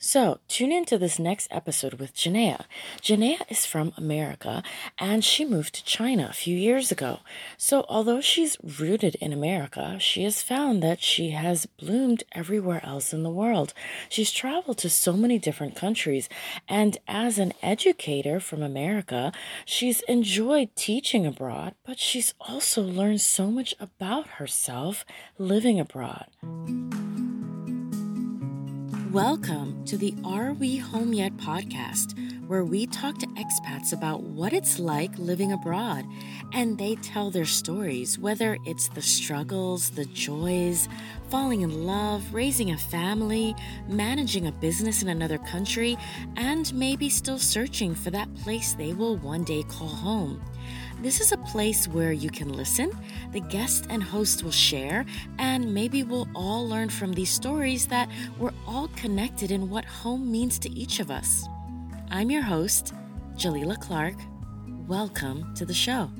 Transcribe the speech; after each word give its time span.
So, 0.00 0.38
tune 0.46 0.70
into 0.70 0.96
this 0.96 1.18
next 1.18 1.48
episode 1.50 1.94
with 1.94 2.14
Jenaya. 2.14 2.66
Jenaya 3.02 3.40
is 3.48 3.66
from 3.66 3.92
America 3.96 4.62
and 4.96 5.24
she 5.24 5.44
moved 5.44 5.74
to 5.74 5.84
China 5.84 6.28
a 6.30 6.34
few 6.34 6.56
years 6.56 6.92
ago. 6.92 7.18
So, 7.56 7.84
although 7.88 8.20
she's 8.20 8.56
rooted 8.62 9.16
in 9.16 9.32
America, 9.32 9.98
she 9.98 10.22
has 10.22 10.40
found 10.40 10.84
that 10.84 11.02
she 11.02 11.30
has 11.30 11.66
bloomed 11.66 12.22
everywhere 12.30 12.80
else 12.84 13.12
in 13.12 13.24
the 13.24 13.30
world. 13.30 13.74
She's 14.08 14.30
traveled 14.30 14.78
to 14.78 14.88
so 14.88 15.14
many 15.14 15.36
different 15.36 15.74
countries, 15.74 16.28
and 16.68 16.96
as 17.08 17.40
an 17.40 17.52
educator 17.60 18.38
from 18.38 18.62
America, 18.62 19.32
she's 19.64 20.02
enjoyed 20.02 20.76
teaching 20.76 21.26
abroad, 21.26 21.74
but 21.84 21.98
she's 21.98 22.34
also 22.40 22.82
learned 22.82 23.20
so 23.20 23.50
much 23.50 23.74
about 23.80 24.28
herself 24.38 25.04
living 25.38 25.80
abroad. 25.80 26.26
Welcome 29.12 29.86
to 29.86 29.96
the 29.96 30.14
Are 30.22 30.52
We 30.52 30.76
Home 30.76 31.14
Yet 31.14 31.34
podcast, 31.38 32.12
where 32.46 32.62
we 32.62 32.86
talk 32.86 33.16
to 33.20 33.26
expats 33.28 33.94
about 33.94 34.22
what 34.22 34.52
it's 34.52 34.78
like 34.78 35.18
living 35.18 35.50
abroad. 35.50 36.04
And 36.52 36.76
they 36.76 36.96
tell 36.96 37.30
their 37.30 37.46
stories, 37.46 38.18
whether 38.18 38.58
it's 38.66 38.88
the 38.88 39.00
struggles, 39.00 39.88
the 39.88 40.04
joys, 40.04 40.90
falling 41.30 41.62
in 41.62 41.86
love, 41.86 42.34
raising 42.34 42.72
a 42.72 42.76
family, 42.76 43.54
managing 43.88 44.46
a 44.46 44.52
business 44.52 45.00
in 45.00 45.08
another 45.08 45.38
country, 45.38 45.96
and 46.36 46.72
maybe 46.74 47.08
still 47.08 47.38
searching 47.38 47.94
for 47.94 48.10
that 48.10 48.34
place 48.34 48.74
they 48.74 48.92
will 48.92 49.16
one 49.16 49.42
day 49.42 49.62
call 49.62 49.88
home. 49.88 50.42
This 51.00 51.20
is 51.20 51.30
a 51.30 51.36
place 51.36 51.86
where 51.86 52.10
you 52.10 52.28
can 52.28 52.52
listen, 52.52 52.90
the 53.30 53.38
guest 53.38 53.86
and 53.88 54.02
host 54.02 54.42
will 54.42 54.50
share, 54.50 55.06
and 55.38 55.72
maybe 55.72 56.02
we'll 56.02 56.26
all 56.34 56.68
learn 56.68 56.88
from 56.88 57.12
these 57.12 57.30
stories 57.30 57.86
that 57.86 58.10
we're 58.36 58.52
all 58.66 58.88
connected 58.96 59.52
in 59.52 59.70
what 59.70 59.84
home 59.84 60.28
means 60.28 60.58
to 60.58 60.70
each 60.70 60.98
of 60.98 61.08
us. 61.08 61.44
I'm 62.10 62.32
your 62.32 62.42
host, 62.42 62.94
Jalila 63.36 63.80
Clark. 63.80 64.16
Welcome 64.88 65.54
to 65.54 65.64
the 65.64 65.72
show. 65.72 66.10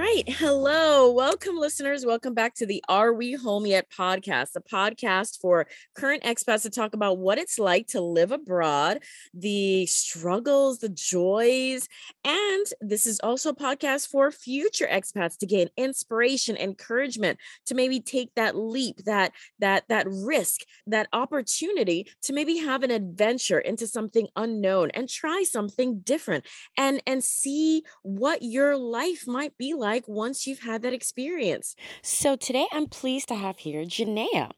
Right. 0.00 0.24
Hello. 0.28 1.12
Welcome, 1.12 1.58
listeners. 1.58 2.06
Welcome 2.06 2.32
back 2.32 2.54
to 2.54 2.64
the 2.64 2.82
Are 2.88 3.12
We 3.12 3.34
Home 3.34 3.66
Yet 3.66 3.90
podcast, 3.90 4.56
a 4.56 4.62
podcast 4.62 5.38
for 5.42 5.66
current 5.94 6.22
expats 6.22 6.62
to 6.62 6.70
talk 6.70 6.94
about 6.94 7.18
what 7.18 7.36
it's 7.36 7.58
like 7.58 7.88
to 7.88 8.00
live 8.00 8.32
abroad, 8.32 9.02
the 9.34 9.84
struggles, 9.84 10.78
the 10.78 10.88
joys. 10.88 11.86
And 12.24 12.66
this 12.80 13.04
is 13.04 13.20
also 13.20 13.50
a 13.50 13.54
podcast 13.54 14.08
for 14.08 14.30
future 14.30 14.88
expats 14.90 15.36
to 15.40 15.46
gain 15.46 15.68
inspiration, 15.76 16.56
encouragement, 16.56 17.38
to 17.66 17.74
maybe 17.74 18.00
take 18.00 18.34
that 18.36 18.56
leap, 18.56 19.04
that 19.04 19.32
that 19.58 19.84
that 19.90 20.06
risk, 20.08 20.62
that 20.86 21.08
opportunity 21.12 22.08
to 22.22 22.32
maybe 22.32 22.56
have 22.56 22.82
an 22.82 22.90
adventure 22.90 23.58
into 23.58 23.86
something 23.86 24.28
unknown 24.34 24.92
and 24.92 25.10
try 25.10 25.42
something 25.42 26.00
different 26.00 26.46
and 26.78 27.02
and 27.06 27.22
see 27.22 27.82
what 28.02 28.40
your 28.40 28.78
life 28.78 29.24
might 29.26 29.58
be 29.58 29.74
like 29.74 29.89
like 29.90 30.06
once 30.06 30.46
you've 30.46 30.60
had 30.60 30.82
that 30.82 30.92
experience. 30.92 31.74
So 32.00 32.36
today 32.36 32.66
I'm 32.70 32.86
pleased 32.86 33.26
to 33.28 33.34
have 33.34 33.58
here 33.58 33.82
Jenaya. 33.84 34.52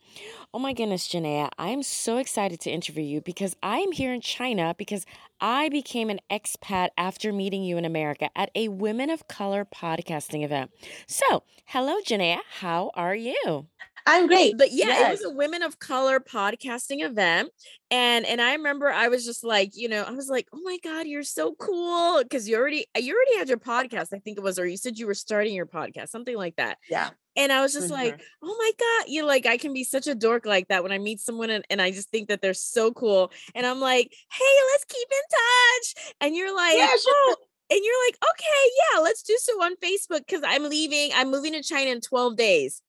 Oh 0.53 0.59
my 0.59 0.75
goodness, 0.75 1.09
Jenaya, 1.09 1.49
I'm 1.59 1.83
so 1.83 2.19
excited 2.19 2.61
to 2.61 2.71
interview 2.71 3.03
you 3.03 3.23
because 3.23 3.57
I'm 3.63 3.93
here 3.93 4.13
in 4.13 4.21
China 4.21 4.75
because 4.77 5.07
I 5.41 5.71
became 5.71 6.11
an 6.11 6.21
expat 6.31 6.91
after 6.99 7.33
meeting 7.33 7.65
you 7.65 7.79
in 7.79 7.87
America 7.87 8.29
at 8.37 8.51
a 8.55 8.69
Women 8.69 9.09
of 9.09 9.27
Color 9.27 9.65
podcasting 9.65 10.45
event. 10.45 10.71
So, 11.07 11.45
hello, 11.65 11.97
Jenaya. 12.07 12.41
How 12.61 12.91
are 12.95 13.17
you? 13.17 13.69
I'm 14.07 14.27
great. 14.27 14.57
But 14.59 14.73
yeah, 14.73 14.87
yes. 14.87 15.09
it 15.09 15.11
was 15.11 15.33
a 15.33 15.37
women 15.37 15.63
of 15.63 15.79
color 15.79 16.21
podcasting 16.21 17.05
event. 17.05 17.51
And 17.91 18.25
and 18.27 18.41
I 18.41 18.55
remember 18.55 18.91
I 18.91 19.09
was 19.09 19.25
just 19.25 19.45
like, 19.45 19.73
you 19.75 19.89
know, 19.89 20.03
I 20.03 20.13
was 20.13 20.29
like, 20.29 20.49
oh 20.53 20.61
my 20.63 20.79
God, 20.83 21.07
you're 21.07 21.23
so 21.23 21.55
cool. 21.59 22.23
Cause 22.31 22.49
you 22.49 22.57
already 22.57 22.87
you 22.97 23.15
already 23.15 23.39
had 23.39 23.49
your 23.49 23.59
podcast, 23.59 24.09
I 24.13 24.19
think 24.19 24.39
it 24.39 24.43
was, 24.43 24.59
or 24.59 24.67
you 24.67 24.77
said 24.77 24.99
you 24.99 25.07
were 25.07 25.15
starting 25.15 25.55
your 25.55 25.67
podcast, 25.67 26.09
something 26.09 26.37
like 26.37 26.57
that. 26.57 26.79
Yeah. 26.91 27.11
And 27.37 27.51
I 27.51 27.63
was 27.63 27.73
just 27.73 27.87
mm-hmm. 27.87 27.95
like, 27.95 28.23
oh 28.43 28.57
my 28.59 28.73
God, 28.79 29.11
you 29.11 29.25
like, 29.25 29.47
I 29.47 29.57
can 29.57 29.73
be 29.73 29.85
such 29.85 30.07
a 30.07 30.15
dork 30.15 30.45
like 30.45 30.69
that 30.69 30.83
when 30.83 30.93
I 30.93 30.99
meet 30.99 31.21
someone 31.21 31.51
and, 31.51 31.65
and 31.71 31.81
I 31.81 31.91
just 31.91 32.11
think 32.11 32.29
that 32.29 32.43
they're 32.43 32.53
so 32.53 32.93
cool. 32.93 33.33
And 33.55 33.67
I'm 33.67 33.81
like, 33.81 34.13
hey, 34.31 34.55
let's 34.73 34.85
keep 34.85 35.09
in 35.11 36.05
touch. 36.05 36.15
And 36.21 36.37
you're 36.37 36.55
like, 36.55 36.77
yeah, 36.77 36.89
sure. 36.89 36.99
oh, 37.09 37.37
and 37.71 37.81
you're 37.83 38.07
like, 38.07 38.17
okay, 38.23 38.71
yeah, 38.77 39.01
let's 39.01 39.23
do 39.23 39.37
so 39.41 39.53
on 39.63 39.77
Facebook 39.77 40.27
because 40.27 40.43
I'm 40.45 40.69
leaving. 40.69 41.11
I'm 41.15 41.31
moving 41.31 41.55
to 41.55 41.63
China 41.63 41.91
in 41.91 42.03
12 42.03 42.37
days. 42.37 42.83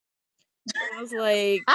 I 0.92 1.02
was 1.02 1.12
like, 1.14 1.68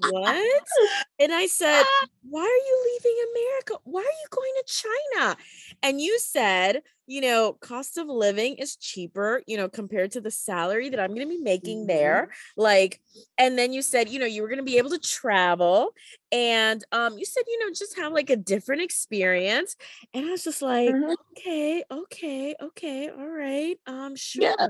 what? 0.00 0.64
And 1.20 1.32
I 1.32 1.46
said, 1.46 1.84
why 2.28 2.42
are 2.42 2.44
you 2.44 2.92
leaving 2.92 3.16
America? 3.32 3.74
Why 3.84 4.00
are 4.00 4.04
you 4.04 4.28
going 4.30 4.52
to 4.58 4.64
China? 4.72 5.36
And 5.82 6.00
you 6.00 6.18
said, 6.18 6.82
you 7.06 7.20
know, 7.20 7.52
cost 7.60 7.98
of 7.98 8.08
living 8.08 8.56
is 8.56 8.76
cheaper, 8.76 9.42
you 9.46 9.56
know, 9.56 9.68
compared 9.68 10.12
to 10.12 10.20
the 10.20 10.30
salary 10.30 10.88
that 10.88 11.00
I'm 11.00 11.14
going 11.14 11.28
to 11.28 11.28
be 11.28 11.38
making 11.40 11.80
mm-hmm. 11.80 11.88
there. 11.88 12.30
Like, 12.56 13.00
and 13.38 13.58
then 13.58 13.72
you 13.72 13.82
said, 13.82 14.08
you 14.08 14.18
know, 14.18 14.26
you 14.26 14.42
were 14.42 14.48
going 14.48 14.58
to 14.58 14.64
be 14.64 14.78
able 14.78 14.90
to 14.90 14.98
travel 14.98 15.92
and 16.32 16.84
um 16.90 17.16
you 17.18 17.24
said, 17.24 17.44
you 17.46 17.58
know, 17.60 17.72
just 17.72 17.96
have 17.96 18.12
like 18.12 18.30
a 18.30 18.36
different 18.36 18.82
experience. 18.82 19.76
And 20.12 20.26
I 20.26 20.30
was 20.30 20.42
just 20.42 20.60
like, 20.60 20.90
mm-hmm. 20.90 21.12
okay, 21.32 21.84
okay, 21.90 22.54
okay, 22.60 23.08
all 23.08 23.28
right. 23.28 23.78
Um 23.86 24.16
sure. 24.16 24.42
Yeah. 24.42 24.66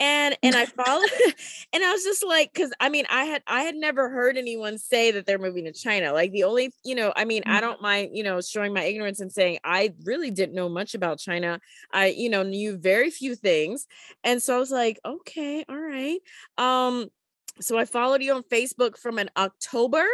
And 0.00 0.36
and 0.42 0.56
I 0.56 0.66
followed 0.84 1.08
and 1.72 1.84
I 1.84 1.92
was 1.92 2.02
just 2.02 2.26
like 2.26 2.52
cuz 2.52 2.72
I 2.80 2.88
mean, 2.88 3.06
I 3.08 3.24
had 3.24 3.42
I 3.46 3.62
had 3.62 3.76
never 3.76 4.08
heard 4.08 4.36
anyone 4.36 4.76
say 4.76 5.12
that 5.12 5.24
they're 5.24 5.38
moving 5.38 5.64
to 5.64 5.72
China. 5.72 6.12
Like 6.12 6.32
the 6.32 6.44
only, 6.44 6.74
you 6.84 6.96
know, 6.96 7.12
I 7.14 7.24
mean, 7.24 7.42
mm-hmm. 7.42 7.56
I 7.56 7.60
don't 7.60 7.80
mind, 7.80 8.16
you 8.16 8.24
know, 8.24 8.40
showing 8.40 8.72
my 8.72 8.82
ignorance 8.82 9.20
and 9.20 9.32
saying 9.32 9.60
I 9.62 9.94
really 10.04 10.32
didn't 10.32 10.54
know 10.54 10.68
much 10.68 10.94
about 10.94 11.20
China 11.20 11.51
I, 11.92 12.06
you 12.08 12.30
know, 12.30 12.42
knew 12.42 12.76
very 12.76 13.10
few 13.10 13.34
things. 13.34 13.86
And 14.24 14.42
so 14.42 14.56
I 14.56 14.58
was 14.58 14.70
like, 14.70 15.00
okay, 15.04 15.64
all 15.68 15.78
right. 15.78 16.20
Um, 16.58 17.08
so 17.60 17.78
I 17.78 17.84
followed 17.84 18.22
you 18.22 18.34
on 18.34 18.42
Facebook 18.44 18.98
from 18.98 19.18
an 19.18 19.30
October 19.36 20.06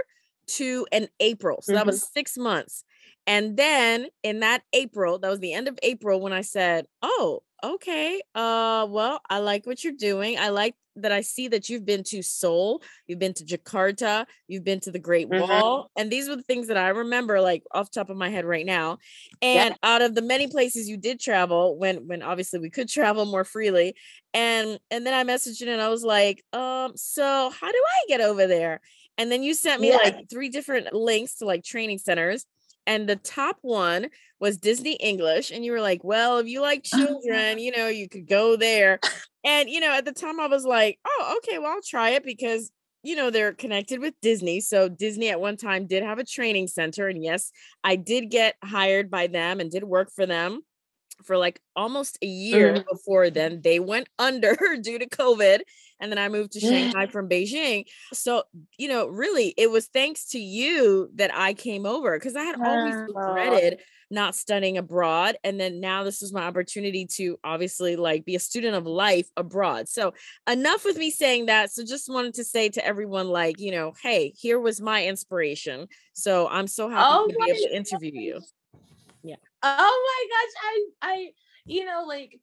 to 0.48 0.86
an 0.92 1.08
April. 1.20 1.60
So 1.62 1.70
mm-hmm. 1.70 1.76
that 1.76 1.86
was 1.86 2.08
six 2.12 2.36
months. 2.36 2.84
And 3.28 3.58
then 3.58 4.06
in 4.22 4.40
that 4.40 4.62
April, 4.72 5.18
that 5.18 5.28
was 5.28 5.38
the 5.38 5.52
end 5.52 5.68
of 5.68 5.78
April 5.82 6.20
when 6.20 6.32
I 6.32 6.40
said, 6.40 6.86
Oh, 7.02 7.42
okay. 7.62 8.22
Uh, 8.34 8.86
well, 8.88 9.20
I 9.28 9.38
like 9.38 9.66
what 9.66 9.84
you're 9.84 9.92
doing. 9.92 10.38
I 10.38 10.48
like 10.48 10.74
that 10.96 11.12
I 11.12 11.20
see 11.20 11.46
that 11.48 11.68
you've 11.68 11.84
been 11.84 12.02
to 12.04 12.22
Seoul, 12.22 12.82
you've 13.06 13.18
been 13.18 13.34
to 13.34 13.44
Jakarta, 13.44 14.26
you've 14.48 14.64
been 14.64 14.80
to 14.80 14.90
the 14.90 14.98
Great 14.98 15.28
mm-hmm. 15.28 15.48
Wall, 15.48 15.90
and 15.96 16.10
these 16.10 16.28
were 16.28 16.36
the 16.36 16.42
things 16.42 16.68
that 16.68 16.76
I 16.76 16.88
remember, 16.88 17.40
like 17.40 17.62
off 17.72 17.90
top 17.90 18.10
of 18.10 18.16
my 18.16 18.30
head 18.30 18.44
right 18.44 18.66
now. 18.66 18.98
And 19.40 19.70
yeah. 19.70 19.88
out 19.88 20.02
of 20.02 20.14
the 20.14 20.22
many 20.22 20.48
places 20.48 20.88
you 20.88 20.96
did 20.96 21.20
travel, 21.20 21.78
when 21.78 22.08
when 22.08 22.22
obviously 22.22 22.58
we 22.58 22.70
could 22.70 22.88
travel 22.88 23.26
more 23.26 23.44
freely, 23.44 23.94
and 24.34 24.80
and 24.90 25.06
then 25.06 25.14
I 25.14 25.30
messaged 25.30 25.60
you 25.60 25.70
and 25.70 25.80
I 25.82 25.88
was 25.88 26.02
like, 26.02 26.42
um, 26.52 26.92
so 26.96 27.50
how 27.50 27.70
do 27.70 27.78
I 27.78 28.04
get 28.08 28.20
over 28.20 28.46
there? 28.46 28.80
And 29.18 29.30
then 29.30 29.42
you 29.42 29.54
sent 29.54 29.80
me 29.80 29.90
yeah. 29.90 29.96
like 29.96 30.30
three 30.30 30.48
different 30.48 30.92
links 30.92 31.36
to 31.36 31.44
like 31.44 31.62
training 31.62 31.98
centers 31.98 32.46
and 32.88 33.08
the 33.08 33.16
top 33.16 33.58
one 33.60 34.08
was 34.40 34.56
Disney 34.56 34.94
English. 34.94 35.50
And 35.50 35.64
you 35.64 35.72
were 35.72 35.80
like, 35.80 36.02
well, 36.02 36.38
if 36.38 36.46
you 36.46 36.62
like 36.62 36.86
uh-huh. 36.92 37.06
children, 37.06 37.58
you 37.58 37.70
know, 37.70 37.86
you 37.86 38.08
could 38.08 38.26
go 38.26 38.56
there. 38.56 38.98
And, 39.44 39.68
you 39.68 39.78
know, 39.78 39.92
at 39.92 40.04
the 40.04 40.12
time 40.12 40.40
I 40.40 40.46
was 40.46 40.64
like, 40.64 40.98
oh, 41.06 41.38
okay, 41.38 41.58
well, 41.58 41.72
I'll 41.72 41.82
try 41.82 42.10
it 42.10 42.24
because, 42.24 42.70
you 43.02 43.14
know, 43.14 43.30
they're 43.30 43.52
connected 43.52 44.00
with 44.00 44.14
Disney. 44.22 44.60
So 44.60 44.88
Disney 44.88 45.28
at 45.28 45.40
one 45.40 45.56
time 45.56 45.86
did 45.86 46.02
have 46.02 46.18
a 46.18 46.24
training 46.24 46.66
center. 46.66 47.08
And 47.08 47.22
yes, 47.22 47.52
I 47.84 47.96
did 47.96 48.30
get 48.30 48.56
hired 48.64 49.10
by 49.10 49.26
them 49.26 49.60
and 49.60 49.70
did 49.70 49.84
work 49.84 50.10
for 50.14 50.26
them 50.26 50.62
for 51.24 51.36
like 51.36 51.60
almost 51.76 52.18
a 52.22 52.26
year 52.26 52.74
mm-hmm. 52.74 52.82
before 52.90 53.30
then. 53.30 53.60
They 53.62 53.80
went 53.80 54.08
under 54.18 54.56
due 54.80 54.98
to 54.98 55.08
COVID. 55.08 55.60
And 56.00 56.12
then 56.12 56.18
I 56.18 56.28
moved 56.28 56.52
to 56.52 56.60
Shanghai 56.60 57.06
from 57.06 57.28
Beijing. 57.28 57.84
So, 58.12 58.44
you 58.78 58.86
know, 58.86 59.08
really, 59.08 59.52
it 59.56 59.68
was 59.68 59.86
thanks 59.86 60.26
to 60.26 60.38
you 60.38 61.10
that 61.16 61.34
I 61.34 61.54
came 61.54 61.86
over 61.86 62.16
because 62.16 62.36
I 62.36 62.44
had 62.44 62.60
always 62.60 62.94
regretted 62.94 63.80
not 64.10 64.34
studying 64.34 64.78
abroad. 64.78 65.36
And 65.44 65.60
then 65.60 65.80
now 65.80 66.04
this 66.04 66.22
is 66.22 66.32
my 66.32 66.42
opportunity 66.42 67.06
to 67.16 67.38
obviously 67.44 67.96
like 67.96 68.24
be 68.24 68.36
a 68.36 68.40
student 68.40 68.76
of 68.76 68.86
life 68.86 69.28
abroad. 69.36 69.88
So, 69.88 70.14
enough 70.48 70.84
with 70.84 70.96
me 70.96 71.10
saying 71.10 71.46
that. 71.46 71.72
So, 71.72 71.84
just 71.84 72.08
wanted 72.08 72.34
to 72.34 72.44
say 72.44 72.68
to 72.70 72.84
everyone, 72.84 73.28
like, 73.28 73.60
you 73.60 73.72
know, 73.72 73.92
hey, 74.02 74.32
here 74.36 74.58
was 74.58 74.80
my 74.80 75.04
inspiration. 75.04 75.88
So, 76.12 76.48
I'm 76.48 76.68
so 76.68 76.88
happy 76.88 77.04
oh 77.06 77.26
to 77.26 77.34
be 77.34 77.50
able 77.50 77.68
to 77.68 77.76
interview 77.76 78.12
you. 78.14 78.40
Oh 79.62 80.04
my 80.08 80.28
gosh. 80.30 80.54
I, 80.64 81.10
I, 81.14 81.28
you 81.64 81.84
know, 81.84 82.04
like 82.06 82.40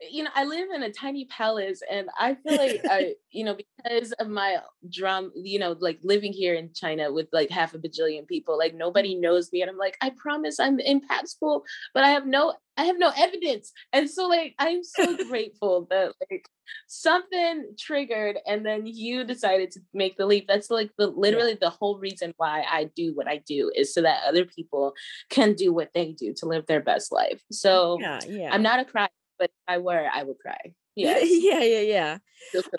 you 0.00 0.22
know, 0.22 0.30
I 0.34 0.44
live 0.44 0.68
in 0.74 0.82
a 0.82 0.92
tiny 0.92 1.24
palace 1.26 1.82
and 1.90 2.08
I 2.18 2.34
feel 2.34 2.56
like 2.56 2.80
I, 2.90 3.14
you 3.30 3.44
know, 3.44 3.56
because 3.56 4.12
of 4.12 4.28
my 4.28 4.58
drum, 4.88 5.32
you 5.34 5.58
know, 5.58 5.76
like 5.80 5.98
living 6.02 6.32
here 6.32 6.54
in 6.54 6.72
China 6.72 7.12
with 7.12 7.28
like 7.32 7.50
half 7.50 7.74
a 7.74 7.78
bajillion 7.78 8.26
people, 8.26 8.56
like 8.56 8.74
nobody 8.74 9.14
knows 9.14 9.52
me. 9.52 9.62
And 9.62 9.70
I'm 9.70 9.78
like, 9.78 9.96
I 10.00 10.10
promise 10.10 10.60
I'm 10.60 10.78
impactful, 10.78 11.62
but 11.94 12.04
I 12.04 12.10
have 12.10 12.26
no, 12.26 12.54
I 12.76 12.84
have 12.84 12.98
no 12.98 13.10
evidence. 13.16 13.72
And 13.92 14.08
so 14.08 14.28
like 14.28 14.54
I'm 14.58 14.84
so 14.84 15.16
grateful 15.28 15.86
that 15.90 16.12
like 16.30 16.48
something 16.86 17.74
triggered 17.78 18.38
and 18.46 18.64
then 18.64 18.86
you 18.86 19.24
decided 19.24 19.72
to 19.72 19.80
make 19.92 20.16
the 20.16 20.26
leap. 20.26 20.46
That's 20.46 20.70
like 20.70 20.90
the 20.96 21.08
literally 21.08 21.58
the 21.60 21.70
whole 21.70 21.98
reason 21.98 22.34
why 22.36 22.64
I 22.70 22.84
do 22.94 23.16
what 23.16 23.26
I 23.26 23.38
do 23.38 23.72
is 23.74 23.92
so 23.92 24.02
that 24.02 24.22
other 24.28 24.44
people 24.44 24.92
can 25.28 25.54
do 25.54 25.72
what 25.72 25.90
they 25.92 26.12
do 26.12 26.34
to 26.34 26.46
live 26.46 26.66
their 26.66 26.82
best 26.82 27.10
life. 27.10 27.42
So 27.50 27.98
yeah, 28.00 28.20
yeah. 28.28 28.50
I'm 28.52 28.62
not 28.62 28.78
a 28.78 28.84
cry 28.84 29.08
but 29.38 29.46
if 29.46 29.62
I 29.66 29.78
were, 29.78 30.08
I 30.12 30.22
would 30.22 30.38
cry. 30.38 30.72
Yes. 30.96 31.28
yeah, 31.30 31.62
yeah, 31.62 31.80
yeah. 31.80 32.18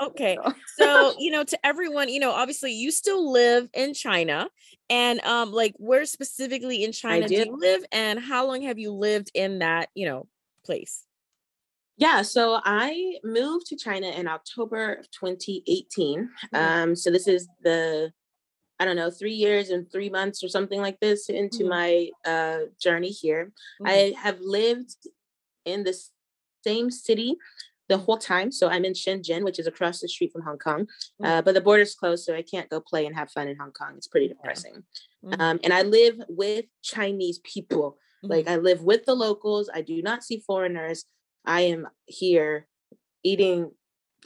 Okay. 0.02 0.38
so, 0.78 1.14
you 1.20 1.32
know, 1.32 1.44
to 1.44 1.66
everyone, 1.66 2.10
you 2.10 2.20
know, 2.20 2.32
obviously 2.32 2.74
you 2.74 2.92
still 2.92 3.32
live 3.32 3.70
in 3.74 3.94
China. 3.94 4.50
And 4.90 5.20
um, 5.22 5.52
like 5.52 5.76
where 5.78 6.06
specifically 6.06 6.84
in 6.84 6.92
China 6.92 7.28
do 7.28 7.36
you 7.36 7.58
live 7.58 7.84
and 7.92 8.20
how 8.20 8.48
long 8.48 8.64
have 8.64 8.80
you 8.80 8.92
lived 8.92 9.32
in 9.34 9.60
that, 9.60 9.90
you 9.94 10.06
know, 10.08 10.28
place? 10.66 11.06
Yeah, 11.98 12.22
so 12.22 12.62
I 12.64 13.18
moved 13.24 13.68
to 13.68 13.76
China 13.76 14.08
in 14.08 14.28
October 14.28 14.94
of 14.94 15.12
2018. 15.12 16.20
Mm-hmm. 16.20 16.56
Um, 16.56 16.96
so 16.96 17.12
this 17.12 17.28
is 17.28 17.48
the 17.62 18.12
I 18.82 18.86
don't 18.86 18.96
know, 18.96 19.12
three 19.12 19.34
years 19.34 19.72
and 19.72 19.92
three 19.92 20.10
months 20.10 20.42
or 20.42 20.48
something 20.48 20.80
like 20.80 21.02
this 21.02 21.28
into 21.28 21.66
mm-hmm. 21.66 21.70
my 21.70 22.10
uh, 22.26 22.60
journey 22.82 23.10
here. 23.10 23.52
Mm-hmm. 23.82 23.88
I 23.88 24.14
have 24.18 24.40
lived 24.40 24.96
in 25.66 25.84
this 25.84 26.12
same 26.69 26.92
city 26.92 27.38
the 27.89 27.98
whole 27.98 28.18
time. 28.18 28.51
So 28.51 28.69
I'm 28.69 28.86
in 28.86 28.94
Shenzhen, 28.94 29.44
which 29.44 29.60
is 29.60 29.68
across 29.68 30.00
the 30.00 30.07
street 30.07 30.31
from 30.31 30.44
Hong 30.44 30.60
Kong, 30.60 30.88
mm. 31.21 31.27
uh, 31.27 31.42
but 31.42 31.54
the 31.56 31.62
border's 31.62 31.95
closed, 31.95 32.24
so 32.24 32.36
I 32.36 32.44
can't 32.44 32.69
go 32.69 32.80
play 32.80 33.06
and 33.06 33.16
have 33.16 33.31
fun 33.31 33.48
in 33.48 33.57
Hong 33.57 33.71
Kong. 33.71 33.94
It's 33.98 34.07
pretty 34.07 34.27
depressing. 34.27 34.83
Mm-hmm. 35.25 35.42
Um, 35.42 35.60
and 35.63 35.74
I 35.74 35.81
live 35.81 36.21
with 36.30 36.66
Chinese 36.83 37.39
people. 37.39 37.98
Mm-hmm. 38.24 38.31
Like 38.33 38.48
I 38.48 38.57
live 38.57 38.83
with 38.83 39.06
the 39.06 39.16
locals. 39.16 39.69
I 39.74 39.81
do 39.81 40.01
not 40.01 40.24
see 40.24 40.44
foreigners. 40.45 41.06
I 41.45 41.62
am 41.62 41.88
here 42.06 42.68
eating, 43.24 43.71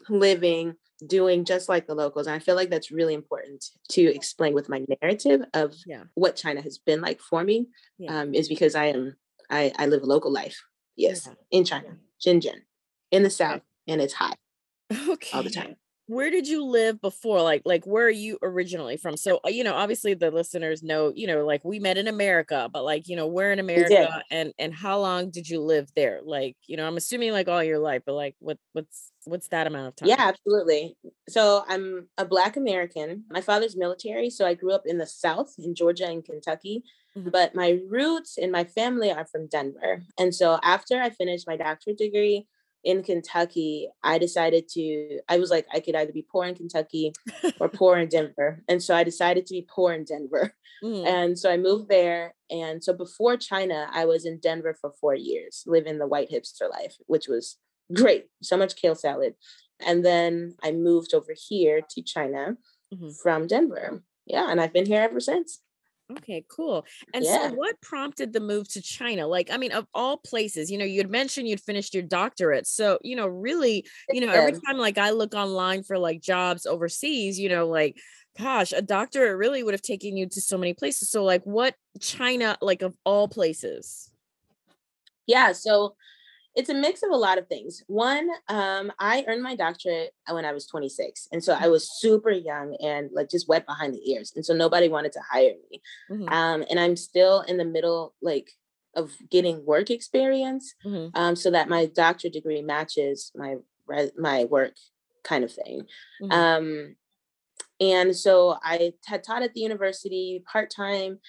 living, 0.09 0.75
doing 1.07 1.45
just 1.45 1.69
like 1.69 1.87
the 1.87 1.95
locals. 1.95 2.27
And 2.27 2.35
I 2.35 2.39
feel 2.39 2.55
like 2.55 2.69
that's 2.69 2.91
really 2.91 3.13
important 3.13 3.63
to 3.89 4.01
explain 4.01 4.53
with 4.53 4.69
my 4.69 4.83
narrative 5.01 5.41
of 5.53 5.73
yeah. 5.85 6.03
what 6.15 6.35
China 6.35 6.61
has 6.61 6.77
been 6.79 7.01
like 7.01 7.21
for 7.21 7.43
me. 7.43 7.67
Yeah. 7.97 8.19
Um, 8.19 8.33
is 8.33 8.49
because 8.49 8.75
I 8.75 8.85
am 8.87 9.15
I, 9.49 9.71
I 9.77 9.85
live 9.85 10.03
a 10.03 10.07
local 10.07 10.31
life. 10.31 10.61
Yes, 10.95 11.27
yeah. 11.27 11.33
in 11.57 11.63
China. 11.65 11.97
Shenzhen 12.25 12.61
in 13.11 13.23
the 13.23 13.29
south, 13.29 13.61
and 13.87 14.01
it's 14.01 14.13
hot 14.13 14.37
okay. 15.09 15.37
all 15.37 15.43
the 15.43 15.49
time. 15.49 15.75
Where 16.07 16.29
did 16.29 16.49
you 16.49 16.65
live 16.65 16.99
before? 16.99 17.41
Like, 17.41 17.61
like 17.63 17.85
where 17.85 18.05
are 18.05 18.09
you 18.09 18.37
originally 18.43 18.97
from? 18.97 19.15
So, 19.15 19.39
uh, 19.45 19.49
you 19.49 19.63
know, 19.63 19.73
obviously 19.73 20.13
the 20.13 20.31
listeners 20.31 20.83
know, 20.83 21.13
you 21.15 21.27
know, 21.27 21.45
like 21.45 21.63
we 21.63 21.79
met 21.79 21.97
in 21.97 22.09
America, 22.09 22.69
but 22.71 22.83
like, 22.83 23.07
you 23.07 23.15
know, 23.15 23.25
where 23.25 23.53
in 23.53 23.59
America 23.59 24.21
and 24.29 24.53
and 24.59 24.73
how 24.73 24.99
long 24.99 25.31
did 25.31 25.47
you 25.47 25.61
live 25.61 25.89
there? 25.95 26.19
Like, 26.21 26.57
you 26.67 26.75
know, 26.75 26.85
I'm 26.85 26.97
assuming 26.97 27.31
like 27.31 27.47
all 27.47 27.63
your 27.63 27.79
life, 27.79 28.01
but 28.05 28.15
like, 28.15 28.35
what 28.39 28.57
what's 28.73 29.11
what's 29.23 29.47
that 29.47 29.65
amount 29.65 29.87
of 29.87 29.95
time? 29.95 30.09
Yeah, 30.09 30.19
absolutely. 30.19 30.97
So 31.29 31.63
I'm 31.69 32.09
a 32.17 32.25
Black 32.25 32.57
American. 32.57 33.23
My 33.29 33.41
father's 33.41 33.77
military, 33.77 34.29
so 34.29 34.45
I 34.45 34.55
grew 34.55 34.73
up 34.73 34.83
in 34.85 34.97
the 34.97 35.07
South 35.07 35.55
in 35.57 35.73
Georgia 35.73 36.07
and 36.07 36.23
Kentucky. 36.23 36.83
But 37.15 37.53
my 37.53 37.79
roots 37.87 38.37
and 38.37 38.51
my 38.51 38.63
family 38.63 39.11
are 39.11 39.25
from 39.25 39.47
Denver. 39.47 40.03
And 40.17 40.33
so 40.33 40.59
after 40.63 40.99
I 40.99 41.11
finished 41.11 41.47
my 41.47 41.57
doctorate 41.57 41.97
degree 41.97 42.47
in 42.83 43.03
Kentucky, 43.03 43.87
I 44.03 44.17
decided 44.17 44.67
to, 44.69 45.19
I 45.29 45.37
was 45.37 45.51
like, 45.51 45.65
I 45.73 45.79
could 45.79 45.95
either 45.95 46.11
be 46.11 46.25
poor 46.29 46.45
in 46.45 46.55
Kentucky 46.55 47.13
or 47.59 47.69
poor 47.73 47.97
in 47.97 48.09
Denver. 48.09 48.63
And 48.67 48.81
so 48.81 48.95
I 48.95 49.03
decided 49.03 49.45
to 49.45 49.53
be 49.53 49.67
poor 49.69 49.93
in 49.93 50.05
Denver. 50.05 50.53
Mm. 50.83 51.07
And 51.07 51.39
so 51.39 51.49
I 51.51 51.57
moved 51.57 51.87
there. 51.87 52.35
And 52.49 52.83
so 52.83 52.93
before 52.93 53.37
China, 53.37 53.87
I 53.93 54.05
was 54.05 54.25
in 54.25 54.39
Denver 54.39 54.75
for 54.79 54.91
four 54.99 55.15
years, 55.15 55.63
living 55.65 55.97
the 55.97 56.07
white 56.07 56.29
hipster 56.29 56.69
life, 56.69 56.95
which 57.05 57.27
was 57.27 57.57
great. 57.93 58.25
So 58.41 58.57
much 58.57 58.75
kale 58.75 58.95
salad. 58.95 59.35
And 59.85 60.03
then 60.03 60.55
I 60.61 60.71
moved 60.71 61.13
over 61.13 61.33
here 61.35 61.81
to 61.91 62.01
China 62.01 62.57
mm-hmm. 62.93 63.09
from 63.21 63.47
Denver. 63.47 64.03
Yeah. 64.25 64.49
And 64.49 64.59
I've 64.59 64.73
been 64.73 64.85
here 64.85 65.01
ever 65.01 65.19
since. 65.19 65.61
Okay, 66.17 66.45
cool. 66.49 66.85
And 67.13 67.23
yeah. 67.23 67.49
so 67.49 67.55
what 67.55 67.79
prompted 67.81 68.33
the 68.33 68.39
move 68.39 68.67
to 68.73 68.81
China? 68.81 69.27
Like, 69.27 69.49
I 69.51 69.57
mean, 69.57 69.71
of 69.71 69.87
all 69.93 70.17
places, 70.17 70.71
you 70.71 70.77
know, 70.77 70.85
you'd 70.85 71.09
mentioned 71.09 71.47
you'd 71.47 71.61
finished 71.61 71.93
your 71.93 72.03
doctorate. 72.03 72.67
So, 72.67 72.99
you 73.01 73.15
know, 73.15 73.27
really, 73.27 73.85
you 74.11 74.21
know, 74.21 74.31
every 74.31 74.53
time 74.53 74.77
like 74.77 74.97
I 74.97 75.11
look 75.11 75.33
online 75.33 75.83
for 75.83 75.97
like 75.97 76.21
jobs 76.21 76.65
overseas, 76.65 77.39
you 77.39 77.49
know, 77.49 77.67
like 77.67 77.97
gosh, 78.37 78.73
a 78.73 78.81
doctorate 78.81 79.37
really 79.37 79.63
would 79.63 79.73
have 79.73 79.81
taken 79.81 80.17
you 80.17 80.27
to 80.27 80.41
so 80.41 80.57
many 80.57 80.73
places. 80.73 81.09
So 81.09 81.23
like 81.23 81.43
what 81.43 81.75
China 81.99 82.57
like 82.61 82.81
of 82.81 82.95
all 83.05 83.27
places? 83.27 84.09
Yeah, 85.27 85.53
so 85.53 85.95
it's 86.55 86.69
a 86.69 86.73
mix 86.73 87.01
of 87.03 87.09
a 87.11 87.15
lot 87.15 87.37
of 87.37 87.47
things. 87.47 87.83
One, 87.87 88.29
um, 88.47 88.91
I 88.99 89.25
earned 89.27 89.41
my 89.41 89.55
doctorate 89.55 90.13
when 90.29 90.45
I 90.45 90.51
was 90.51 90.67
26. 90.67 91.29
And 91.31 91.43
so 91.43 91.57
I 91.59 91.67
was 91.67 91.89
super 91.99 92.29
young 92.29 92.75
and 92.81 93.09
like 93.11 93.29
just 93.29 93.47
wet 93.47 93.65
behind 93.65 93.93
the 93.93 94.11
ears. 94.11 94.33
And 94.35 94.45
so 94.45 94.53
nobody 94.53 94.87
wanted 94.87 95.13
to 95.13 95.21
hire 95.27 95.55
me. 95.71 95.81
Mm-hmm. 96.11 96.29
Um, 96.29 96.63
and 96.69 96.79
I'm 96.79 96.95
still 96.95 97.41
in 97.41 97.57
the 97.57 97.65
middle, 97.65 98.13
like, 98.21 98.51
of 98.95 99.11
getting 99.31 99.65
work 99.65 99.89
experience 99.89 100.75
mm-hmm. 100.85 101.09
um, 101.19 101.35
so 101.35 101.49
that 101.49 101.67
my 101.67 101.87
doctorate 101.87 102.33
degree 102.33 102.61
matches 102.61 103.31
my 103.35 103.55
my 104.17 104.45
work 104.45 104.75
kind 105.23 105.43
of 105.43 105.51
thing. 105.51 105.87
Mm-hmm. 106.21 106.31
Um, 106.31 106.95
and 107.79 108.15
so 108.15 108.57
I 108.63 108.93
had 109.05 109.23
taught 109.23 109.43
at 109.43 109.53
the 109.53 109.61
university 109.61 110.43
part 110.51 110.69
time 110.69 111.19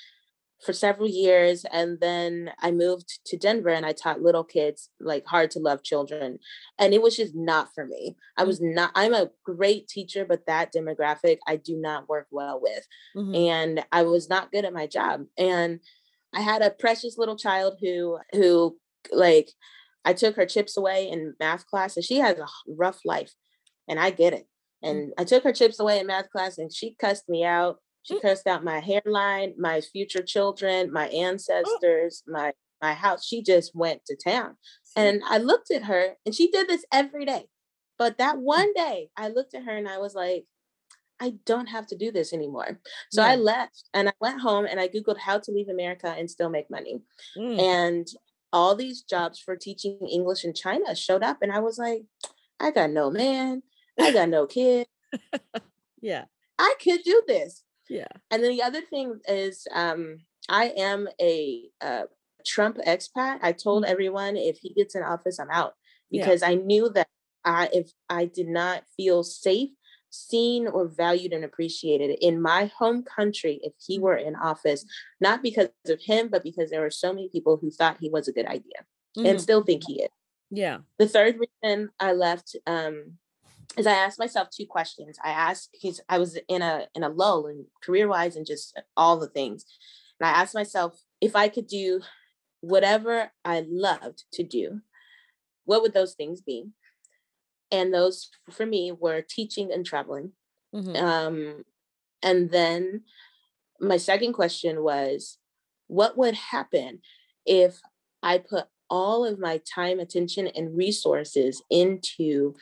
for 0.65 0.73
several 0.73 1.09
years 1.09 1.65
and 1.73 2.01
then 2.01 2.51
i 2.61 2.71
moved 2.71 3.21
to 3.27 3.37
denver 3.37 3.69
and 3.69 3.85
i 3.85 3.93
taught 3.93 4.23
little 4.23 4.45
kids 4.45 4.89
like 4.99 5.27
hard 5.27 5.51
to 5.51 5.59
love 5.59 5.83
children 5.83 6.39
and 6.79 6.95
it 6.95 7.03
was 7.03 7.17
just 7.17 7.35
not 7.35 7.69
for 7.75 7.87
me 7.87 8.17
i 8.37 8.45
mm. 8.45 8.47
was 8.47 8.61
not 8.61 8.91
i'm 8.95 9.13
a 9.13 9.31
great 9.45 9.87
teacher 9.89 10.25
but 10.25 10.47
that 10.47 10.73
demographic 10.73 11.39
i 11.47 11.57
do 11.57 11.77
not 11.77 12.09
work 12.09 12.27
well 12.31 12.61
with 12.61 12.87
mm-hmm. 13.17 13.35
and 13.35 13.85
i 13.93 14.03
was 14.03 14.29
not 14.29 14.51
good 14.51 14.65
at 14.65 14.73
my 14.73 14.87
job 14.87 15.25
and 15.37 15.81
i 16.35 16.41
had 16.41 16.63
a 16.63 16.71
precious 16.71 17.19
little 17.19 17.37
child 17.37 17.75
who 17.81 18.19
who 18.33 18.77
like 19.13 19.51
i 20.05 20.13
took 20.13 20.37
her 20.37 20.47
chips 20.47 20.77
away 20.77 21.09
in 21.09 21.35
math 21.39 21.67
class 21.67 21.97
and 21.97 22.05
she 22.05 22.17
has 22.17 22.39
a 22.39 22.47
rough 22.67 23.01
life 23.05 23.33
and 23.87 24.01
i 24.01 24.11
get 24.11 24.33
it 24.33 24.47
mm. 24.83 24.91
and 24.91 25.13
I 25.19 25.25
took 25.25 25.45
her 25.45 25.53
chips 25.53 25.79
away 25.79 25.99
in 26.01 26.07
math 26.07 26.31
class 26.31 26.57
and 26.57 26.73
she 26.73 26.97
cussed 26.99 27.29
me 27.29 27.45
out 27.45 27.79
she 28.05 28.17
mm. 28.17 28.23
cursed 28.23 28.47
out 28.47 28.63
my 28.63 28.81
hairline, 28.81 29.55
my 29.59 29.81
future 29.81 30.23
children, 30.23 30.93
my 30.93 31.09
oh. 31.09 31.17
ancestors, 31.17 32.23
my 32.27 32.53
my 32.81 32.95
house. 32.95 33.27
She 33.27 33.43
just 33.43 33.75
went 33.75 34.05
to 34.07 34.17
town. 34.17 34.57
And 34.97 35.23
I 35.29 35.39
looked 35.39 35.71
at 35.71 35.85
her 35.85 36.15
and 36.25 36.35
she 36.35 36.51
did 36.51 36.69
this 36.69 36.85
every 36.93 37.25
day. 37.25 37.47
But 37.99 38.19
that 38.19 38.37
mm. 38.37 38.43
one 38.43 38.73
day 38.75 39.09
I 39.17 39.29
looked 39.29 39.55
at 39.55 39.65
her 39.65 39.77
and 39.77 39.89
I 39.89 39.99
was 39.99 40.15
like, 40.15 40.45
I 41.21 41.35
don't 41.47 41.67
have 41.67 41.87
to 41.89 41.97
do 41.97 42.11
this 42.13 42.33
anymore. 42.33 42.81
So 43.11 43.23
yeah. 43.23 43.29
I 43.29 43.37
left 43.37 43.89
and 43.95 44.09
I 44.09 44.13
went 44.21 44.41
home 44.41 44.67
and 44.67 44.79
I 44.79 44.89
Googled 44.89 45.19
how 45.19 45.39
to 45.39 45.53
leave 45.53 45.69
America 45.69 46.15
and 46.17 46.31
still 46.31 46.51
make 46.51 46.71
money. 46.71 47.01
Mm. 47.37 47.61
And 47.61 48.07
all 48.53 48.77
these 48.77 49.03
jobs 49.03 49.41
for 49.41 49.57
teaching 49.57 49.99
English 50.11 50.45
in 50.45 50.55
China 50.55 50.95
showed 50.95 51.23
up. 51.23 51.39
And 51.41 51.53
I 51.53 51.61
was 51.61 51.79
like, 51.79 52.03
I 52.61 52.71
got 52.71 52.91
no 52.91 53.11
man, 53.11 53.63
I 53.99 54.13
got 54.13 54.29
no 54.29 54.47
kid. 54.47 54.87
yeah. 56.01 56.25
I 56.59 56.75
could 56.83 57.03
do 57.05 57.23
this. 57.27 57.64
Yeah. 57.89 58.09
And 58.31 58.43
then 58.43 58.51
the 58.51 58.63
other 58.63 58.81
thing 58.81 59.21
is, 59.29 59.67
um, 59.75 60.19
I 60.49 60.73
am 60.77 61.09
a 61.21 61.69
uh, 61.81 62.05
Trump 62.47 62.79
expat. 62.87 63.39
I 63.43 63.53
told 63.53 63.85
mm-hmm. 63.85 63.93
everyone 63.93 64.37
if 64.37 64.59
he 64.59 64.73
gets 64.73 64.95
in 64.95 65.03
office, 65.03 65.39
I'm 65.39 65.51
out 65.51 65.75
because 66.11 66.43
yeah. 66.43 66.49
I 66.49 66.55
knew 66.55 66.89
that 66.91 67.09
I, 67.45 67.69
if 67.73 67.91
I 68.09 68.27
did 68.27 68.49
not 68.49 68.85
feel 68.97 69.23
safe, 69.23 69.71
seen, 70.11 70.67
or 70.67 70.87
valued 70.87 71.33
and 71.33 71.45
appreciated 71.45 72.17
in 72.21 72.41
my 72.41 72.71
home 72.79 73.03
country, 73.03 73.61
if 73.63 73.73
he 73.85 73.99
were 73.99 74.17
in 74.17 74.37
office, 74.37 74.85
not 75.21 75.43
because 75.43 75.69
of 75.89 76.01
him, 76.01 76.29
but 76.29 76.43
because 76.43 76.71
there 76.71 76.81
were 76.81 76.91
so 76.91 77.13
many 77.13 77.29
people 77.29 77.59
who 77.61 77.71
thought 77.71 77.99
he 78.01 78.09
was 78.09 78.29
a 78.29 78.33
good 78.33 78.47
idea 78.47 78.85
mm-hmm. 79.17 79.27
and 79.27 79.41
still 79.41 79.63
think 79.63 79.83
he 79.87 80.03
is. 80.03 80.11
Yeah. 80.51 80.79
The 80.99 81.09
third 81.09 81.37
reason 81.39 81.91
I 81.99 82.13
left 82.13 82.57
um, 82.67 83.19
is 83.77 83.87
I 83.87 83.93
asked 83.93 84.19
myself 84.19 84.49
two 84.51 84.67
questions. 84.67 85.19
I 85.23 85.31
asked 85.31 85.71
because 85.73 86.01
I 86.09 86.19
was 86.19 86.39
in 86.49 86.63
a 86.63 86.87
in 86.95 87.03
a 87.03 87.09
lull 87.09 87.47
and 87.47 87.67
career 87.83 88.09
wise 88.09 88.37
and 88.37 88.47
just 88.47 88.81
all 88.97 89.19
the 89.19 89.29
things. 89.29 89.65
And 90.21 90.29
I 90.29 90.33
asked 90.33 90.55
myself 90.55 91.01
if 91.21 91.35
I 91.35 91.49
could 91.49 91.67
do 91.67 92.01
whatever 92.61 93.31
I 93.45 93.67
loved 93.69 94.25
to 94.33 94.43
do, 94.43 94.81
what 95.65 95.83
would 95.83 95.93
those 95.95 96.15
things 96.15 96.41
be? 96.41 96.71
And 97.71 97.93
those 97.93 98.31
for 98.51 98.65
me 98.67 98.93
were 98.93 99.21
teaching 99.21 99.71
and 99.73 99.85
traveling. 99.85 100.33
Mm-hmm. 100.75 100.97
Um, 100.97 101.65
and 102.23 102.51
then 102.51 103.03
my 103.81 103.97
second 103.97 104.33
question 104.33 104.83
was, 104.83 105.39
what 105.89 106.17
would 106.17 106.35
happen 106.35 107.01
if 107.45 107.81
I 108.23 108.39
put 108.39 108.67
all 108.89 109.25
of 109.25 109.39
my 109.39 109.61
time, 109.75 109.99
attention, 109.99 110.47
and 110.47 110.77
resources 110.77 111.63
into 111.71 112.55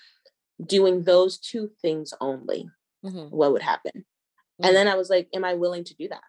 doing 0.66 1.04
those 1.04 1.38
two 1.38 1.70
things 1.80 2.14
only, 2.20 2.68
mm-hmm. 3.04 3.34
what 3.34 3.52
would 3.52 3.62
happen? 3.62 3.92
Mm-hmm. 3.94 4.64
And 4.66 4.76
then 4.76 4.88
I 4.88 4.94
was 4.94 5.10
like, 5.10 5.28
Am 5.34 5.44
I 5.44 5.54
willing 5.54 5.84
to 5.84 5.94
do 5.94 6.08
that? 6.08 6.22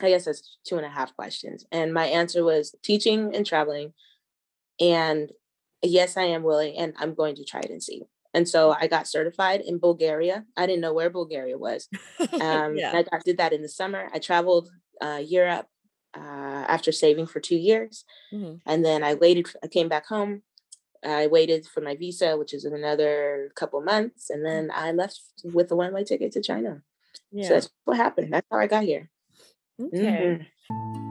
I 0.00 0.10
guess 0.10 0.26
that's 0.26 0.58
two 0.66 0.76
and 0.76 0.86
a 0.86 0.90
half 0.90 1.14
questions. 1.16 1.66
And 1.72 1.92
my 1.92 2.06
answer 2.06 2.44
was 2.44 2.74
teaching 2.82 3.34
and 3.34 3.44
traveling. 3.44 3.92
And 4.80 5.30
yes, 5.82 6.16
I 6.16 6.24
am 6.24 6.44
willing, 6.44 6.76
and 6.76 6.94
I'm 6.98 7.14
going 7.14 7.34
to 7.36 7.44
try 7.44 7.60
it 7.60 7.70
and 7.70 7.82
see. 7.82 8.02
And 8.34 8.48
so 8.48 8.76
I 8.78 8.86
got 8.86 9.08
certified 9.08 9.62
in 9.62 9.78
Bulgaria. 9.78 10.44
I 10.56 10.66
didn't 10.66 10.82
know 10.82 10.92
where 10.92 11.10
Bulgaria 11.10 11.58
was. 11.58 11.88
Um, 12.40 12.76
yeah. 12.76 12.92
I 12.94 13.02
got, 13.02 13.24
did 13.24 13.38
that 13.38 13.52
in 13.52 13.62
the 13.62 13.68
summer. 13.68 14.08
I 14.12 14.18
traveled 14.18 14.70
uh, 15.00 15.20
Europe 15.24 15.66
uh, 16.16 16.64
after 16.68 16.92
saving 16.92 17.26
for 17.26 17.40
two 17.40 17.56
years. 17.56 18.04
Mm-hmm. 18.32 18.56
And 18.66 18.84
then 18.84 19.02
I 19.02 19.14
waited, 19.14 19.48
I 19.62 19.66
came 19.66 19.88
back 19.88 20.06
home. 20.06 20.42
I 21.04 21.26
waited 21.26 21.66
for 21.66 21.80
my 21.80 21.96
visa, 21.96 22.36
which 22.36 22.52
is 22.52 22.64
in 22.64 22.74
another 22.74 23.50
couple 23.54 23.80
months. 23.80 24.30
And 24.30 24.44
then 24.44 24.70
I 24.72 24.92
left 24.92 25.20
with 25.44 25.70
a 25.70 25.76
one 25.76 25.92
way 25.92 26.04
ticket 26.04 26.32
to 26.32 26.42
China. 26.42 26.82
Yeah. 27.30 27.48
So 27.48 27.54
that's 27.54 27.70
what 27.84 27.96
happened. 27.96 28.32
That's 28.32 28.46
how 28.50 28.58
I 28.58 28.66
got 28.66 28.84
here. 28.84 29.10
Okay. 29.80 29.98
Mm-hmm. 29.98 31.08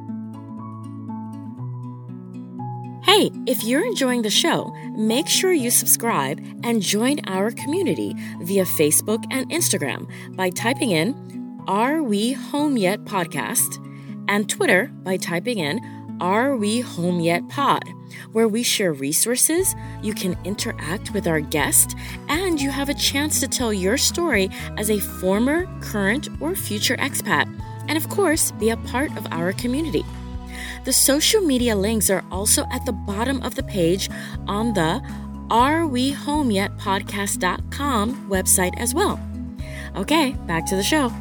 Hey, 3.08 3.32
if 3.48 3.64
you're 3.64 3.86
enjoying 3.86 4.22
the 4.22 4.30
show, 4.30 4.76
make 4.98 5.30
sure 5.30 5.54
you 5.54 5.72
subscribe 5.72 6.40
and 6.64 6.82
join 6.82 7.22
our 7.26 7.52
community 7.52 8.14
via 8.42 8.66
Facebook 8.66 9.24
and 9.32 9.50
Instagram 9.50 10.12
by 10.36 10.50
typing 10.50 10.92
in 10.92 11.64
Are 11.68 12.04
We 12.04 12.34
Home 12.34 12.76
Yet 12.76 13.06
Podcast 13.06 13.82
and 14.28 14.50
Twitter 14.50 14.92
by 15.04 15.16
typing 15.16 15.60
in 15.60 15.80
Are 16.20 16.56
We 16.56 16.80
Home 16.82 17.20
Yet 17.20 17.48
Pod, 17.50 17.84
where 18.32 18.48
we 18.48 18.64
share 18.64 18.94
resources, 18.94 19.76
you 20.02 20.14
can 20.14 20.38
interact 20.44 21.14
with 21.14 21.28
our 21.28 21.40
guest, 21.40 21.96
and 22.30 22.60
you 22.60 22.70
have 22.70 22.90
a 22.90 22.94
chance 22.94 23.40
to 23.40 23.48
tell 23.48 23.72
your 23.72 23.98
story 23.98 24.50
as 24.78 24.90
a 24.90 25.00
former, 25.00 25.68
current, 25.82 26.30
or 26.40 26.56
future 26.56 26.98
expat, 26.98 27.48
and 27.88 27.98
of 27.98 28.10
course, 28.10 28.52
be 28.54 28.70
a 28.70 28.78
part 28.78 29.16
of 29.18 29.28
our 29.32 29.54
community. 29.54 30.04
The 30.86 30.94
social 30.94 31.42
media 31.42 31.76
links 31.76 32.10
are 32.10 32.24
also 32.32 32.66
at 32.72 32.86
the 32.86 32.94
bottom 32.94 33.42
of 33.44 33.56
the 33.56 33.64
page 33.64 34.10
on 34.48 34.74
the 34.74 35.02
Are 35.50 35.86
We 35.86 36.12
Home 36.12 36.50
Yet 36.50 36.78
podcast.com 36.78 38.30
website 38.30 38.78
as 38.78 38.94
well. 38.94 39.20
Okay, 39.96 40.32
back 40.48 40.66
to 40.68 40.76
the 40.76 40.84
show. 40.84 41.12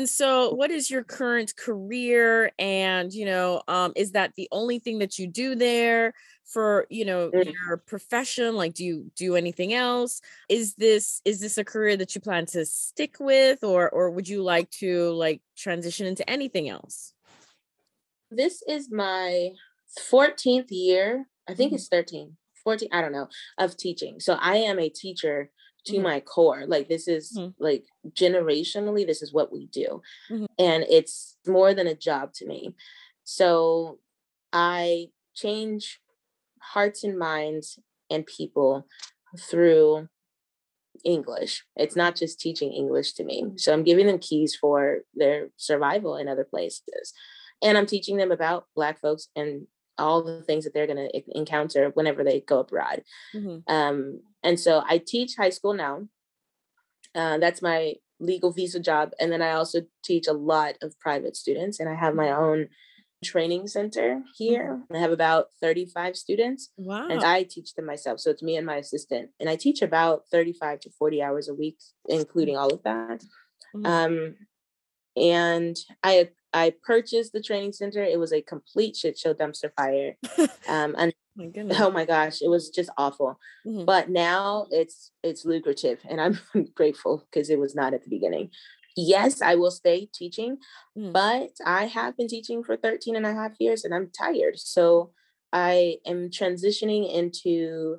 And 0.00 0.08
so 0.08 0.54
what 0.54 0.70
is 0.70 0.90
your 0.90 1.04
current 1.04 1.54
career? 1.56 2.52
And 2.58 3.12
you 3.12 3.26
know 3.26 3.62
um 3.68 3.92
is 3.94 4.12
that 4.12 4.34
the 4.34 4.48
only 4.50 4.78
thing 4.78 5.00
that 5.00 5.18
you 5.18 5.26
do 5.26 5.54
there 5.54 6.14
for 6.46 6.86
you 6.88 7.04
know 7.04 7.30
mm. 7.30 7.52
your 7.52 7.76
profession? 7.76 8.56
Like 8.56 8.72
do 8.72 8.82
you 8.82 9.10
do 9.14 9.36
anything 9.36 9.74
else? 9.74 10.22
Is 10.48 10.72
this 10.76 11.20
is 11.26 11.38
this 11.40 11.58
a 11.58 11.64
career 11.64 11.98
that 11.98 12.14
you 12.14 12.22
plan 12.22 12.46
to 12.46 12.64
stick 12.64 13.16
with 13.20 13.62
or 13.62 13.90
or 13.90 14.10
would 14.10 14.26
you 14.26 14.42
like 14.42 14.70
to 14.82 15.10
like 15.10 15.42
transition 15.54 16.06
into 16.06 16.28
anything 16.30 16.70
else? 16.70 17.12
This 18.30 18.62
is 18.66 18.90
my 18.90 19.50
14th 19.98 20.68
year 20.70 21.26
i 21.46 21.52
think 21.52 21.70
mm-hmm. 21.70 21.74
it's 21.74 21.88
13 21.88 22.36
14 22.64 22.88
i 22.92 23.02
don't 23.02 23.12
know 23.12 23.28
of 23.58 23.76
teaching. 23.76 24.18
So 24.18 24.38
i 24.40 24.56
am 24.56 24.78
a 24.78 24.88
teacher 24.88 25.50
to 25.90 25.96
mm-hmm. 25.96 26.04
my 26.04 26.20
core 26.20 26.64
like 26.66 26.88
this 26.88 27.08
is 27.08 27.36
mm-hmm. 27.36 27.50
like 27.62 27.84
generationally 28.12 29.06
this 29.06 29.22
is 29.22 29.32
what 29.32 29.52
we 29.52 29.66
do 29.66 30.00
mm-hmm. 30.30 30.46
and 30.58 30.84
it's 30.88 31.36
more 31.46 31.74
than 31.74 31.86
a 31.86 31.94
job 31.94 32.32
to 32.32 32.46
me 32.46 32.74
so 33.24 33.98
i 34.52 35.06
change 35.34 36.00
hearts 36.60 37.04
and 37.04 37.18
minds 37.18 37.78
and 38.10 38.26
people 38.26 38.86
through 39.38 40.08
English. 41.04 41.64
It's 41.76 41.96
not 41.96 42.16
just 42.16 42.40
teaching 42.40 42.72
English 42.72 43.12
to 43.14 43.24
me. 43.24 43.44
So 43.56 43.72
I'm 43.72 43.84
giving 43.84 44.06
them 44.06 44.18
keys 44.18 44.54
for 44.54 44.98
their 45.14 45.48
survival 45.56 46.16
in 46.16 46.28
other 46.28 46.44
places. 46.44 47.12
And 47.62 47.76
I'm 47.76 47.86
teaching 47.86 48.16
them 48.16 48.32
about 48.32 48.66
Black 48.74 49.00
folks 49.00 49.28
and 49.36 49.66
all 49.98 50.22
the 50.22 50.42
things 50.42 50.64
that 50.64 50.72
they're 50.72 50.86
going 50.86 51.08
to 51.08 51.38
encounter 51.38 51.90
whenever 51.94 52.24
they 52.24 52.40
go 52.40 52.60
abroad. 52.60 53.02
Mm-hmm. 53.34 53.72
Um, 53.72 54.20
and 54.42 54.58
so 54.58 54.82
I 54.88 54.98
teach 54.98 55.36
high 55.36 55.50
school 55.50 55.74
now. 55.74 56.08
Uh, 57.14 57.38
that's 57.38 57.60
my 57.60 57.94
legal 58.20 58.52
visa 58.52 58.78
job. 58.78 59.12
And 59.18 59.32
then 59.32 59.42
I 59.42 59.52
also 59.52 59.82
teach 60.04 60.26
a 60.28 60.32
lot 60.32 60.76
of 60.82 60.98
private 61.00 61.36
students, 61.36 61.80
and 61.80 61.88
I 61.88 61.94
have 61.94 62.14
my 62.14 62.30
own 62.30 62.68
training 63.24 63.66
center 63.66 64.22
here. 64.34 64.80
Mm-hmm. 64.82 64.96
I 64.96 64.98
have 64.98 65.12
about 65.12 65.48
35 65.60 66.16
students. 66.16 66.70
Wow. 66.76 67.08
And 67.08 67.22
I 67.22 67.42
teach 67.42 67.74
them 67.74 67.86
myself. 67.86 68.20
So 68.20 68.30
it's 68.30 68.42
me 68.42 68.56
and 68.56 68.66
my 68.66 68.76
assistant. 68.76 69.30
And 69.38 69.48
I 69.48 69.56
teach 69.56 69.82
about 69.82 70.22
35 70.30 70.80
to 70.80 70.90
40 70.90 71.22
hours 71.22 71.48
a 71.48 71.54
week, 71.54 71.78
including 72.08 72.56
all 72.56 72.72
of 72.72 72.82
that. 72.84 73.22
Mm-hmm. 73.74 73.86
Um, 73.86 74.34
and 75.16 75.76
I 76.02 76.30
I 76.52 76.74
purchased 76.82 77.32
the 77.32 77.42
training 77.42 77.72
center. 77.72 78.02
It 78.02 78.18
was 78.18 78.32
a 78.32 78.42
complete 78.42 78.96
shit 78.96 79.18
show 79.18 79.34
dumpster 79.34 79.70
fire. 79.76 80.16
Um, 80.68 80.94
and 80.98 81.12
my 81.36 81.50
oh 81.80 81.90
my 81.90 82.04
gosh, 82.04 82.42
it 82.42 82.48
was 82.48 82.70
just 82.70 82.90
awful. 82.96 83.40
Mm-hmm. 83.66 83.86
But 83.86 84.08
now 84.08 84.66
it's 84.70 85.10
it's 85.24 85.44
lucrative 85.44 85.98
and 86.08 86.20
I'm 86.20 86.38
grateful 86.74 87.26
because 87.28 87.50
it 87.50 87.58
was 87.58 87.74
not 87.74 87.92
at 87.92 88.04
the 88.04 88.10
beginning 88.10 88.50
yes, 88.96 89.42
I 89.42 89.54
will 89.54 89.70
stay 89.70 90.08
teaching, 90.12 90.58
mm. 90.96 91.12
but 91.12 91.50
I 91.64 91.86
have 91.86 92.16
been 92.16 92.28
teaching 92.28 92.62
for 92.62 92.76
13 92.76 93.16
and 93.16 93.26
a 93.26 93.32
half 93.32 93.52
years 93.58 93.84
and 93.84 93.94
I'm 93.94 94.10
tired. 94.10 94.58
So 94.58 95.12
I 95.52 95.96
am 96.06 96.30
transitioning 96.30 97.12
into 97.12 97.98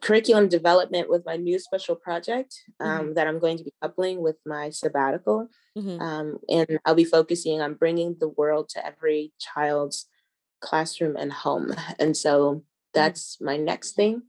curriculum 0.00 0.48
development 0.48 1.10
with 1.10 1.24
my 1.26 1.36
new 1.36 1.58
special 1.58 1.96
project 1.96 2.54
um, 2.80 3.08
mm 3.08 3.14
that 3.14 3.26
I'm 3.26 3.38
going 3.38 3.58
to 3.58 3.64
be 3.64 3.74
coupling 3.82 4.22
with 4.22 4.36
my 4.46 4.70
sabbatical. 4.70 5.48
Mm-hmm. 5.76 6.02
Um, 6.02 6.38
and 6.48 6.78
I'll 6.84 6.94
be 6.94 7.04
focusing 7.04 7.60
on 7.60 7.74
bringing 7.74 8.16
the 8.18 8.28
world 8.28 8.68
to 8.70 8.86
every 8.86 9.32
child's 9.38 10.06
classroom 10.60 11.16
and 11.16 11.32
home. 11.32 11.74
And 11.98 12.16
so 12.16 12.54
mm. 12.54 12.62
that's 12.94 13.40
my 13.40 13.56
next 13.56 13.92
thing. 13.92 14.22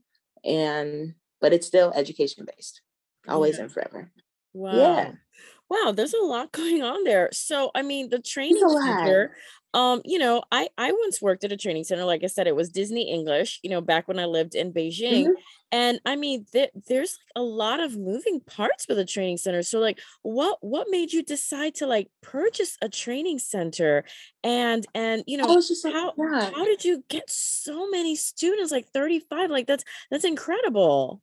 And, 0.44 1.14
but 1.40 1.52
it's 1.52 1.66
still 1.66 1.92
education 1.94 2.46
based, 2.56 2.80
always 3.28 3.56
yeah. 3.56 3.64
and 3.64 3.72
forever. 3.72 4.10
Wow. 4.52 4.76
Yeah 4.76 5.12
wow, 5.70 5.92
there's 5.92 6.14
a 6.14 6.24
lot 6.24 6.52
going 6.52 6.82
on 6.82 7.04
there. 7.04 7.28
So, 7.32 7.70
I 7.74 7.82
mean, 7.82 8.10
the 8.10 8.20
training 8.20 8.68
center, 8.68 9.36
um, 9.74 10.02
you 10.04 10.20
know, 10.20 10.42
I 10.52 10.68
I 10.78 10.92
once 10.92 11.20
worked 11.20 11.42
at 11.42 11.50
a 11.50 11.56
training 11.56 11.82
center. 11.82 12.04
Like 12.04 12.22
I 12.22 12.28
said, 12.28 12.46
it 12.46 12.54
was 12.54 12.70
Disney 12.70 13.10
English. 13.10 13.58
You 13.64 13.70
know, 13.70 13.80
back 13.80 14.06
when 14.06 14.20
I 14.20 14.24
lived 14.24 14.54
in 14.54 14.72
Beijing, 14.72 15.24
mm-hmm. 15.24 15.32
and 15.72 16.00
I 16.06 16.14
mean, 16.14 16.46
th- 16.52 16.70
there's 16.86 17.18
like 17.18 17.42
a 17.42 17.44
lot 17.44 17.80
of 17.80 17.96
moving 17.96 18.40
parts 18.40 18.86
with 18.88 19.00
a 19.00 19.04
training 19.04 19.38
center. 19.38 19.62
So, 19.62 19.80
like, 19.80 19.98
what 20.22 20.58
what 20.60 20.86
made 20.90 21.12
you 21.12 21.24
decide 21.24 21.74
to 21.76 21.88
like 21.88 22.08
purchase 22.22 22.78
a 22.80 22.88
training 22.88 23.40
center? 23.40 24.04
And 24.44 24.86
and 24.94 25.24
you 25.26 25.36
know, 25.38 25.60
how 25.84 26.14
how 26.16 26.64
did 26.64 26.84
you 26.84 27.02
get 27.08 27.28
so 27.28 27.90
many 27.90 28.14
students? 28.14 28.70
Like 28.70 28.86
35. 28.94 29.50
Like 29.50 29.66
that's 29.66 29.84
that's 30.08 30.24
incredible. 30.24 31.20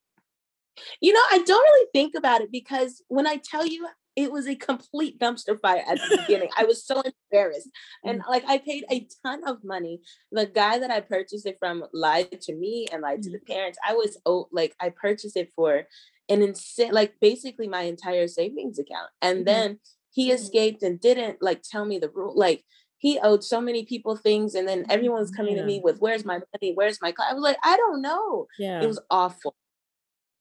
You 0.99 1.13
know, 1.13 1.23
I 1.31 1.37
don't 1.37 1.63
really 1.63 1.87
think 1.93 2.15
about 2.17 2.41
it 2.41 2.51
because 2.51 3.01
when 3.07 3.27
I 3.27 3.37
tell 3.37 3.65
you 3.65 3.87
it 4.21 4.31
was 4.31 4.47
a 4.47 4.55
complete 4.55 5.19
dumpster 5.19 5.59
fire 5.59 5.83
at 5.87 5.97
the 5.97 6.17
beginning. 6.17 6.49
I 6.55 6.65
was 6.65 6.85
so 6.85 7.01
embarrassed. 7.01 7.69
And 8.03 8.21
mm. 8.21 8.29
like 8.29 8.43
I 8.47 8.59
paid 8.59 8.85
a 8.91 9.07
ton 9.25 9.47
of 9.47 9.63
money. 9.63 10.01
The 10.31 10.45
guy 10.45 10.77
that 10.77 10.91
I 10.91 10.99
purchased 10.99 11.47
it 11.47 11.57
from 11.59 11.83
lied 11.91 12.39
to 12.41 12.55
me 12.55 12.87
and 12.91 13.01
lied 13.01 13.23
to 13.23 13.29
mm. 13.29 13.33
the 13.33 13.39
parents. 13.39 13.79
I 13.87 13.93
was 13.93 14.17
oh 14.25 14.47
like 14.51 14.75
I 14.79 14.89
purchased 14.89 15.35
it 15.35 15.51
for 15.55 15.87
an 16.29 16.41
insane 16.41 16.91
like 16.91 17.15
basically 17.19 17.67
my 17.67 17.81
entire 17.81 18.27
savings 18.27 18.77
account. 18.77 19.09
And 19.21 19.39
mm-hmm. 19.39 19.45
then 19.45 19.79
he 20.11 20.27
mm-hmm. 20.27 20.35
escaped 20.35 20.83
and 20.83 21.01
didn't 21.01 21.41
like 21.41 21.63
tell 21.63 21.85
me 21.85 21.97
the 21.97 22.09
rule. 22.09 22.37
Like 22.37 22.63
he 22.99 23.17
owed 23.23 23.43
so 23.43 23.59
many 23.59 23.83
people 23.83 24.15
things 24.15 24.53
and 24.53 24.67
then 24.67 24.85
everyone's 24.87 25.31
coming 25.31 25.55
yeah. 25.55 25.61
to 25.61 25.67
me 25.67 25.81
with 25.83 25.97
where's 25.97 26.23
my 26.23 26.39
money 26.53 26.73
where's 26.75 27.01
my 27.01 27.11
car 27.11 27.25
i 27.27 27.33
was 27.33 27.41
like 27.41 27.57
i 27.63 27.75
don't 27.75 27.99
know 27.99 28.45
yeah 28.59 28.79
it 28.79 28.85
was 28.85 28.99
awful 29.09 29.55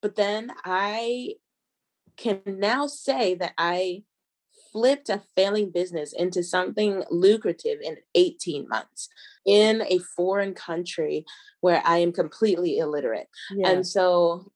but 0.03 0.15
then 0.15 0.53
i 0.67 1.33
can 2.21 2.41
now 2.47 2.87
say 2.87 3.35
that 3.35 3.53
I 3.57 4.03
flipped 4.73 5.09
a 5.09 5.23
failing 5.35 5.71
business 5.71 6.13
into 6.13 6.43
something 6.43 7.03
lucrative 7.11 7.79
in 7.83 7.97
18 8.15 8.69
months 8.69 9.09
in 9.47 9.83
a 9.89 9.99
foreign 10.17 10.55
country 10.55 11.25
where 11.61 11.83
I 11.85 11.99
am 11.99 12.13
completely 12.13 12.79
illiterate. 12.79 13.29
Yeah. 13.51 13.69
And 13.69 13.87
so 13.87 14.53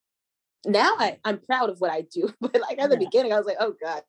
now 0.67 0.95
I, 0.99 1.19
I'm 1.25 1.39
proud 1.39 1.71
of 1.71 1.81
what 1.81 1.91
I 1.91 2.03
do. 2.03 2.33
But 2.41 2.61
like 2.61 2.79
at 2.79 2.91
the 2.91 2.97
yeah. 2.97 3.07
beginning, 3.07 3.33
I 3.33 3.39
was 3.39 3.47
like, 3.47 3.57
oh 3.59 3.75
God, 3.83 4.03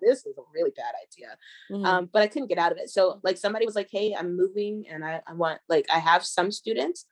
this 0.00 0.24
is 0.26 0.36
a 0.38 0.42
really 0.54 0.72
bad 0.74 0.94
idea. 1.02 1.36
Mm-hmm. 1.70 1.84
Um, 1.84 2.10
but 2.12 2.22
I 2.22 2.26
couldn't 2.26 2.48
get 2.48 2.58
out 2.58 2.72
of 2.72 2.78
it. 2.78 2.88
So 2.88 3.20
like 3.22 3.36
somebody 3.36 3.66
was 3.66 3.76
like, 3.76 3.88
hey, 3.90 4.16
I'm 4.18 4.36
moving 4.36 4.86
and 4.90 5.04
I, 5.04 5.20
I 5.26 5.34
want 5.34 5.60
like 5.68 5.86
I 5.92 5.98
have 5.98 6.24
some 6.24 6.50
students 6.50 7.06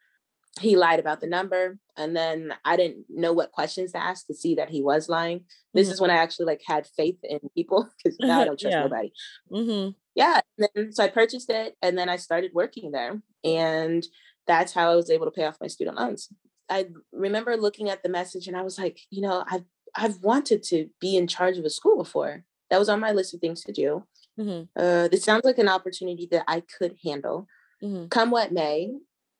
he 0.59 0.76
lied 0.76 0.99
about 0.99 1.21
the 1.21 1.26
number 1.26 1.78
and 1.97 2.16
then 2.16 2.52
i 2.64 2.76
didn't 2.76 3.04
know 3.09 3.33
what 3.33 3.52
questions 3.52 3.92
to 3.92 4.02
ask 4.02 4.26
to 4.26 4.35
see 4.35 4.54
that 4.54 4.71
he 4.71 4.83
was 4.83 5.09
lying 5.09 5.45
this 5.75 5.87
mm-hmm. 5.87 5.92
is 5.92 6.00
when 6.00 6.11
i 6.11 6.16
actually 6.16 6.47
like 6.47 6.62
had 6.66 6.87
faith 6.87 7.19
in 7.23 7.38
people 7.54 7.88
because 8.02 8.19
now 8.21 8.40
i 8.40 8.45
don't 8.45 8.59
trust 8.59 8.73
yeah. 8.76 8.83
nobody 8.83 9.12
mm-hmm. 9.50 9.90
yeah 10.14 10.40
then, 10.59 10.92
so 10.92 11.04
i 11.04 11.09
purchased 11.09 11.50
it 11.50 11.76
and 11.83 11.97
then 11.97 12.09
i 12.09 12.16
started 12.16 12.50
working 12.52 12.90
there 12.90 13.21
and 13.45 14.07
that's 14.47 14.73
how 14.73 14.90
i 14.90 14.97
was 14.97 15.11
able 15.11 15.26
to 15.26 15.33
pay 15.33 15.45
off 15.45 15.61
my 15.61 15.69
student 15.69 15.97
loans 15.97 16.28
i 16.69 16.87
remember 17.12 17.57
looking 17.57 17.88
at 17.88 18.02
the 18.02 18.09
message 18.09 18.49
and 18.49 18.57
i 18.57 18.62
was 18.62 18.78
like 18.78 19.00
you 19.11 19.23
know 19.23 19.45
i've 19.50 19.64
i've 19.95 20.19
wanted 20.21 20.62
to 20.62 20.88
be 21.00 21.16
in 21.16 21.26
charge 21.26 21.59
of 21.59 21.64
a 21.64 21.71
school 21.71 21.97
before 21.97 22.45
that 22.71 22.78
was 22.78 22.88
on 22.88 23.00
my 23.00 23.12
list 23.12 23.35
of 23.35 23.40
things 23.40 23.62
to 23.62 23.73
do 23.73 24.04
mm-hmm. 24.38 24.62
uh, 24.80 25.07
this 25.09 25.25
sounds 25.25 25.45
like 25.45 25.59
an 25.59 25.69
opportunity 25.69 26.26
that 26.30 26.45
i 26.49 26.61
could 26.61 26.97
handle 27.04 27.47
mm-hmm. 27.83 28.07
come 28.09 28.30
what 28.30 28.52
may 28.52 28.90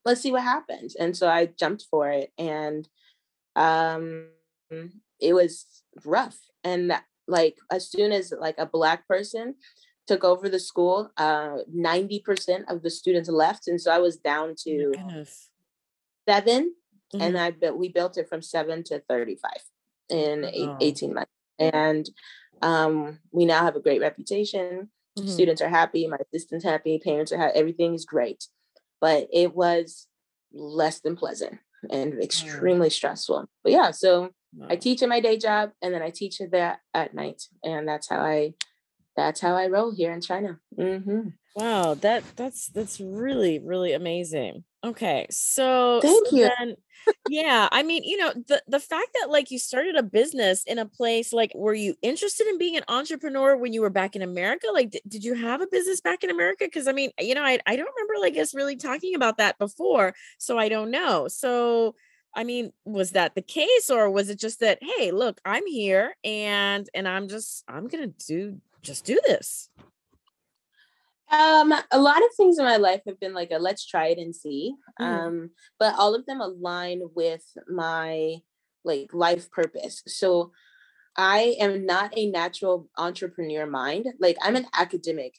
let's 0.05 0.21
see 0.21 0.33
what 0.33 0.43
happens. 0.43 0.95
And 0.95 1.17
so 1.17 1.29
I 1.29 1.47
jumped 1.47 1.87
for 1.91 2.11
it 2.11 2.33
and 2.39 2.89
um 3.57 4.27
it 5.21 5.35
was 5.35 5.67
rough. 6.05 6.39
And 6.65 6.93
like 7.27 7.57
as 7.71 7.91
soon 7.91 8.13
as 8.13 8.33
like 8.39 8.57
a 8.59 8.67
black 8.67 9.07
person 9.07 9.57
took 10.07 10.25
over 10.25 10.49
the 10.49 10.59
school, 10.59 11.11
uh 11.17 11.59
90% 11.75 12.65
of 12.69 12.83
the 12.83 12.91
students 12.91 13.29
left. 13.29 13.69
And 13.69 13.81
so 13.81 13.91
I 13.91 13.99
was 13.99 14.17
down 14.17 14.55
to 14.65 14.93
oh 14.99 15.25
7 16.29 16.75
mm-hmm. 17.15 17.21
and 17.21 17.39
I 17.39 17.51
built 17.51 17.79
we 17.79 17.89
built 17.89 18.17
it 18.17 18.29
from 18.29 18.43
seven 18.43 18.83
to 18.85 19.01
35 19.09 19.51
in 20.09 20.45
eight, 20.45 20.71
18 20.81 21.15
months. 21.15 21.33
And 21.59 22.09
um 22.63 23.19
we 23.33 23.45
now 23.45 23.63
have 23.63 23.77
a 23.77 23.81
great 23.81 24.01
reputation. 24.01 24.91
Mm-hmm. 25.19 25.29
Students 25.29 25.61
are 25.61 25.69
happy, 25.69 26.07
my 26.07 26.19
assistants 26.33 26.65
happy, 26.65 27.01
parents 27.03 27.33
are 27.33 27.37
happy, 27.37 27.59
everything 27.59 27.95
is 27.95 28.05
great 28.05 28.47
but 29.01 29.29
it 29.33 29.55
was 29.55 30.07
less 30.53 31.01
than 31.01 31.17
pleasant 31.17 31.59
and 31.91 32.15
mm. 32.15 32.23
extremely 32.23 32.89
mm. 32.89 32.93
stressful. 32.93 33.47
But 33.63 33.73
yeah, 33.73 33.91
so 33.91 34.31
I 34.69 34.77
teach 34.77 35.03
in 35.03 35.09
my 35.09 35.21
day 35.21 35.37
job 35.37 35.71
and 35.81 35.95
then 35.95 36.03
I 36.03 36.11
teach 36.11 36.41
that 36.51 36.81
at 36.93 37.15
night. 37.15 37.43
And 37.63 37.87
that's 37.87 38.09
how 38.09 38.21
I 38.21 38.55
that's 39.17 39.41
how 39.41 39.55
I 39.55 39.67
roll 39.67 39.93
here 39.93 40.13
in 40.13 40.21
China. 40.21 40.59
Mm-hmm. 40.79 41.29
Wow, 41.57 41.95
that 41.95 42.25
that's 42.37 42.69
that's 42.69 43.01
really 43.01 43.59
really 43.59 43.93
amazing. 43.93 44.65
Okay, 44.83 45.27
so 45.31 46.01
thank 46.01 46.29
so 46.29 46.37
you. 46.37 46.51
Then, 46.59 46.77
yeah, 47.29 47.69
I 47.71 47.83
mean, 47.83 48.03
you 48.03 48.17
know, 48.17 48.33
the 48.33 48.63
the 48.67 48.81
fact 48.81 49.09
that 49.21 49.31
like 49.31 49.51
you 49.51 49.59
started 49.59 49.95
a 49.97 50.03
business 50.03 50.65
in 50.65 50.79
a 50.79 50.87
place 50.87 51.33
like, 51.33 51.53
were 51.55 51.75
you 51.75 51.95
interested 52.01 52.47
in 52.47 52.57
being 52.57 52.77
an 52.77 52.85
entrepreneur 52.89 53.57
when 53.57 53.75
you 53.75 53.83
were 53.83 53.91
back 53.91 54.17
in 54.17 54.23
America? 54.23 54.69
Like, 54.73 54.91
did, 54.91 55.03
did 55.07 55.25
you 55.25 55.35
have 55.35 55.61
a 55.61 55.67
business 55.67 56.01
back 56.01 56.25
in 56.25 56.31
America? 56.31 56.65
Because 56.65 56.89
I 56.89 56.93
mean, 56.93 57.11
you 57.21 57.35
know, 57.35 57.43
I 57.43 57.59
I 57.67 57.77
don't 57.77 57.91
remember 57.95 58.15
like 58.21 58.37
us 58.39 58.55
really 58.55 58.77
talking 58.77 59.15
about 59.15 59.37
that 59.37 59.59
before, 59.59 60.15
so 60.39 60.59
I 60.59 60.69
don't 60.69 60.91
know. 60.91 61.29
So. 61.29 61.95
I 62.33 62.45
mean, 62.45 62.73
was 62.85 63.11
that 63.11 63.35
the 63.35 63.43
case 63.43 63.91
or 63.91 64.09
was 64.09 64.31
it 64.31 64.39
just 64.39 64.61
that 64.61 64.79
hey, 64.81 65.11
look, 65.11 65.41
I'm 65.45 65.67
here 65.67 66.15
and 66.23 66.89
and 66.95 67.09
I'm 67.09 67.27
just 67.27 67.65
I'm 67.67 67.89
going 67.89 68.05
to 68.13 68.27
do 68.27 68.61
just 68.83 69.05
do 69.05 69.19
this? 69.27 69.69
Um, 71.31 71.73
a 71.91 72.01
lot 72.01 72.19
of 72.19 72.35
things 72.37 72.59
in 72.59 72.65
my 72.65 72.77
life 72.77 73.03
have 73.07 73.21
been 73.21 73.35
like 73.35 73.51
a 73.53 73.59
let's 73.59 73.87
try 73.87 74.07
it 74.09 74.19
and 74.19 74.35
see. 74.35 74.75
Mm. 75.01 75.05
Um, 75.05 75.51
but 75.79 75.95
all 75.97 76.15
of 76.15 76.27
them 76.27 76.41
align 76.41 77.03
with 77.15 77.45
my 77.69 78.37
like 78.85 79.11
life 79.13 79.51
purpose. 79.51 80.03
So 80.07 80.53
I 81.17 81.57
am 81.61 81.87
not 81.87 82.13
a 82.17 82.31
natural 82.31 82.89
entrepreneur 82.97 83.67
mind. 83.67 84.07
Like 84.19 84.37
I'm 84.43 84.57
an 84.57 84.67
academic 84.75 85.35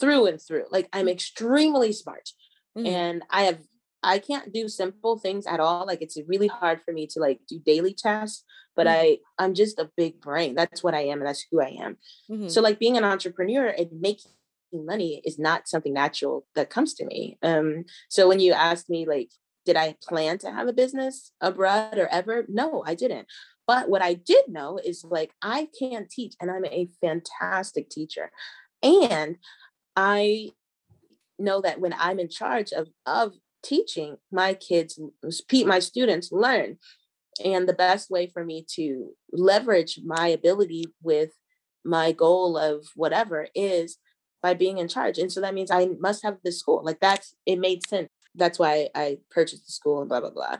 through 0.00 0.26
and 0.26 0.40
through. 0.40 0.64
Like 0.70 0.88
I'm 0.92 1.08
extremely 1.08 1.92
smart. 1.92 2.30
Mm. 2.76 2.86
And 2.86 3.22
I 3.30 3.42
have 3.42 3.58
I 4.02 4.20
can't 4.20 4.52
do 4.52 4.68
simple 4.68 5.18
things 5.18 5.46
at 5.46 5.60
all. 5.60 5.84
Like 5.86 6.02
it's 6.02 6.18
really 6.26 6.46
hard 6.46 6.80
for 6.84 6.92
me 6.92 7.06
to 7.08 7.20
like 7.20 7.40
do 7.48 7.58
daily 7.58 7.94
tasks, 7.94 8.44
but 8.76 8.86
mm. 8.86 8.90
I 8.90 9.18
I'm 9.38 9.54
just 9.54 9.78
a 9.78 9.90
big 9.96 10.20
brain. 10.20 10.54
That's 10.54 10.82
what 10.82 10.94
I 10.94 11.02
am 11.06 11.18
and 11.18 11.26
that's 11.26 11.44
who 11.50 11.60
I 11.60 11.76
am. 11.80 11.96
Mm-hmm. 12.30 12.48
So 12.48 12.60
like 12.60 12.78
being 12.78 12.96
an 12.96 13.04
entrepreneur, 13.04 13.66
it 13.66 13.90
makes 13.92 14.26
money 14.72 15.22
is 15.24 15.38
not 15.38 15.68
something 15.68 15.92
natural 15.92 16.46
that 16.54 16.70
comes 16.70 16.94
to 16.94 17.04
me. 17.04 17.38
Um, 17.42 17.84
so 18.08 18.28
when 18.28 18.40
you 18.40 18.52
asked 18.52 18.90
me, 18.90 19.06
like, 19.06 19.30
did 19.64 19.76
I 19.76 19.96
plan 20.02 20.38
to 20.38 20.50
have 20.50 20.68
a 20.68 20.72
business 20.72 21.32
abroad 21.40 21.98
or 21.98 22.08
ever? 22.08 22.46
No, 22.48 22.82
I 22.86 22.94
didn't. 22.94 23.26
But 23.66 23.90
what 23.90 24.00
I 24.00 24.14
did 24.14 24.48
know 24.48 24.78
is 24.82 25.04
like, 25.04 25.32
I 25.42 25.68
can 25.78 26.06
teach 26.10 26.34
and 26.40 26.50
I'm 26.50 26.64
a 26.64 26.88
fantastic 27.02 27.90
teacher. 27.90 28.30
And 28.82 29.36
I 29.94 30.52
know 31.38 31.60
that 31.60 31.80
when 31.80 31.94
I'm 31.98 32.18
in 32.18 32.30
charge 32.30 32.72
of, 32.72 32.88
of 33.04 33.34
teaching, 33.62 34.16
my 34.32 34.54
kids, 34.54 34.98
my 35.52 35.78
students 35.80 36.32
learn. 36.32 36.78
And 37.44 37.68
the 37.68 37.74
best 37.74 38.10
way 38.10 38.26
for 38.26 38.44
me 38.44 38.64
to 38.74 39.10
leverage 39.32 40.00
my 40.04 40.28
ability 40.28 40.84
with 41.02 41.30
my 41.84 42.12
goal 42.12 42.56
of 42.56 42.86
whatever 42.96 43.48
is 43.54 43.98
by 44.42 44.54
being 44.54 44.78
in 44.78 44.88
charge. 44.88 45.18
And 45.18 45.32
so 45.32 45.40
that 45.40 45.54
means 45.54 45.70
I 45.70 45.88
must 45.98 46.22
have 46.22 46.38
the 46.44 46.52
school. 46.52 46.82
Like 46.84 47.00
that's 47.00 47.34
it 47.46 47.58
made 47.58 47.86
sense. 47.86 48.08
That's 48.34 48.58
why 48.58 48.88
I 48.94 49.18
purchased 49.30 49.66
the 49.66 49.72
school 49.72 50.00
and 50.00 50.08
blah 50.08 50.20
blah 50.20 50.30
blah. 50.30 50.58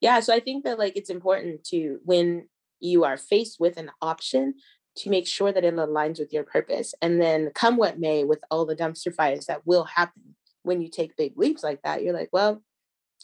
Yeah. 0.00 0.20
So 0.20 0.34
I 0.34 0.40
think 0.40 0.64
that 0.64 0.78
like 0.78 0.96
it's 0.96 1.10
important 1.10 1.64
to 1.64 1.98
when 2.04 2.48
you 2.80 3.04
are 3.04 3.16
faced 3.16 3.58
with 3.58 3.76
an 3.76 3.90
option 4.00 4.54
to 4.96 5.10
make 5.10 5.26
sure 5.26 5.52
that 5.52 5.64
it 5.64 5.74
aligns 5.74 6.18
with 6.18 6.32
your 6.32 6.44
purpose. 6.44 6.94
And 7.02 7.20
then 7.20 7.50
come 7.54 7.76
what 7.76 7.98
may 7.98 8.24
with 8.24 8.40
all 8.50 8.66
the 8.66 8.76
dumpster 8.76 9.14
fires 9.14 9.46
that 9.46 9.66
will 9.66 9.84
happen 9.84 10.34
when 10.62 10.80
you 10.80 10.88
take 10.88 11.16
big 11.16 11.32
leaps 11.36 11.62
like 11.62 11.82
that, 11.82 12.02
you're 12.02 12.14
like, 12.14 12.28
well, 12.32 12.62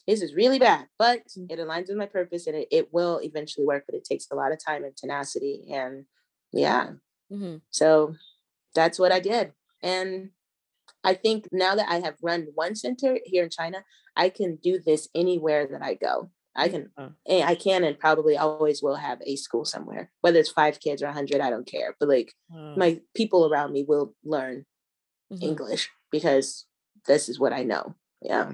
this 0.06 0.22
is 0.22 0.34
really 0.34 0.58
bad, 0.58 0.86
but 0.98 1.20
mm. 1.38 1.50
it 1.50 1.58
aligns 1.58 1.88
with 1.88 1.96
my 1.96 2.06
purpose 2.06 2.46
and 2.46 2.56
it, 2.56 2.68
it 2.70 2.92
will 2.92 3.20
eventually 3.22 3.66
work, 3.66 3.84
but 3.86 3.94
it 3.94 4.04
takes 4.04 4.26
a 4.30 4.34
lot 4.34 4.52
of 4.52 4.64
time 4.64 4.84
and 4.84 4.96
tenacity. 4.96 5.66
And 5.72 6.04
yeah. 6.52 6.90
Mm-hmm. 7.32 7.56
So 7.70 8.14
that's 8.74 8.98
what 8.98 9.12
I 9.12 9.20
did. 9.20 9.52
And 9.84 10.30
I 11.04 11.14
think 11.14 11.48
now 11.52 11.76
that 11.76 11.88
I 11.88 12.00
have 12.00 12.16
run 12.22 12.48
one 12.54 12.74
center 12.74 13.18
here 13.24 13.44
in 13.44 13.50
China, 13.50 13.84
I 14.16 14.30
can 14.30 14.56
do 14.56 14.80
this 14.84 15.08
anywhere 15.14 15.68
that 15.70 15.82
I 15.82 15.94
go. 15.94 16.30
I 16.56 16.68
can, 16.68 16.90
oh. 16.96 17.10
I 17.28 17.56
can, 17.56 17.82
and 17.82 17.98
probably 17.98 18.38
always 18.38 18.80
will 18.80 18.94
have 18.94 19.18
a 19.26 19.36
school 19.36 19.64
somewhere, 19.64 20.10
whether 20.20 20.38
it's 20.38 20.50
five 20.50 20.80
kids 20.80 21.02
or 21.02 21.06
a 21.06 21.12
hundred. 21.12 21.40
I 21.40 21.50
don't 21.50 21.66
care, 21.66 21.96
but 21.98 22.08
like 22.08 22.32
my 22.76 23.00
people 23.14 23.46
around 23.46 23.72
me 23.72 23.84
will 23.86 24.14
learn 24.24 24.64
mm-hmm. 25.32 25.42
English 25.42 25.90
because 26.12 26.64
this 27.06 27.28
is 27.28 27.40
what 27.40 27.52
I 27.52 27.64
know. 27.64 27.96
Yeah. 28.22 28.52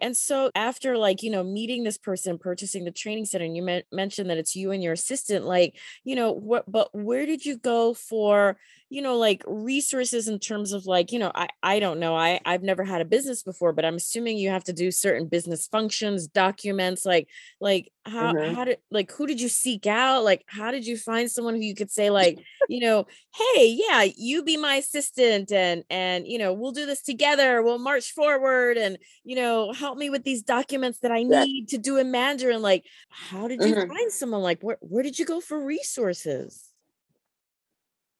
And 0.00 0.16
so 0.16 0.50
after 0.54 0.96
like, 0.96 1.22
you 1.22 1.30
know, 1.30 1.42
meeting 1.42 1.84
this 1.84 1.98
person, 1.98 2.38
purchasing 2.38 2.84
the 2.84 2.90
training 2.90 3.26
center, 3.26 3.44
and 3.44 3.56
you 3.56 3.82
mentioned 3.92 4.30
that 4.30 4.38
it's 4.38 4.56
you 4.56 4.70
and 4.70 4.82
your 4.82 4.92
assistant, 4.92 5.44
like, 5.44 5.76
you 6.04 6.16
know, 6.16 6.32
what, 6.32 6.70
but 6.70 6.88
where 6.92 7.26
did 7.26 7.44
you 7.44 7.56
go 7.56 7.94
for, 7.94 8.58
you 8.90 9.02
know, 9.02 9.16
like 9.16 9.42
resources 9.46 10.28
in 10.28 10.38
terms 10.38 10.72
of 10.72 10.86
like, 10.86 11.12
you 11.12 11.18
know, 11.18 11.30
I, 11.34 11.48
I 11.62 11.78
don't 11.80 12.00
know. 12.00 12.16
I, 12.16 12.40
I've 12.44 12.62
never 12.62 12.84
had 12.84 13.00
a 13.00 13.04
business 13.04 13.42
before, 13.42 13.72
but 13.72 13.84
I'm 13.84 13.96
assuming 13.96 14.38
you 14.38 14.50
have 14.50 14.64
to 14.64 14.72
do 14.72 14.90
certain 14.90 15.28
business 15.28 15.66
functions, 15.66 16.26
documents, 16.26 17.04
like, 17.04 17.28
like 17.60 17.92
how, 18.08 18.32
mm-hmm. 18.32 18.54
how 18.54 18.64
did, 18.64 18.78
like, 18.90 19.10
who 19.12 19.26
did 19.26 19.40
you 19.40 19.48
seek 19.48 19.86
out? 19.86 20.24
Like, 20.24 20.44
how 20.46 20.70
did 20.70 20.86
you 20.86 20.96
find 20.96 21.30
someone 21.30 21.54
who 21.54 21.60
you 21.60 21.74
could 21.74 21.90
say 21.90 22.10
like, 22.22 22.38
you 22.68 22.80
know, 22.80 23.06
Hey, 23.34 23.78
yeah, 23.88 24.06
you 24.16 24.42
be 24.42 24.56
my 24.56 24.76
assistant 24.76 25.52
and, 25.52 25.84
and, 25.90 26.26
you 26.26 26.38
know, 26.38 26.52
we'll 26.52 26.72
do 26.72 26.86
this 26.86 27.02
together. 27.02 27.62
We'll 27.62 27.78
march 27.78 28.12
forward 28.12 28.76
and, 28.76 28.98
you 29.24 29.36
know, 29.36 29.72
help 29.72 29.98
me 29.98 30.10
with 30.10 30.24
these 30.24 30.42
documents 30.42 31.00
that 31.00 31.12
I 31.12 31.22
need 31.22 31.68
to 31.68 31.78
do 31.78 31.98
in 31.98 32.10
Mandarin. 32.10 32.62
Like, 32.62 32.84
how 33.08 33.48
did 33.48 33.62
you 33.62 33.74
mm-hmm. 33.74 33.88
find 33.88 34.12
someone 34.12 34.42
like, 34.42 34.60
where, 34.60 34.78
where 34.80 35.02
did 35.02 35.18
you 35.18 35.24
go 35.24 35.40
for 35.40 35.64
resources? 35.64 36.68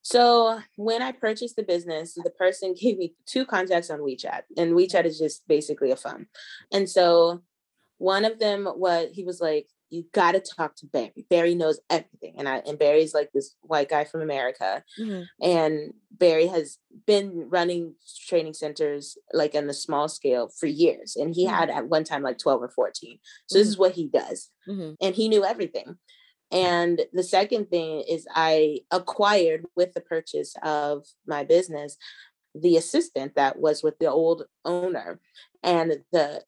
So 0.01 0.59
when 0.75 1.01
I 1.01 1.11
purchased 1.11 1.55
the 1.55 1.63
business, 1.63 2.13
the 2.15 2.31
person 2.31 2.73
gave 2.79 2.97
me 2.97 3.13
two 3.25 3.45
contacts 3.45 3.89
on 3.89 3.99
WeChat, 3.99 4.41
and 4.57 4.73
WeChat 4.73 5.05
is 5.05 5.19
just 5.19 5.47
basically 5.47 5.91
a 5.91 5.95
phone. 5.95 6.27
And 6.71 6.89
so 6.89 7.43
one 7.99 8.25
of 8.25 8.39
them 8.39 8.67
was 8.75 9.09
he 9.13 9.23
was 9.23 9.39
like, 9.39 9.67
"You 9.89 10.05
got 10.13 10.33
to 10.33 10.39
talk 10.39 10.75
to 10.77 10.85
Barry. 10.85 11.25
Barry 11.29 11.55
knows 11.55 11.79
everything." 11.89 12.35
And 12.37 12.47
I 12.47 12.57
and 12.57 12.79
Barry's 12.79 13.13
like 13.13 13.31
this 13.33 13.55
white 13.61 13.89
guy 13.89 14.03
from 14.03 14.21
America, 14.21 14.83
mm-hmm. 14.99 15.23
and 15.41 15.93
Barry 16.11 16.47
has 16.47 16.77
been 17.05 17.49
running 17.49 17.95
training 18.27 18.53
centers 18.53 19.17
like 19.33 19.55
on 19.55 19.67
the 19.67 19.73
small 19.73 20.07
scale 20.07 20.49
for 20.59 20.67
years, 20.67 21.15
and 21.15 21.33
he 21.33 21.45
mm-hmm. 21.45 21.55
had 21.55 21.69
at 21.69 21.87
one 21.87 22.03
time 22.03 22.23
like 22.23 22.37
twelve 22.37 22.61
or 22.61 22.69
fourteen. 22.69 23.19
So 23.47 23.55
mm-hmm. 23.55 23.61
this 23.61 23.67
is 23.67 23.77
what 23.77 23.93
he 23.93 24.07
does, 24.07 24.49
mm-hmm. 24.67 24.93
and 25.01 25.15
he 25.15 25.29
knew 25.29 25.45
everything. 25.45 25.97
And 26.51 27.01
the 27.13 27.23
second 27.23 27.69
thing 27.69 28.03
is, 28.09 28.27
I 28.33 28.79
acquired 28.89 29.65
with 29.75 29.93
the 29.93 30.01
purchase 30.01 30.55
of 30.63 31.05
my 31.27 31.43
business 31.43 31.95
the 32.55 32.77
assistant 32.77 33.35
that 33.35 33.59
was 33.59 33.83
with 33.83 33.99
the 33.99 34.09
old 34.09 34.43
owner. 34.65 35.19
And 35.63 36.03
the 36.11 36.43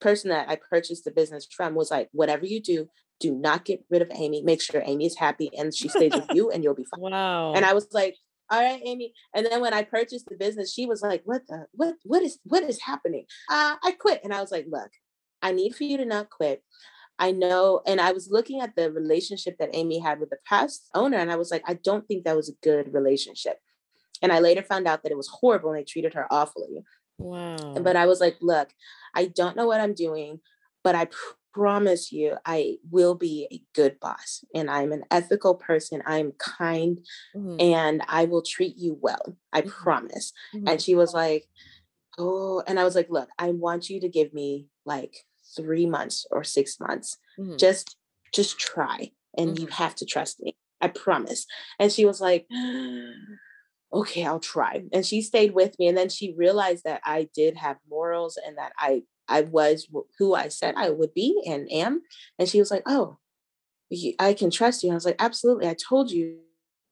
person 0.00 0.30
that 0.30 0.48
I 0.48 0.56
purchased 0.56 1.04
the 1.04 1.10
business 1.10 1.46
from 1.50 1.74
was 1.74 1.90
like, 1.90 2.08
whatever 2.12 2.46
you 2.46 2.60
do, 2.60 2.88
do 3.20 3.34
not 3.34 3.64
get 3.64 3.84
rid 3.90 4.02
of 4.02 4.10
Amy. 4.14 4.42
Make 4.42 4.62
sure 4.62 4.82
Amy 4.84 5.06
is 5.06 5.16
happy 5.16 5.50
and 5.56 5.74
she 5.74 5.88
stays 5.88 6.12
with 6.14 6.30
you 6.32 6.50
and 6.50 6.62
you'll 6.62 6.74
be 6.74 6.84
fine. 6.84 7.12
Wow. 7.12 7.52
And 7.54 7.64
I 7.64 7.72
was 7.74 7.88
like, 7.92 8.16
all 8.50 8.60
right, 8.60 8.80
Amy. 8.84 9.12
And 9.34 9.44
then 9.44 9.60
when 9.60 9.74
I 9.74 9.82
purchased 9.82 10.26
the 10.28 10.36
business, 10.36 10.72
she 10.72 10.86
was 10.86 11.02
like, 11.02 11.22
what 11.24 11.42
the, 11.48 11.66
what, 11.72 11.96
what 12.04 12.22
is, 12.22 12.38
what 12.44 12.62
is 12.62 12.80
happening? 12.80 13.24
Uh, 13.50 13.76
I 13.82 13.92
quit. 13.92 14.20
And 14.24 14.32
I 14.32 14.40
was 14.40 14.50
like, 14.50 14.66
look, 14.70 14.90
I 15.42 15.52
need 15.52 15.74
for 15.74 15.84
you 15.84 15.96
to 15.98 16.04
not 16.04 16.30
quit. 16.30 16.62
I 17.18 17.32
know, 17.32 17.80
and 17.84 18.00
I 18.00 18.12
was 18.12 18.30
looking 18.30 18.60
at 18.60 18.76
the 18.76 18.92
relationship 18.92 19.56
that 19.58 19.70
Amy 19.72 19.98
had 19.98 20.20
with 20.20 20.30
the 20.30 20.38
past 20.46 20.88
owner, 20.94 21.16
and 21.16 21.32
I 21.32 21.36
was 21.36 21.50
like, 21.50 21.64
I 21.66 21.74
don't 21.74 22.06
think 22.06 22.24
that 22.24 22.36
was 22.36 22.48
a 22.48 22.54
good 22.62 22.94
relationship. 22.94 23.58
And 24.22 24.32
I 24.32 24.38
later 24.38 24.62
found 24.62 24.86
out 24.86 25.02
that 25.02 25.12
it 25.12 25.16
was 25.16 25.28
horrible 25.28 25.70
and 25.70 25.78
they 25.78 25.84
treated 25.84 26.14
her 26.14 26.26
awfully. 26.30 26.84
Wow. 27.18 27.74
But 27.80 27.96
I 27.96 28.06
was 28.06 28.20
like, 28.20 28.36
look, 28.40 28.70
I 29.14 29.26
don't 29.26 29.56
know 29.56 29.66
what 29.66 29.80
I'm 29.80 29.94
doing, 29.94 30.40
but 30.82 30.94
I 30.94 31.08
promise 31.52 32.12
you 32.12 32.36
I 32.46 32.76
will 32.90 33.14
be 33.14 33.48
a 33.50 33.60
good 33.74 33.98
boss 34.00 34.44
and 34.54 34.70
I'm 34.70 34.92
an 34.92 35.04
ethical 35.10 35.54
person. 35.54 36.02
I'm 36.06 36.32
kind 36.38 37.00
mm-hmm. 37.34 37.60
and 37.60 38.02
I 38.06 38.26
will 38.26 38.42
treat 38.42 38.76
you 38.76 38.96
well. 39.00 39.36
I 39.52 39.62
mm-hmm. 39.62 39.70
promise. 39.70 40.32
Mm-hmm. 40.54 40.68
And 40.68 40.80
she 40.80 40.94
was 40.94 41.12
like, 41.12 41.46
Oh, 42.18 42.64
and 42.66 42.80
I 42.80 42.84
was 42.84 42.96
like, 42.96 43.08
look, 43.10 43.28
I 43.38 43.52
want 43.52 43.88
you 43.88 44.00
to 44.00 44.08
give 44.08 44.34
me 44.34 44.66
like 44.84 45.24
three 45.56 45.86
months 45.86 46.26
or 46.32 46.42
six 46.42 46.80
months. 46.80 47.16
Mm-hmm. 47.38 47.56
Just 47.56 47.96
just 48.34 48.58
try. 48.58 49.12
And 49.36 49.58
you 49.58 49.66
mm-hmm. 49.66 49.74
have 49.74 49.94
to 49.96 50.04
trust 50.04 50.42
me. 50.42 50.56
I 50.80 50.88
promise. 50.88 51.46
And 51.78 51.92
she 51.92 52.04
was 52.04 52.20
like, 52.20 52.46
okay, 53.92 54.24
I'll 54.24 54.40
try. 54.40 54.84
And 54.92 55.04
she 55.04 55.22
stayed 55.22 55.54
with 55.54 55.78
me. 55.78 55.88
And 55.88 55.96
then 55.96 56.08
she 56.08 56.34
realized 56.36 56.84
that 56.84 57.00
I 57.04 57.28
did 57.34 57.56
have 57.56 57.78
morals 57.88 58.38
and 58.44 58.58
that 58.58 58.72
I 58.78 59.02
I 59.28 59.42
was 59.42 59.88
who 60.18 60.34
I 60.34 60.48
said 60.48 60.74
I 60.76 60.90
would 60.90 61.12
be 61.12 61.42
and 61.46 61.70
am. 61.70 62.02
And 62.38 62.48
she 62.48 62.58
was 62.58 62.70
like, 62.70 62.82
oh, 62.86 63.18
I 64.18 64.32
can 64.32 64.50
trust 64.50 64.82
you. 64.82 64.88
And 64.88 64.94
I 64.94 64.96
was 64.96 65.04
like, 65.04 65.16
absolutely. 65.18 65.68
I 65.68 65.74
told 65.74 66.10
you 66.10 66.38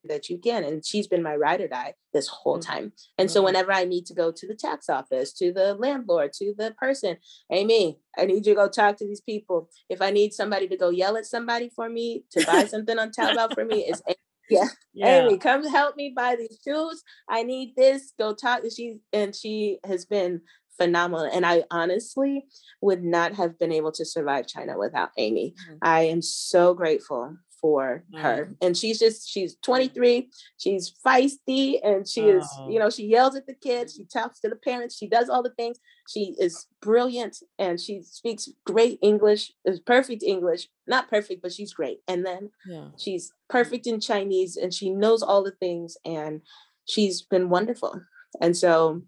that 0.08 0.28
you 0.28 0.38
can. 0.38 0.64
And 0.64 0.84
she's 0.84 1.06
been 1.06 1.22
my 1.22 1.34
ride 1.34 1.60
or 1.60 1.68
die 1.68 1.94
this 2.12 2.28
whole 2.28 2.58
mm-hmm. 2.58 2.72
time. 2.72 2.92
And 3.18 3.30
so 3.30 3.42
whenever 3.42 3.72
I 3.72 3.84
need 3.84 4.06
to 4.06 4.14
go 4.14 4.32
to 4.32 4.46
the 4.46 4.54
tax 4.54 4.88
office, 4.88 5.32
to 5.34 5.52
the 5.52 5.74
landlord, 5.74 6.32
to 6.34 6.54
the 6.56 6.74
person, 6.78 7.16
Amy, 7.50 7.98
I 8.16 8.26
need 8.26 8.46
you 8.46 8.54
to 8.54 8.54
go 8.54 8.68
talk 8.68 8.96
to 8.98 9.06
these 9.06 9.20
people. 9.20 9.68
If 9.88 10.00
I 10.00 10.10
need 10.10 10.32
somebody 10.32 10.68
to 10.68 10.76
go 10.76 10.90
yell 10.90 11.16
at 11.16 11.26
somebody 11.26 11.70
for 11.74 11.88
me 11.88 12.24
to 12.32 12.44
buy 12.46 12.64
something 12.66 12.98
on 12.98 13.10
Taobao 13.10 13.54
for 13.54 13.64
me, 13.64 13.86
it's 13.86 14.02
yeah. 14.50 14.68
yeah. 14.94 15.24
Amy, 15.24 15.38
come 15.38 15.66
help 15.66 15.96
me 15.96 16.12
buy 16.14 16.36
these 16.36 16.58
shoes. 16.64 17.02
I 17.28 17.42
need 17.42 17.74
this. 17.76 18.12
Go 18.18 18.34
talk. 18.34 18.62
She 18.74 18.98
and 19.12 19.34
she 19.34 19.78
has 19.84 20.04
been 20.04 20.40
phenomenal. 20.76 21.28
And 21.32 21.44
I 21.46 21.64
honestly 21.70 22.44
would 22.80 23.02
not 23.02 23.34
have 23.34 23.58
been 23.58 23.72
able 23.72 23.92
to 23.92 24.04
survive 24.04 24.46
China 24.46 24.78
without 24.78 25.10
Amy. 25.16 25.54
Mm-hmm. 25.58 25.76
I 25.82 26.02
am 26.02 26.22
so 26.22 26.74
grateful 26.74 27.36
for 27.60 28.04
mm-hmm. 28.12 28.22
her. 28.22 28.56
And 28.60 28.76
she's 28.76 28.98
just, 28.98 29.28
she's 29.28 29.56
23, 29.62 30.30
she's 30.58 30.92
feisty, 31.04 31.78
and 31.84 32.06
she 32.06 32.22
oh. 32.22 32.38
is, 32.38 32.58
you 32.68 32.78
know, 32.78 32.90
she 32.90 33.06
yells 33.06 33.36
at 33.36 33.46
the 33.46 33.54
kids, 33.54 33.94
she 33.94 34.04
talks 34.04 34.40
to 34.40 34.48
the 34.48 34.56
parents, 34.56 34.96
she 34.96 35.08
does 35.08 35.28
all 35.28 35.42
the 35.42 35.50
things. 35.50 35.78
She 36.08 36.36
is 36.38 36.66
brilliant 36.80 37.38
and 37.58 37.80
she 37.80 38.02
speaks 38.02 38.48
great 38.64 38.98
English, 39.02 39.52
is 39.64 39.80
perfect 39.80 40.22
English. 40.22 40.68
Not 40.86 41.10
perfect, 41.10 41.42
but 41.42 41.52
she's 41.52 41.74
great. 41.74 41.98
And 42.06 42.24
then 42.24 42.50
yeah. 42.64 42.88
she's 42.96 43.32
perfect 43.50 43.88
in 43.88 44.00
Chinese 44.00 44.56
and 44.56 44.72
she 44.72 44.90
knows 44.90 45.22
all 45.22 45.42
the 45.42 45.50
things 45.50 45.96
and 46.04 46.42
she's 46.84 47.22
been 47.22 47.48
wonderful. 47.48 48.00
And 48.40 48.56
so 48.56 49.02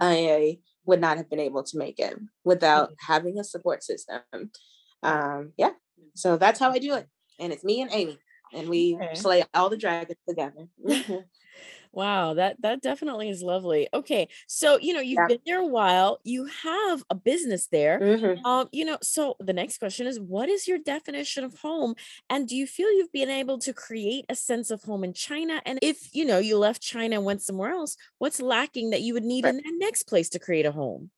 I 0.00 0.58
would 0.86 1.00
not 1.00 1.16
have 1.16 1.28
been 1.28 1.40
able 1.40 1.64
to 1.64 1.78
make 1.78 1.98
it 1.98 2.16
without 2.44 2.90
mm-hmm. 2.90 3.12
having 3.12 3.38
a 3.38 3.44
support 3.44 3.82
system. 3.82 4.20
Um, 5.02 5.52
yeah, 5.56 5.72
so 6.14 6.36
that's 6.36 6.60
how 6.60 6.70
I 6.70 6.78
do 6.78 6.94
it, 6.94 7.08
and 7.38 7.52
it's 7.52 7.64
me 7.64 7.82
and 7.82 7.90
Amy, 7.92 8.18
and 8.52 8.68
we 8.68 8.96
okay. 8.96 9.14
slay 9.14 9.44
all 9.54 9.70
the 9.70 9.76
dragons 9.76 10.18
together. 10.28 10.68
Wow, 11.94 12.34
that 12.34 12.60
that 12.62 12.82
definitely 12.82 13.28
is 13.28 13.40
lovely. 13.40 13.88
Okay, 13.94 14.28
so 14.48 14.78
you 14.78 14.92
know 14.92 15.00
you've 15.00 15.18
yeah. 15.20 15.28
been 15.28 15.40
there 15.46 15.60
a 15.60 15.66
while. 15.66 16.18
You 16.24 16.46
have 16.46 17.04
a 17.08 17.14
business 17.14 17.68
there. 17.68 18.00
Mm-hmm. 18.00 18.44
Um, 18.44 18.68
you 18.72 18.84
know, 18.84 18.98
so 19.00 19.36
the 19.38 19.52
next 19.52 19.78
question 19.78 20.08
is, 20.08 20.18
what 20.18 20.48
is 20.48 20.66
your 20.66 20.78
definition 20.78 21.44
of 21.44 21.56
home? 21.60 21.94
And 22.28 22.48
do 22.48 22.56
you 22.56 22.66
feel 22.66 22.90
you've 22.92 23.12
been 23.12 23.30
able 23.30 23.58
to 23.60 23.72
create 23.72 24.24
a 24.28 24.34
sense 24.34 24.72
of 24.72 24.82
home 24.82 25.04
in 25.04 25.12
China? 25.12 25.62
And 25.64 25.78
if 25.82 26.12
you 26.12 26.24
know 26.24 26.38
you 26.38 26.58
left 26.58 26.82
China 26.82 27.16
and 27.16 27.24
went 27.24 27.42
somewhere 27.42 27.70
else, 27.70 27.96
what's 28.18 28.42
lacking 28.42 28.90
that 28.90 29.02
you 29.02 29.14
would 29.14 29.24
need 29.24 29.44
right. 29.44 29.54
in 29.54 29.58
that 29.58 29.74
next 29.78 30.04
place 30.04 30.28
to 30.30 30.40
create 30.40 30.66
a 30.66 30.72
home? 30.72 31.10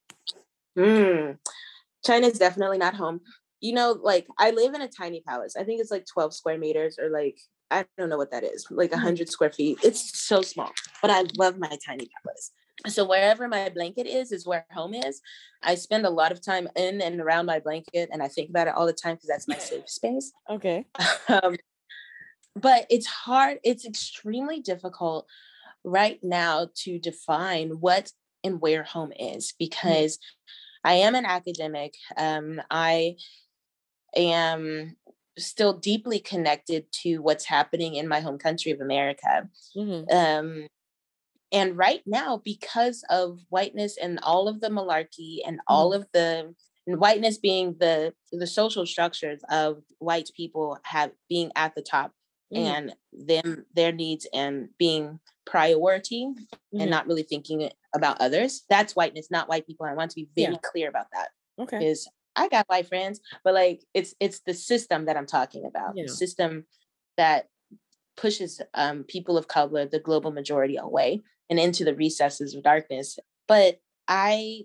Mm. 0.77 1.39
China 2.05 2.27
is 2.27 2.37
definitely 2.37 2.77
not 2.77 2.93
home. 2.93 3.21
You 3.59 3.73
know, 3.73 3.97
like 4.01 4.27
I 4.37 4.51
live 4.51 4.73
in 4.73 4.81
a 4.81 4.87
tiny 4.87 5.21
palace. 5.21 5.55
I 5.57 5.63
think 5.63 5.81
it's 5.81 5.91
like 5.91 6.05
12 6.05 6.33
square 6.33 6.57
meters 6.57 6.99
or 6.99 7.09
like 7.09 7.37
I 7.69 7.85
don't 7.97 8.09
know 8.09 8.17
what 8.17 8.31
that 8.31 8.43
is, 8.43 8.65
like 8.69 8.91
a 8.91 8.95
mm-hmm. 8.95 9.03
hundred 9.03 9.29
square 9.29 9.51
feet. 9.51 9.79
It's 9.83 10.19
so 10.19 10.41
small, 10.41 10.71
but 11.01 11.11
I 11.11 11.25
love 11.37 11.57
my 11.57 11.77
tiny 11.85 12.07
palace. 12.23 12.51
So 12.87 13.05
wherever 13.05 13.47
my 13.47 13.69
blanket 13.69 14.05
is, 14.05 14.31
is 14.31 14.45
where 14.45 14.65
home 14.71 14.93
is. 14.93 15.21
I 15.63 15.75
spend 15.75 16.05
a 16.05 16.11
lot 16.11 16.31
of 16.31 16.45
time 16.45 16.67
in 16.75 17.01
and 17.01 17.19
around 17.19 17.47
my 17.47 17.59
blanket, 17.59 18.09
and 18.11 18.21
I 18.21 18.27
think 18.27 18.49
about 18.49 18.67
it 18.67 18.75
all 18.75 18.85
the 18.85 18.93
time 18.93 19.15
because 19.15 19.27
that's 19.27 19.47
my 19.47 19.57
safe 19.57 19.89
space. 19.89 20.31
Okay. 20.49 20.85
Um, 21.29 21.57
but 22.55 22.85
it's 22.89 23.05
hard. 23.05 23.59
It's 23.63 23.85
extremely 23.85 24.61
difficult 24.61 25.27
right 25.83 26.19
now 26.23 26.69
to 26.83 26.99
define 26.99 27.69
what 27.81 28.11
and 28.43 28.61
where 28.61 28.83
home 28.83 29.11
is 29.11 29.47
mm-hmm. 29.47 29.55
because 29.59 30.17
mm-hmm. 30.17 30.89
I 30.89 30.93
am 30.93 31.15
an 31.15 31.25
academic. 31.25 31.95
Um, 32.15 32.61
I 32.71 33.17
am 34.17 34.95
still 35.37 35.73
deeply 35.73 36.19
connected 36.19 36.91
to 36.91 37.19
what's 37.19 37.45
happening 37.45 37.95
in 37.95 38.07
my 38.07 38.19
home 38.19 38.37
country 38.37 38.71
of 38.71 38.81
America. 38.81 39.49
Mm-hmm. 39.75 40.15
Um, 40.15 40.67
and 41.51 41.77
right 41.77 42.01
now, 42.05 42.41
because 42.43 43.03
of 43.09 43.39
whiteness 43.49 43.97
and 44.01 44.19
all 44.23 44.47
of 44.47 44.59
the 44.59 44.69
malarkey 44.69 45.37
and 45.45 45.57
mm-hmm. 45.57 45.73
all 45.73 45.93
of 45.93 46.07
the 46.13 46.53
and 46.85 46.99
whiteness 46.99 47.37
being 47.37 47.75
the 47.79 48.13
the 48.31 48.47
social 48.47 48.85
structures 48.85 49.41
of 49.49 49.83
white 49.99 50.29
people 50.35 50.79
have 50.83 51.11
being 51.29 51.51
at 51.55 51.75
the 51.75 51.81
top 51.81 52.11
mm-hmm. 52.53 52.65
and 52.65 52.95
them 53.11 53.65
their 53.73 53.91
needs 53.91 54.27
and 54.33 54.69
being 54.77 55.19
priority 55.45 56.23
and 56.23 56.47
mm-hmm. 56.73 56.89
not 56.89 57.07
really 57.07 57.23
thinking 57.23 57.69
about 57.95 58.19
others. 58.19 58.63
That's 58.69 58.95
whiteness, 58.95 59.29
not 59.31 59.49
white 59.49 59.67
people. 59.67 59.85
I 59.85 59.93
want 59.93 60.11
to 60.11 60.15
be 60.15 60.29
very 60.35 60.53
yeah. 60.53 60.59
clear 60.63 60.89
about 60.89 61.07
that. 61.13 61.29
Okay. 61.59 61.87
Is 61.87 62.07
I 62.37 62.47
got 62.47 62.67
white 62.67 62.87
friends, 62.87 63.19
but 63.43 63.53
like 63.53 63.83
it's 63.93 64.13
it's 64.19 64.39
the 64.41 64.53
system 64.53 65.05
that 65.05 65.17
I'm 65.17 65.25
talking 65.25 65.65
about. 65.65 65.93
Yeah. 65.95 66.03
The 66.07 66.13
system 66.13 66.65
that 67.17 67.47
pushes 68.15 68.61
um, 68.73 69.03
people 69.03 69.37
of 69.37 69.47
color, 69.47 69.85
the 69.85 69.99
global 69.99 70.31
majority, 70.31 70.77
away 70.77 71.21
and 71.49 71.59
into 71.59 71.83
the 71.83 71.95
recesses 71.95 72.55
of 72.55 72.63
darkness. 72.63 73.17
But 73.47 73.79
I 74.07 74.63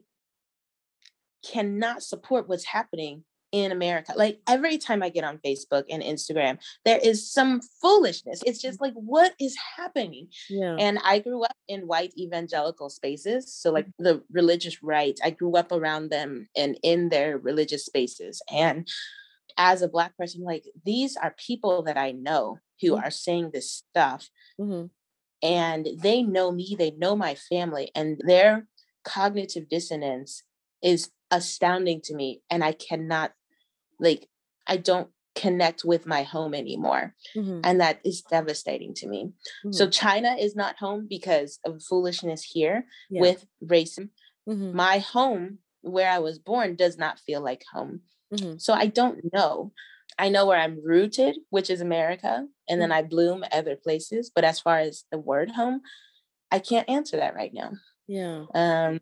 cannot 1.45 2.03
support 2.03 2.49
what's 2.49 2.67
happening 2.67 3.25
in 3.53 3.71
America. 3.71 4.15
Like 4.17 4.41
every 4.49 4.79
time 4.79 5.03
I 5.03 5.11
get 5.11 5.25
on 5.25 5.39
Facebook 5.39 5.85
and 5.91 6.03
Instagram, 6.03 6.59
there 6.85 6.99
is 7.03 7.31
some 7.31 7.61
foolishness. 7.81 8.43
It's 8.45 8.61
just 8.61 8.81
like, 8.81 8.95
what 8.95 9.35
is 9.39 9.57
happening? 9.77 10.29
Yeah. 10.49 10.77
And 10.79 10.99
I 11.05 11.19
grew 11.19 11.45
up 11.45 11.57
in 11.69 11.87
white 11.87 12.13
evangelical 12.19 12.89
spaces. 12.89 13.55
So, 13.55 13.71
like 13.71 13.87
mm-hmm. 13.87 14.05
the 14.05 14.23
religious 14.33 14.83
right, 14.83 15.19
I 15.23 15.31
grew 15.31 15.55
up 15.55 15.71
around 15.71 16.11
them 16.11 16.49
and 16.57 16.79
in 16.83 17.11
their 17.11 17.39
religious 17.39 17.85
spaces. 17.85 18.43
And 18.51 18.89
as 19.59 19.83
a 19.83 19.89
Black 19.89 20.17
person, 20.17 20.43
like 20.43 20.65
these 20.85 21.17
are 21.17 21.35
people 21.39 21.83
that 21.83 21.99
I 21.99 22.13
know 22.13 22.59
who 22.81 22.93
mm-hmm. 22.93 23.05
are 23.05 23.11
saying 23.11 23.51
this 23.53 23.71
stuff. 23.71 24.31
Mm-hmm. 24.59 24.87
And 25.45 25.89
they 26.01 26.23
know 26.23 26.53
me, 26.53 26.77
they 26.79 26.93
know 26.93 27.17
my 27.17 27.35
family, 27.35 27.91
and 27.97 28.21
their 28.25 28.69
cognitive 29.05 29.69
dissonance 29.69 30.45
is 30.83 31.11
astounding 31.33 32.01
to 32.03 32.15
me. 32.15 32.43
And 32.49 32.63
I 32.63 32.73
cannot 32.73 33.33
like 34.03 34.29
I 34.67 34.77
don't 34.77 35.09
connect 35.35 35.85
with 35.85 36.07
my 36.07 36.23
home 36.23 36.55
anymore. 36.55 37.15
Mm-hmm. 37.35 37.61
And 37.65 37.81
that 37.81 38.01
is 38.05 38.23
devastating 38.23 38.95
to 38.95 39.09
me. 39.09 39.33
Mm-hmm. 39.65 39.73
So 39.73 39.89
China 39.89 40.37
is 40.39 40.55
not 40.55 40.77
home 40.79 41.07
because 41.09 41.59
of 41.65 41.83
foolishness 41.83 42.43
here 42.43 42.85
yeah. 43.09 43.21
with 43.21 43.47
racism. 43.65 44.11
Mm-hmm. 44.49 44.77
My 44.77 44.99
home 44.99 45.59
where 45.81 46.11
I 46.11 46.19
was 46.19 46.39
born 46.39 46.77
does 46.77 46.99
not 46.99 47.19
feel 47.19 47.41
like 47.41 47.65
home. 47.73 48.01
Mm-hmm. 48.33 48.59
So 48.59 48.75
I 48.75 48.87
don't 48.87 49.33
know. 49.33 49.73
I 50.19 50.29
know 50.29 50.47
where 50.47 50.59
I'm 50.59 50.85
rooted, 50.85 51.39
which 51.51 51.71
is 51.71 51.81
America, 51.81 52.47
and 52.69 52.81
then 52.81 52.91
mm-hmm. 52.91 52.99
I 52.99 53.03
bloom 53.09 53.45
other 53.51 53.77
places. 53.77 54.31
But 54.35 54.45
as 54.45 54.61
far 54.61 54.79
as 54.79 55.05
the 55.11 55.19
word 55.19 55.53
home, 55.53 55.81
I 56.51 56.59
can't 56.59 56.89
answer 56.89 57.17
that 57.17 57.35
right 57.35 57.53
now. 57.55 57.73
Yeah. 58.07 58.45
Um, 58.55 59.01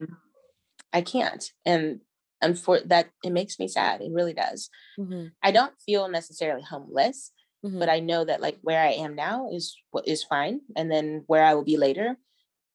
I 0.92 1.02
can't. 1.02 1.44
And 1.66 2.00
and 2.42 2.58
for 2.58 2.80
that 2.86 3.10
it 3.22 3.30
makes 3.30 3.58
me 3.58 3.68
sad 3.68 4.00
it 4.00 4.10
really 4.12 4.34
does 4.34 4.70
mm-hmm. 4.98 5.26
i 5.42 5.50
don't 5.50 5.74
feel 5.84 6.08
necessarily 6.08 6.62
homeless 6.62 7.32
mm-hmm. 7.64 7.78
but 7.78 7.88
i 7.88 8.00
know 8.00 8.24
that 8.24 8.40
like 8.40 8.58
where 8.62 8.82
i 8.82 8.92
am 8.92 9.14
now 9.14 9.48
is 9.50 9.76
what 9.90 10.06
is 10.06 10.24
fine 10.24 10.60
and 10.76 10.90
then 10.90 11.24
where 11.26 11.44
i 11.44 11.54
will 11.54 11.64
be 11.64 11.76
later 11.76 12.16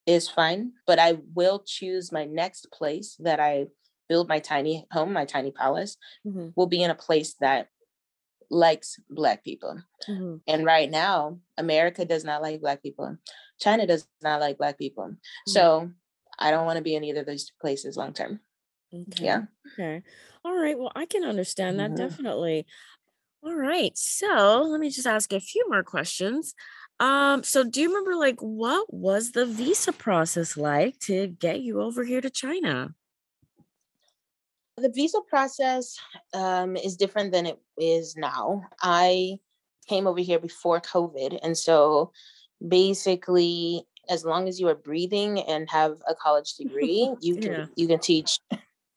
is 0.06 0.30
fine 0.30 0.71
but 0.86 0.99
i 0.99 1.17
will 1.34 1.63
choose 1.65 2.12
my 2.12 2.25
next 2.25 2.67
place 2.71 3.15
that 3.19 3.39
i 3.39 3.65
build 4.08 4.28
my 4.28 4.39
tiny 4.39 4.86
home 4.91 5.13
my 5.13 5.25
tiny 5.25 5.51
palace 5.51 5.97
mm-hmm. 6.25 6.49
will 6.56 6.67
be 6.67 6.84
in 6.84 6.91
a 6.91 6.95
place 6.95 7.36
that 7.39 7.69
likes 8.51 8.99
black 9.10 9.43
people 9.43 9.82
mm-hmm. 10.08 10.36
and 10.47 10.65
right 10.65 10.91
now 10.91 11.39
america 11.58 12.06
does 12.06 12.23
not 12.23 12.43
like 12.43 12.62
black 12.62 12.84
people 12.84 13.17
china 13.60 13.88
does 13.88 14.08
not 14.21 14.39
like 14.39 14.58
black 14.58 14.78
people 14.78 15.06
mm-hmm. 15.06 15.51
so 15.51 15.89
i 16.38 16.51
don't 16.51 16.67
want 16.67 16.78
to 16.78 16.84
be 16.84 16.95
in 16.95 17.04
either 17.04 17.21
of 17.21 17.25
those 17.25 17.51
places 17.60 17.97
long 17.97 18.13
term 18.13 18.39
Okay. 18.95 19.25
Yeah. 19.25 19.41
Okay. 19.73 20.03
All 20.43 20.55
right. 20.55 20.77
Well, 20.77 20.91
I 20.95 21.05
can 21.05 21.23
understand 21.23 21.79
that 21.79 21.91
mm-hmm. 21.91 22.08
definitely. 22.08 22.65
All 23.43 23.55
right. 23.55 23.91
So 23.95 24.65
let 24.69 24.79
me 24.79 24.89
just 24.89 25.08
ask 25.08 25.31
a 25.34 25.39
few 25.39 25.65
more 25.69 25.84
questions. 25.84 26.55
Um, 26.99 27.43
so 27.43 27.63
do 27.63 27.81
you 27.81 27.89
remember 27.89 28.15
like 28.15 28.39
what 28.39 28.91
was 28.93 29.31
the 29.31 29.45
visa 29.45 29.91
process 29.91 30.55
like 30.55 30.97
to 31.01 31.27
get 31.27 31.62
you 31.62 31.81
over 31.81 32.03
here 32.03 32.21
to 32.21 32.29
China? 32.29 32.95
The 34.77 34.89
visa 34.89 35.19
process 35.29 35.97
um, 36.34 36.75
is 36.75 36.97
different 36.97 37.31
than 37.31 37.45
it 37.45 37.60
is 37.77 38.15
now. 38.17 38.63
I 38.81 39.39
came 39.88 40.08
over 40.08 40.19
here 40.19 40.39
before 40.39 40.81
COVID. 40.81 41.39
And 41.43 41.58
so 41.58 42.12
basically, 42.65 43.86
as 44.10 44.25
long 44.25 44.47
as 44.47 44.60
you 44.60 44.67
are 44.67 44.75
breathing 44.75 45.39
and 45.39 45.69
have 45.69 45.97
a 46.08 46.15
college 46.15 46.53
degree, 46.58 47.13
you 47.21 47.36
can 47.38 47.51
yeah. 47.51 47.65
you 47.75 47.88
can 47.88 47.99
teach 47.99 48.39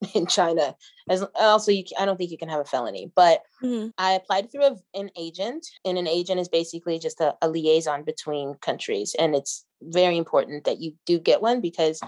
in 0.15 0.27
China. 0.27 0.77
As 1.09 1.25
also, 1.35 1.73
you, 1.73 1.85
I 1.99 2.05
don't 2.05 2.17
think 2.17 2.31
you 2.31 2.39
can 2.39 2.49
have 2.49 2.61
a 2.61 2.65
felony. 2.65 3.11
But 3.15 3.43
mm-hmm. 3.63 3.89
I 3.99 4.13
applied 4.13 4.51
through 4.51 4.65
a, 4.65 4.77
an 4.95 5.11
agent, 5.17 5.67
and 5.85 5.99
an 5.99 6.07
agent 6.07 6.41
is 6.41 6.49
basically 6.49 6.99
just 6.99 7.21
a, 7.21 7.35
a 7.43 7.49
liaison 7.49 8.05
between 8.05 8.55
countries, 8.55 9.15
and 9.19 9.35
it's 9.35 9.65
very 9.83 10.17
important 10.17 10.65
that 10.65 10.81
you 10.81 10.95
do 11.07 11.19
get 11.19 11.43
one 11.43 11.61
because 11.61 12.01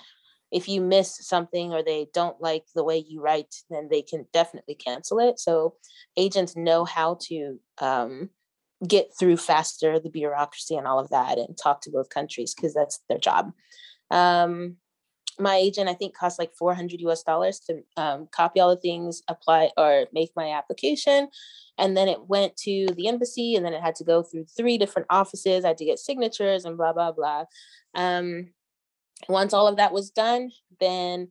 if 0.51 0.69
you 0.69 0.81
miss 0.81 1.17
something 1.27 1.73
or 1.73 1.83
they 1.83 2.09
don't 2.13 2.41
like 2.41 2.65
the 2.75 2.83
way 2.83 2.99
you 2.99 3.21
write, 3.21 3.55
then 3.71 3.89
they 3.89 4.03
can 4.03 4.27
definitely 4.33 4.75
cancel 4.75 5.21
it. 5.21 5.39
So 5.39 5.77
agents 6.17 6.57
know 6.57 6.85
how 6.85 7.19
to 7.29 7.61
um, 7.79 8.31
get 8.87 9.13
through 9.17 9.37
faster 9.37 10.01
the 10.01 10.11
bureaucracy 10.11 10.75
and 10.75 10.89
all 10.89 10.99
of 10.99 11.11
that 11.11 11.39
and 11.39 11.57
talk 11.57 11.83
to 11.83 11.91
both 11.91 12.09
countries 12.09 12.53
because 12.53 12.75
that's 12.75 13.01
their 13.09 13.19
job. 13.19 13.53
Um, 14.11 14.77
my 15.41 15.57
agent, 15.57 15.89
I 15.89 15.95
think, 15.95 16.17
cost 16.17 16.39
like 16.39 16.55
400 16.55 17.01
US 17.03 17.23
dollars 17.23 17.61
to 17.61 17.83
um, 17.97 18.29
copy 18.31 18.61
all 18.61 18.71
the 18.71 18.81
things, 18.81 19.23
apply 19.29 19.71
or 19.77 20.07
make 20.13 20.31
my 20.37 20.53
application. 20.53 21.29
And 21.79 21.97
then 21.97 22.09
it 22.09 22.29
went 22.29 22.57
to 22.59 22.89
the 22.95 23.09
embassy 23.09 23.55
and 23.55 23.65
then 23.65 23.73
it 23.73 23.83
had 23.83 23.95
to 23.97 24.05
go 24.05 24.23
through 24.23 24.45
three 24.45 24.77
different 24.79 25.07
offices. 25.11 25.65
I 25.65 25.69
had 25.69 25.79
to 25.79 25.85
get 25.85 25.99
signatures 25.99 26.65
and 26.65 26.77
blah, 26.77 26.93
blah, 26.93 27.13
blah. 27.13 27.45
Um, 27.95 28.51
once 29.29 29.53
all 29.53 29.67
of 29.67 29.77
that 29.77 29.93
was 29.93 30.11
done, 30.11 30.51
then 30.79 31.29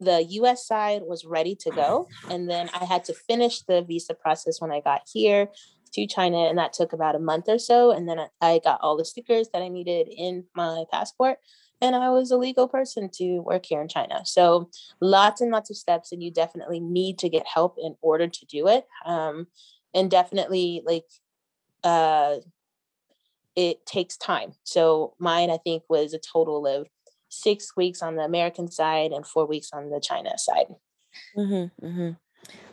the 0.00 0.22
US 0.22 0.66
side 0.66 1.02
was 1.04 1.24
ready 1.24 1.54
to 1.56 1.70
go. 1.70 2.08
And 2.30 2.48
then 2.48 2.70
I 2.72 2.84
had 2.84 3.04
to 3.04 3.14
finish 3.14 3.62
the 3.62 3.82
visa 3.82 4.14
process 4.14 4.60
when 4.60 4.72
I 4.72 4.80
got 4.80 5.02
here 5.12 5.48
to 5.92 6.06
China. 6.06 6.48
And 6.48 6.58
that 6.58 6.72
took 6.72 6.92
about 6.92 7.16
a 7.16 7.20
month 7.20 7.48
or 7.48 7.58
so. 7.58 7.90
And 7.90 8.08
then 8.08 8.18
I 8.40 8.60
got 8.64 8.80
all 8.80 8.96
the 8.96 9.04
stickers 9.04 9.48
that 9.52 9.62
I 9.62 9.68
needed 9.68 10.08
in 10.08 10.44
my 10.54 10.84
passport. 10.90 11.38
And 11.80 11.96
I 11.96 12.10
was 12.10 12.30
a 12.30 12.36
legal 12.36 12.68
person 12.68 13.08
to 13.14 13.40
work 13.40 13.66
here 13.66 13.80
in 13.80 13.88
China. 13.88 14.22
So 14.24 14.70
lots 15.00 15.40
and 15.40 15.50
lots 15.50 15.70
of 15.70 15.76
steps. 15.76 16.12
And 16.12 16.22
you 16.22 16.30
definitely 16.30 16.80
need 16.80 17.18
to 17.20 17.28
get 17.28 17.46
help 17.46 17.76
in 17.78 17.96
order 18.02 18.28
to 18.28 18.46
do 18.46 18.68
it. 18.68 18.86
Um, 19.06 19.46
and 19.94 20.10
definitely 20.10 20.82
like 20.84 21.06
uh, 21.82 22.36
it 23.56 23.86
takes 23.86 24.16
time. 24.16 24.52
So 24.64 25.14
mine, 25.18 25.50
I 25.50 25.56
think, 25.56 25.84
was 25.88 26.12
a 26.12 26.18
total 26.18 26.66
of 26.66 26.86
six 27.28 27.76
weeks 27.76 28.02
on 28.02 28.16
the 28.16 28.22
American 28.22 28.70
side 28.70 29.12
and 29.12 29.26
four 29.26 29.46
weeks 29.46 29.70
on 29.72 29.90
the 29.90 30.00
China 30.00 30.36
side. 30.36 30.66
Mm-hmm, 31.36 31.86
mm-hmm. 31.86 32.10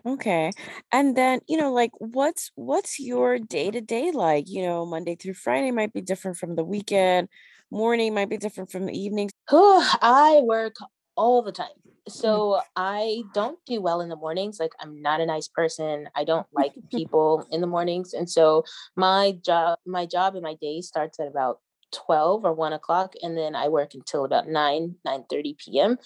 Okay. 0.10 0.52
And 0.92 1.16
then, 1.16 1.42
you 1.48 1.58
know, 1.58 1.74
like 1.74 1.92
what's 2.00 2.52
what's 2.56 3.00
your 3.00 3.40
day-to-day 3.40 4.12
like? 4.12 4.50
You 4.50 4.64
know, 4.64 4.86
Monday 4.86 5.16
through 5.16 5.34
Friday 5.34 5.72
might 5.72 5.94
be 5.94 6.02
different 6.02 6.38
from 6.38 6.56
the 6.56 6.64
weekend. 6.64 7.28
Morning 7.70 8.14
might 8.14 8.30
be 8.30 8.38
different 8.38 8.72
from 8.72 8.86
the 8.86 8.98
evening. 8.98 9.30
I 9.50 10.42
work 10.44 10.76
all 11.16 11.42
the 11.42 11.52
time. 11.52 11.68
Mm. 12.08 12.12
So 12.12 12.62
I 12.76 13.24
don't 13.34 13.60
do 13.66 13.82
well 13.82 14.02
in 14.02 14.10
the 14.10 14.16
mornings. 14.16 14.60
Like 14.60 14.72
I'm 14.80 15.02
not 15.02 15.20
a 15.20 15.26
nice 15.26 15.48
person. 15.48 16.10
I 16.16 16.24
don't 16.24 16.48
like 16.54 16.74
people 16.92 17.46
in 17.52 17.62
the 17.62 17.68
mornings. 17.68 18.14
And 18.14 18.30
so 18.30 18.64
my 18.96 19.38
job, 19.44 19.80
my 19.86 20.06
job 20.06 20.36
and 20.36 20.44
my 20.44 20.56
day 20.56 20.82
starts 20.82 21.20
at 21.20 21.28
about 21.28 21.60
12 21.94 22.46
or 22.46 22.54
1 22.54 22.74
o'clock. 22.74 23.14
And 23.22 23.38
then 23.38 23.56
I 23.56 23.68
work 23.68 23.94
until 23.94 24.26
about 24.26 24.48
9, 24.48 24.96
9 25.04 25.24
30 25.30 25.56
p.m. 25.60 25.98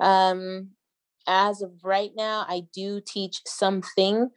Um, 0.00 0.70
as 1.26 1.62
of 1.62 1.72
right 1.82 2.10
now, 2.16 2.46
I 2.48 2.62
do 2.74 3.00
teach 3.04 3.42
something, 3.46 4.30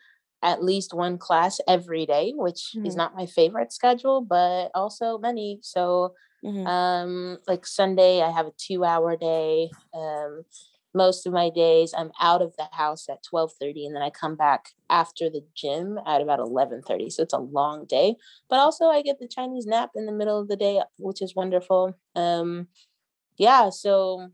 at 0.44 0.64
least 0.64 0.94
one 0.94 1.18
class 1.18 1.62
every 1.68 2.06
day, 2.06 2.34
which 2.36 2.72
mm-hmm. 2.76 2.86
is 2.86 2.96
not 2.96 3.16
my 3.16 3.26
favorite 3.26 3.72
schedule, 3.72 4.22
but 4.22 4.72
also 4.74 5.18
many. 5.18 5.60
So, 5.62 6.14
mm-hmm. 6.44 6.68
um, 6.68 7.38
like 7.48 7.66
Sunday, 7.66 8.22
I 8.22 8.32
have 8.32 8.48
a 8.48 8.54
two-hour 8.58 9.18
day. 9.18 9.70
Um, 9.94 10.44
most 10.94 11.26
of 11.26 11.32
my 11.32 11.50
days, 11.50 11.94
I'm 11.98 12.12
out 12.20 12.42
of 12.42 12.56
the 12.58 12.68
house 12.74 13.08
at 13.10 13.24
12:30, 13.24 13.86
and 13.86 13.96
then 13.96 14.04
I 14.04 14.10
come 14.10 14.36
back 14.36 14.72
after 14.90 15.30
the 15.30 15.44
gym 15.56 15.98
at 16.06 16.22
about 16.22 16.40
11:30. 16.40 17.10
So 17.10 17.24
it's 17.24 17.34
a 17.34 17.40
long 17.40 17.86
day, 17.86 18.16
but 18.50 18.60
also 18.60 18.86
I 18.86 19.02
get 19.02 19.20
the 19.20 19.28
Chinese 19.28 19.66
nap 19.66 19.92
in 19.96 20.06
the 20.06 20.12
middle 20.12 20.40
of 20.40 20.48
the 20.48 20.58
day, 20.58 20.82
which 20.98 21.22
is 21.22 21.36
wonderful. 21.36 21.96
Um, 22.16 22.68
yeah, 23.38 23.70
so 23.70 24.32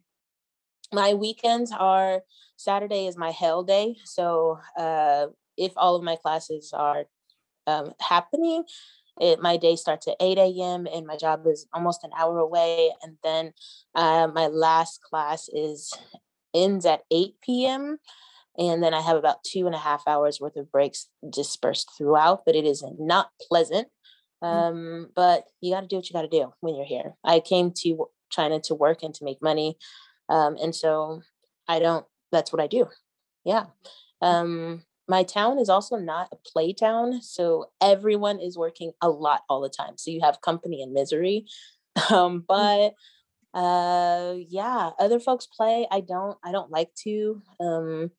my 0.92 1.14
weekends 1.14 1.72
are 1.72 2.22
Saturday 2.56 3.08
is 3.08 3.18
my 3.18 3.32
hell 3.32 3.64
day. 3.64 3.98
So 4.06 4.60
uh, 4.78 5.28
if 5.58 5.74
all 5.76 5.96
of 5.96 6.04
my 6.04 6.16
classes 6.16 6.74
are 6.74 7.06
um, 7.68 7.94
happening, 8.00 8.64
it, 9.20 9.42
my 9.42 9.58
day 9.58 9.76
starts 9.76 10.08
at 10.08 10.16
8 10.20 10.38
a.m. 10.38 10.88
and 10.92 11.06
my 11.06 11.18
job 11.18 11.46
is 11.48 11.68
almost 11.74 12.04
an 12.04 12.12
hour 12.18 12.40
away. 12.40 12.92
And 13.02 13.18
then 13.24 13.54
uh, 13.96 14.28
my 14.34 14.48
last 14.48 15.02
class 15.02 15.50
is 15.54 15.94
ends 16.54 16.86
at 16.86 17.02
8 17.12 17.36
p.m. 17.42 17.98
And 18.58 18.82
then 18.82 18.94
I 18.94 19.02
have 19.02 19.18
about 19.18 19.44
two 19.44 19.68
and 19.68 19.76
a 19.76 19.80
half 19.80 20.04
hours 20.08 20.40
worth 20.40 20.56
of 20.56 20.72
breaks 20.72 21.08
dispersed 21.30 21.92
throughout, 21.98 22.44
but 22.46 22.56
it 22.56 22.66
is 22.66 22.84
not 23.00 23.30
pleasant. 23.42 23.88
Mm. 24.44 24.48
Um, 24.48 25.10
but 25.16 25.46
you 25.62 25.74
got 25.74 25.82
to 25.82 25.88
do 25.88 25.98
what 25.98 26.10
you 26.10 26.14
got 26.14 26.24
to 26.24 26.28
do 26.28 26.54
when 26.62 26.76
you're 26.76 26.86
here. 26.86 27.14
I 27.24 27.40
came 27.40 27.72
to 27.84 28.08
China 28.30 28.60
to 28.62 28.76
work 28.76 29.04
and 29.04 29.14
to 29.16 29.24
make 29.24 29.42
money. 29.42 29.78
Um, 30.30 30.58
and 30.62 30.76
so 30.76 31.22
I 31.68 31.80
don't, 31.80 32.06
that's 32.32 32.52
what 32.52 32.62
I 32.62 32.68
do. 32.68 32.88
Yeah. 33.44 33.66
Mm. 34.22 34.28
Um, 34.28 34.84
my 35.08 35.24
town 35.24 35.58
is 35.58 35.70
also 35.70 35.96
not 35.96 36.30
a 36.32 36.36
play 36.36 36.74
town. 36.74 37.22
So 37.22 37.72
everyone 37.82 38.40
is 38.40 38.58
working 38.58 38.92
a 39.02 39.10
lot 39.10 39.42
all 39.50 39.62
the 39.62 39.70
time. 39.70 39.98
So 39.98 40.12
you 40.12 40.22
have 40.22 40.42
company 40.42 40.82
and 40.82 40.94
misery. 40.94 41.46
Um, 42.12 42.42
mm. 42.42 42.46
but 42.48 42.94
uh 43.60 44.36
yeah, 44.48 44.92
other 45.00 45.20
folks 45.20 45.48
play. 45.48 45.88
I 45.90 46.02
don't, 46.02 46.38
I 46.46 46.52
don't 46.52 46.70
like 46.70 46.94
to. 47.06 47.42
Um, 47.60 48.12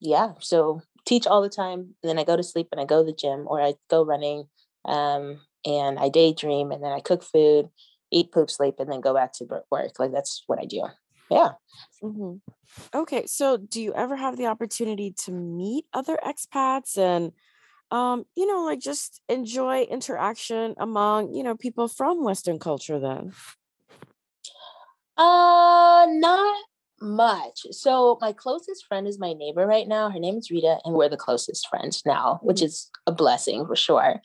yeah, 0.00 0.34
so 0.38 0.82
teach 1.06 1.26
all 1.26 1.42
the 1.42 1.48
time. 1.48 1.96
then 2.04 2.20
I 2.20 2.24
go 2.24 2.36
to 2.36 2.44
sleep 2.44 2.68
and 2.70 2.80
I 2.80 2.84
go 2.84 3.02
to 3.02 3.06
the 3.06 3.16
gym 3.16 3.46
or 3.48 3.60
I 3.60 3.74
go 3.88 4.04
running. 4.04 4.44
Um, 4.84 5.40
and 5.66 5.98
I 5.98 6.08
daydream 6.08 6.70
and 6.70 6.84
then 6.84 6.92
I 6.92 7.00
cook 7.00 7.24
food, 7.24 7.68
eat, 8.12 8.30
poop, 8.30 8.48
sleep, 8.48 8.76
and 8.78 8.88
then 8.88 9.00
go 9.00 9.12
back 9.12 9.32
to 9.34 9.46
work. 9.72 9.98
Like 9.98 10.12
that's 10.12 10.44
what 10.46 10.60
I 10.60 10.66
do 10.66 10.84
yeah. 11.30 11.50
Mm-hmm. 12.02 12.36
Okay, 12.94 13.26
so 13.26 13.56
do 13.56 13.80
you 13.80 13.94
ever 13.94 14.16
have 14.16 14.36
the 14.36 14.46
opportunity 14.46 15.12
to 15.24 15.32
meet 15.32 15.84
other 15.92 16.18
expats 16.24 16.98
and, 16.98 17.32
um, 17.90 18.24
you 18.36 18.46
know, 18.46 18.64
like 18.64 18.80
just 18.80 19.20
enjoy 19.28 19.82
interaction 19.82 20.74
among 20.78 21.34
you 21.34 21.42
know 21.42 21.56
people 21.56 21.88
from 21.88 22.24
Western 22.24 22.58
culture? 22.58 23.00
Then, 23.00 23.32
uh, 25.16 26.06
not 26.08 26.64
much. 27.00 27.66
So 27.70 28.18
my 28.20 28.32
closest 28.32 28.86
friend 28.86 29.06
is 29.06 29.18
my 29.18 29.32
neighbor 29.32 29.66
right 29.66 29.88
now. 29.88 30.10
Her 30.10 30.18
name 30.18 30.36
is 30.36 30.50
Rita, 30.50 30.78
and 30.84 30.94
we're 30.94 31.08
the 31.08 31.16
closest 31.16 31.66
friends 31.68 32.02
now, 32.06 32.40
which 32.42 32.58
mm-hmm. 32.58 32.66
is 32.66 32.90
a 33.06 33.12
blessing 33.12 33.66
for 33.66 33.76
sure. 33.76 34.20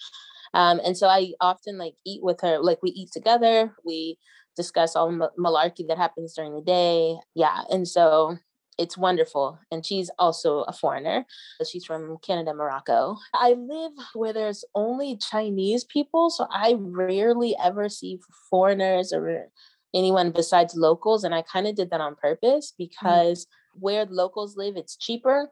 Um, 0.53 0.79
and 0.86 0.97
so 0.97 1.08
I 1.08 1.31
often 1.41 1.77
like 1.77 1.95
eat 2.05 2.23
with 2.23 2.41
her. 2.41 2.60
Like 2.60 2.81
we 2.81 2.91
eat 2.91 3.12
together. 3.12 3.73
We 3.86 4.17
discuss 4.55 4.95
all 4.95 5.10
the 5.12 5.31
malarkey 5.38 5.88
that 5.88 5.97
happens 5.97 6.34
during 6.34 6.55
the 6.55 6.62
day. 6.62 7.17
Yeah. 7.34 7.63
And 7.69 7.88
so 7.88 8.38
it's 8.77 8.97
wonderful. 8.97 9.60
And 9.71 9.86
she's 9.86 10.10
also 10.19 10.62
a 10.63 10.73
foreigner. 10.73 11.25
She's 11.69 11.86
from 11.86 12.17
Canada, 12.21 12.53
Morocco. 12.53 13.17
I 13.34 13.53
live 13.53 13.91
where 14.13 14.34
there's 14.34 14.65
only 14.75 15.17
Chinese 15.17 15.84
people. 15.84 16.29
So 16.29 16.47
I 16.49 16.75
rarely 16.77 17.55
ever 17.63 17.89
see 17.89 18.19
foreigners 18.49 19.13
or 19.13 19.47
anyone 19.93 20.31
besides 20.31 20.75
locals. 20.75 21.23
And 21.23 21.34
I 21.34 21.41
kind 21.41 21.67
of 21.67 21.75
did 21.75 21.89
that 21.91 22.01
on 22.01 22.15
purpose 22.15 22.71
mm. 22.71 22.77
because 22.77 23.45
mm-hmm. 23.45 23.79
where 23.79 24.05
locals 24.05 24.58
live, 24.58 24.75
it's 24.75 24.97
cheaper. 24.97 25.49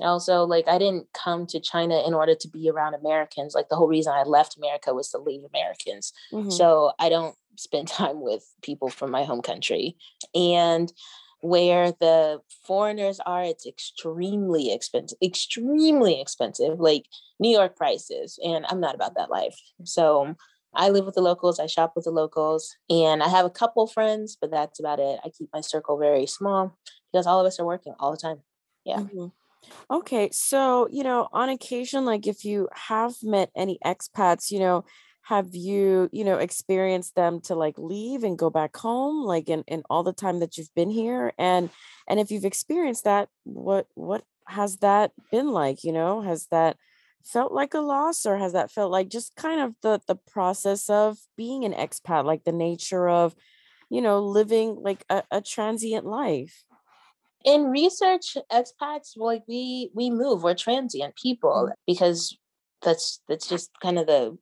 Also, 0.00 0.44
like 0.44 0.68
I 0.68 0.78
didn't 0.78 1.06
come 1.12 1.46
to 1.48 1.60
China 1.60 2.02
in 2.06 2.14
order 2.14 2.34
to 2.34 2.48
be 2.48 2.70
around 2.70 2.94
Americans. 2.94 3.54
Like 3.54 3.68
the 3.68 3.76
whole 3.76 3.88
reason 3.88 4.12
I 4.12 4.22
left 4.22 4.56
America 4.56 4.94
was 4.94 5.10
to 5.10 5.18
leave 5.18 5.42
Americans. 5.44 6.12
Mm-hmm. 6.32 6.50
So 6.50 6.92
I 6.98 7.08
don't 7.08 7.36
spend 7.56 7.88
time 7.88 8.20
with 8.20 8.44
people 8.62 8.88
from 8.88 9.10
my 9.10 9.24
home 9.24 9.42
country. 9.42 9.96
And 10.34 10.92
where 11.40 11.90
the 11.90 12.40
foreigners 12.66 13.18
are, 13.26 13.42
it's 13.42 13.66
extremely 13.66 14.72
expensive, 14.72 15.18
extremely 15.22 16.20
expensive, 16.20 16.78
like 16.78 17.06
New 17.40 17.50
York 17.50 17.76
prices. 17.76 18.38
And 18.42 18.64
I'm 18.68 18.80
not 18.80 18.94
about 18.94 19.16
that 19.16 19.30
life. 19.30 19.58
So 19.82 20.36
I 20.74 20.88
live 20.88 21.04
with 21.04 21.16
the 21.16 21.20
locals, 21.20 21.58
I 21.58 21.66
shop 21.66 21.94
with 21.96 22.04
the 22.04 22.12
locals, 22.12 22.76
and 22.88 23.22
I 23.22 23.28
have 23.28 23.44
a 23.44 23.50
couple 23.50 23.86
friends, 23.86 24.38
but 24.40 24.50
that's 24.50 24.80
about 24.80 25.00
it. 25.00 25.18
I 25.24 25.28
keep 25.30 25.50
my 25.52 25.60
circle 25.60 25.98
very 25.98 26.26
small 26.26 26.78
because 27.12 27.26
all 27.26 27.40
of 27.40 27.46
us 27.46 27.60
are 27.60 27.66
working 27.66 27.94
all 27.98 28.12
the 28.12 28.16
time. 28.16 28.38
yeah. 28.84 28.98
Mm-hmm. 28.98 29.26
Okay, 29.90 30.30
so 30.32 30.88
you 30.90 31.02
know, 31.02 31.28
on 31.32 31.48
occasion, 31.48 32.04
like 32.04 32.26
if 32.26 32.44
you 32.44 32.68
have 32.74 33.14
met 33.22 33.50
any 33.56 33.78
expats, 33.84 34.50
you 34.50 34.58
know, 34.58 34.84
have 35.22 35.54
you, 35.54 36.08
you 36.12 36.24
know, 36.24 36.38
experienced 36.38 37.14
them 37.14 37.40
to 37.42 37.54
like 37.54 37.78
leave 37.78 38.24
and 38.24 38.38
go 38.38 38.50
back 38.50 38.76
home, 38.76 39.24
like 39.24 39.48
in, 39.48 39.62
in 39.68 39.82
all 39.88 40.02
the 40.02 40.12
time 40.12 40.40
that 40.40 40.56
you've 40.56 40.74
been 40.74 40.90
here? 40.90 41.32
And 41.38 41.70
and 42.08 42.18
if 42.18 42.30
you've 42.30 42.44
experienced 42.44 43.04
that, 43.04 43.28
what 43.44 43.86
what 43.94 44.24
has 44.48 44.78
that 44.78 45.12
been 45.30 45.48
like? 45.50 45.84
You 45.84 45.92
know, 45.92 46.22
has 46.22 46.46
that 46.50 46.76
felt 47.24 47.52
like 47.52 47.74
a 47.74 47.80
loss 47.80 48.26
or 48.26 48.36
has 48.36 48.52
that 48.54 48.70
felt 48.70 48.90
like 48.90 49.08
just 49.08 49.36
kind 49.36 49.60
of 49.60 49.74
the 49.82 50.00
the 50.08 50.16
process 50.16 50.90
of 50.90 51.18
being 51.36 51.64
an 51.64 51.72
expat, 51.72 52.24
like 52.24 52.44
the 52.44 52.52
nature 52.52 53.08
of, 53.08 53.34
you 53.90 54.00
know, 54.02 54.20
living 54.20 54.76
like 54.80 55.04
a, 55.08 55.22
a 55.30 55.40
transient 55.40 56.04
life? 56.04 56.64
In 57.44 57.64
research 57.64 58.36
expats 58.50 59.16
like 59.16 59.42
we 59.48 59.90
we 59.94 60.10
move 60.10 60.42
we're 60.42 60.54
transient 60.54 61.14
people 61.16 61.68
mm. 61.70 61.74
because 61.86 62.36
that's 62.82 63.20
that's 63.28 63.48
just 63.48 63.70
kind 63.80 63.98
of 63.98 64.06
the 64.06 64.36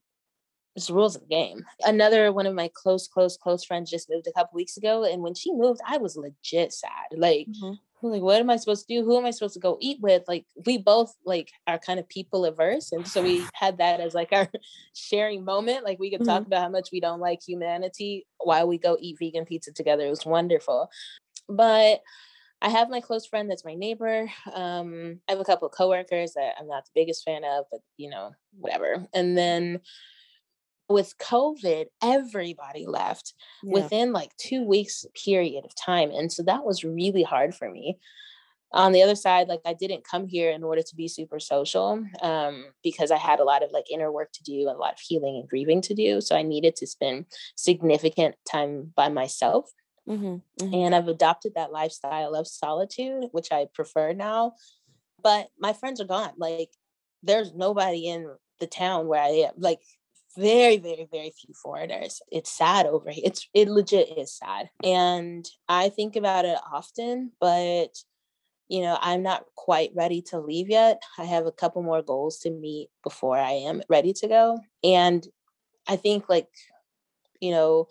it's 0.76 0.86
the 0.86 0.94
rules 0.94 1.16
of 1.16 1.22
the 1.22 1.28
game. 1.28 1.64
Another 1.84 2.32
one 2.32 2.46
of 2.46 2.54
my 2.54 2.70
close 2.72 3.08
close 3.08 3.36
close 3.36 3.64
friends 3.64 3.90
just 3.90 4.08
moved 4.08 4.26
a 4.28 4.32
couple 4.32 4.56
weeks 4.56 4.76
ago 4.76 5.04
and 5.04 5.22
when 5.22 5.34
she 5.34 5.52
moved 5.52 5.80
i 5.86 5.96
was 5.98 6.16
legit 6.16 6.72
sad. 6.72 7.06
Like 7.16 7.48
mm-hmm. 7.48 8.06
like 8.06 8.22
what 8.22 8.40
am 8.40 8.50
i 8.50 8.56
supposed 8.56 8.86
to 8.86 8.94
do? 8.94 9.04
Who 9.04 9.18
am 9.18 9.26
i 9.26 9.30
supposed 9.30 9.54
to 9.54 9.60
go 9.60 9.78
eat 9.80 9.98
with? 10.00 10.22
Like 10.28 10.46
we 10.64 10.78
both 10.78 11.14
like 11.24 11.50
are 11.66 11.78
kind 11.78 11.98
of 11.98 12.08
people 12.08 12.44
averse 12.44 12.92
and 12.92 13.06
so 13.06 13.22
we 13.22 13.44
had 13.54 13.78
that 13.78 14.00
as 14.00 14.14
like 14.14 14.32
our 14.32 14.48
sharing 14.94 15.44
moment. 15.44 15.84
Like 15.84 15.98
we 15.98 16.10
could 16.10 16.20
mm-hmm. 16.20 16.28
talk 16.28 16.46
about 16.46 16.62
how 16.62 16.70
much 16.70 16.90
we 16.92 17.00
don't 17.00 17.20
like 17.20 17.40
humanity 17.46 18.26
while 18.38 18.68
we 18.68 18.78
go 18.78 18.96
eat 19.00 19.18
vegan 19.18 19.44
pizza 19.44 19.72
together. 19.72 20.06
It 20.06 20.10
was 20.10 20.24
wonderful. 20.24 20.88
But 21.48 22.00
I 22.62 22.68
have 22.68 22.90
my 22.90 23.00
close 23.00 23.26
friend 23.26 23.50
that's 23.50 23.64
my 23.64 23.74
neighbor. 23.74 24.30
Um, 24.52 25.20
I 25.28 25.32
have 25.32 25.40
a 25.40 25.44
couple 25.44 25.66
of 25.66 25.74
coworkers 25.74 26.34
that 26.34 26.54
I'm 26.58 26.68
not 26.68 26.84
the 26.84 26.90
biggest 26.94 27.24
fan 27.24 27.42
of, 27.44 27.64
but 27.70 27.80
you 27.96 28.10
know, 28.10 28.32
whatever. 28.58 29.06
And 29.14 29.36
then 29.36 29.80
with 30.90 31.16
COVID, 31.18 31.86
everybody 32.02 32.86
left 32.86 33.34
yeah. 33.62 33.72
within 33.72 34.12
like 34.12 34.36
two 34.36 34.64
weeks 34.64 35.06
period 35.24 35.64
of 35.64 35.74
time. 35.74 36.10
And 36.10 36.30
so 36.30 36.42
that 36.42 36.64
was 36.64 36.84
really 36.84 37.22
hard 37.22 37.54
for 37.54 37.70
me. 37.70 37.98
On 38.72 38.92
the 38.92 39.02
other 39.02 39.16
side, 39.16 39.48
like 39.48 39.62
I 39.64 39.74
didn't 39.74 40.04
come 40.04 40.28
here 40.28 40.50
in 40.50 40.62
order 40.62 40.82
to 40.82 40.96
be 40.96 41.08
super 41.08 41.40
social 41.40 42.04
um, 42.22 42.66
because 42.84 43.10
I 43.10 43.16
had 43.16 43.40
a 43.40 43.44
lot 43.44 43.64
of 43.64 43.72
like 43.72 43.90
inner 43.90 44.12
work 44.12 44.30
to 44.32 44.42
do 44.44 44.68
and 44.68 44.76
a 44.76 44.80
lot 44.80 44.92
of 44.92 45.00
healing 45.00 45.36
and 45.36 45.48
grieving 45.48 45.80
to 45.82 45.94
do. 45.94 46.20
So 46.20 46.36
I 46.36 46.42
needed 46.42 46.76
to 46.76 46.86
spend 46.86 47.26
significant 47.56 48.36
time 48.48 48.92
by 48.94 49.08
myself. 49.08 49.70
Mm-hmm, 50.08 50.64
mm-hmm. 50.64 50.74
And 50.74 50.94
I've 50.94 51.08
adopted 51.08 51.54
that 51.54 51.72
lifestyle 51.72 52.34
of 52.34 52.48
solitude, 52.48 53.24
which 53.32 53.52
I 53.52 53.66
prefer 53.72 54.12
now. 54.12 54.54
But 55.22 55.48
my 55.58 55.72
friends 55.72 56.00
are 56.00 56.06
gone. 56.06 56.32
Like, 56.38 56.70
there's 57.22 57.54
nobody 57.54 58.08
in 58.08 58.28
the 58.58 58.66
town 58.66 59.06
where 59.06 59.22
I 59.22 59.28
am. 59.28 59.52
Like, 59.58 59.80
very, 60.36 60.76
very, 60.78 61.08
very 61.10 61.32
few 61.32 61.54
foreigners. 61.54 62.22
It's 62.30 62.50
sad 62.50 62.86
over 62.86 63.10
here. 63.10 63.24
It's 63.26 63.48
it 63.52 63.68
legit 63.68 64.16
is 64.16 64.32
sad. 64.36 64.70
And 64.84 65.46
I 65.68 65.88
think 65.88 66.16
about 66.16 66.44
it 66.44 66.58
often, 66.72 67.32
but 67.40 67.88
you 68.68 68.82
know, 68.82 68.96
I'm 69.00 69.24
not 69.24 69.44
quite 69.56 69.90
ready 69.96 70.22
to 70.30 70.38
leave 70.38 70.70
yet. 70.70 71.02
I 71.18 71.24
have 71.24 71.44
a 71.44 71.52
couple 71.52 71.82
more 71.82 72.02
goals 72.02 72.38
to 72.40 72.50
meet 72.50 72.88
before 73.02 73.36
I 73.36 73.50
am 73.50 73.82
ready 73.88 74.12
to 74.12 74.28
go. 74.28 74.60
And 74.84 75.26
I 75.88 75.96
think 75.96 76.28
like, 76.28 76.46
you 77.40 77.50
know, 77.50 77.88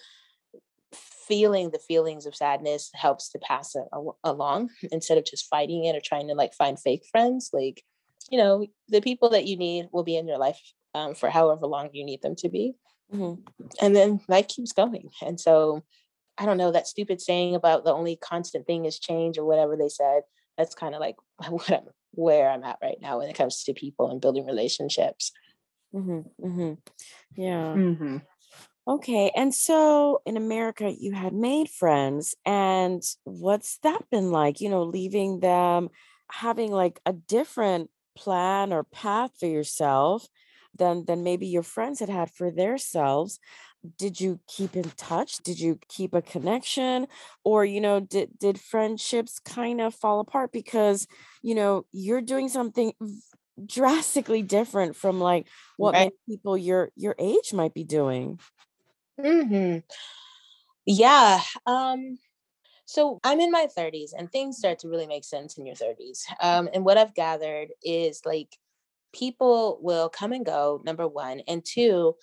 feeling 1.30 1.70
the 1.70 1.80
feelings 1.80 2.26
of 2.26 2.36
sadness 2.36 2.90
helps 2.94 3.30
to 3.30 3.40
pass 3.40 3.76
it 3.76 3.86
along 4.24 4.70
instead 4.92 5.18
of 5.18 5.24
just 5.24 5.48
fighting 5.48 5.86
it 5.86 5.96
or 5.96 6.02
trying 6.04 6.28
to 6.28 6.34
like 6.34 6.54
find 6.54 6.80
fake 6.80 7.04
friends 7.10 7.52
like 7.54 7.84
you 8.30 8.38
know 8.38 8.66
the 8.90 9.00
people 9.00 9.30
that 9.30 9.46
you 9.46 9.56
need 9.56 9.88
will 9.94 10.04
be 10.04 10.18
in 10.18 10.28
your 10.28 10.40
life 10.40 10.60
um, 10.96 11.14
for 11.14 11.30
however 11.30 11.68
long 11.68 11.90
you 11.94 12.04
need 12.04 12.22
them 12.24 12.36
to 12.36 12.50
be 12.50 12.74
mm-hmm. 13.14 13.40
and 13.82 13.96
then 13.96 14.20
life 14.28 14.48
keeps 14.48 14.74
going 14.74 15.10
and 15.22 15.40
so 15.40 15.84
i 16.38 16.46
don't 16.46 16.58
know 16.58 16.72
that 16.72 16.88
stupid 16.88 17.22
saying 17.22 17.56
about 17.56 17.86
the 17.86 17.94
only 17.94 18.16
constant 18.16 18.66
thing 18.66 18.86
is 18.86 19.00
change 19.00 19.38
or 19.38 19.46
whatever 19.46 19.78
they 19.78 19.90
said 19.90 20.22
that's 20.58 20.76
kind 20.76 20.96
of 20.96 21.00
like 21.00 21.16
what 21.50 21.72
I'm, 21.72 21.84
where 22.12 22.50
i'm 22.50 22.64
at 22.64 22.80
right 22.82 22.98
now 23.00 23.20
when 23.20 23.30
it 23.30 23.38
comes 23.38 23.64
to 23.64 23.74
people 23.74 24.10
and 24.10 24.20
building 24.20 24.48
relationships 24.48 25.32
mm-hmm. 25.94 26.22
Mm-hmm. 26.44 26.74
yeah 27.40 27.74
mm-hmm. 27.76 28.18
Okay. 28.90 29.32
And 29.36 29.54
so 29.54 30.22
in 30.26 30.36
America, 30.38 30.92
you 30.92 31.14
had 31.14 31.34
made 31.34 31.70
friends. 31.70 32.36
And 32.46 33.04
what's 33.24 33.78
that 33.80 34.10
been 34.12 34.32
like? 34.32 34.62
You 34.62 34.70
know, 34.70 34.84
leaving 34.84 35.42
them, 35.42 35.90
having 36.32 36.72
like 36.72 37.00
a 37.06 37.14
different 37.14 37.92
plan 38.18 38.74
or 38.74 38.84
path 38.84 39.32
for 39.40 39.48
yourself 39.48 40.28
than 40.78 41.06
than 41.06 41.24
maybe 41.24 41.48
your 41.48 41.64
friends 41.64 42.00
had 42.00 42.10
had 42.10 42.32
for 42.32 42.52
themselves 42.52 43.40
did 43.98 44.20
you 44.22 44.40
keep 44.48 44.76
in 44.76 44.84
touch 44.98 45.38
did 45.40 45.60
you 45.60 45.80
keep 45.90 46.14
a 46.14 46.22
connection 46.22 47.08
or 47.46 47.66
you 47.66 47.82
know 47.82 48.00
did 48.02 48.30
did 48.40 48.60
friendships 48.60 49.40
kind 49.40 49.82
of 49.82 49.96
fall 49.96 50.20
apart 50.20 50.52
because 50.52 51.08
you 51.42 51.56
know 51.56 51.86
you're 51.94 52.22
doing 52.22 52.50
something 52.50 52.94
drastically 53.66 54.42
different 54.42 54.96
from 54.96 55.20
like 55.20 55.48
what 55.78 55.94
right. 55.94 56.12
people 56.30 56.58
your 56.58 56.92
your 56.96 57.16
age 57.20 57.54
might 57.54 57.74
be 57.74 57.84
doing 57.84 58.40
Mm-hmm. 59.20 59.80
Yeah. 60.86 61.42
Um, 61.66 62.18
so 62.86 63.20
I'm 63.24 63.40
in 63.40 63.52
my 63.52 63.68
30s 63.78 64.12
and 64.18 64.32
things 64.32 64.58
start 64.58 64.80
to 64.80 64.90
really 64.90 65.08
make 65.08 65.24
sense 65.24 65.58
in 65.58 65.66
your 65.66 65.76
30s. 65.76 66.24
Um, 66.42 66.70
and 66.74 66.86
what 66.86 66.98
I've 66.98 67.16
gathered 67.16 67.70
is 67.84 68.22
like 68.26 68.58
people 69.14 69.80
will 69.82 70.10
come 70.10 70.32
and 70.32 70.46
go, 70.46 70.82
number 70.86 71.08
one. 71.08 71.42
And 71.48 71.64
two, 71.66 72.16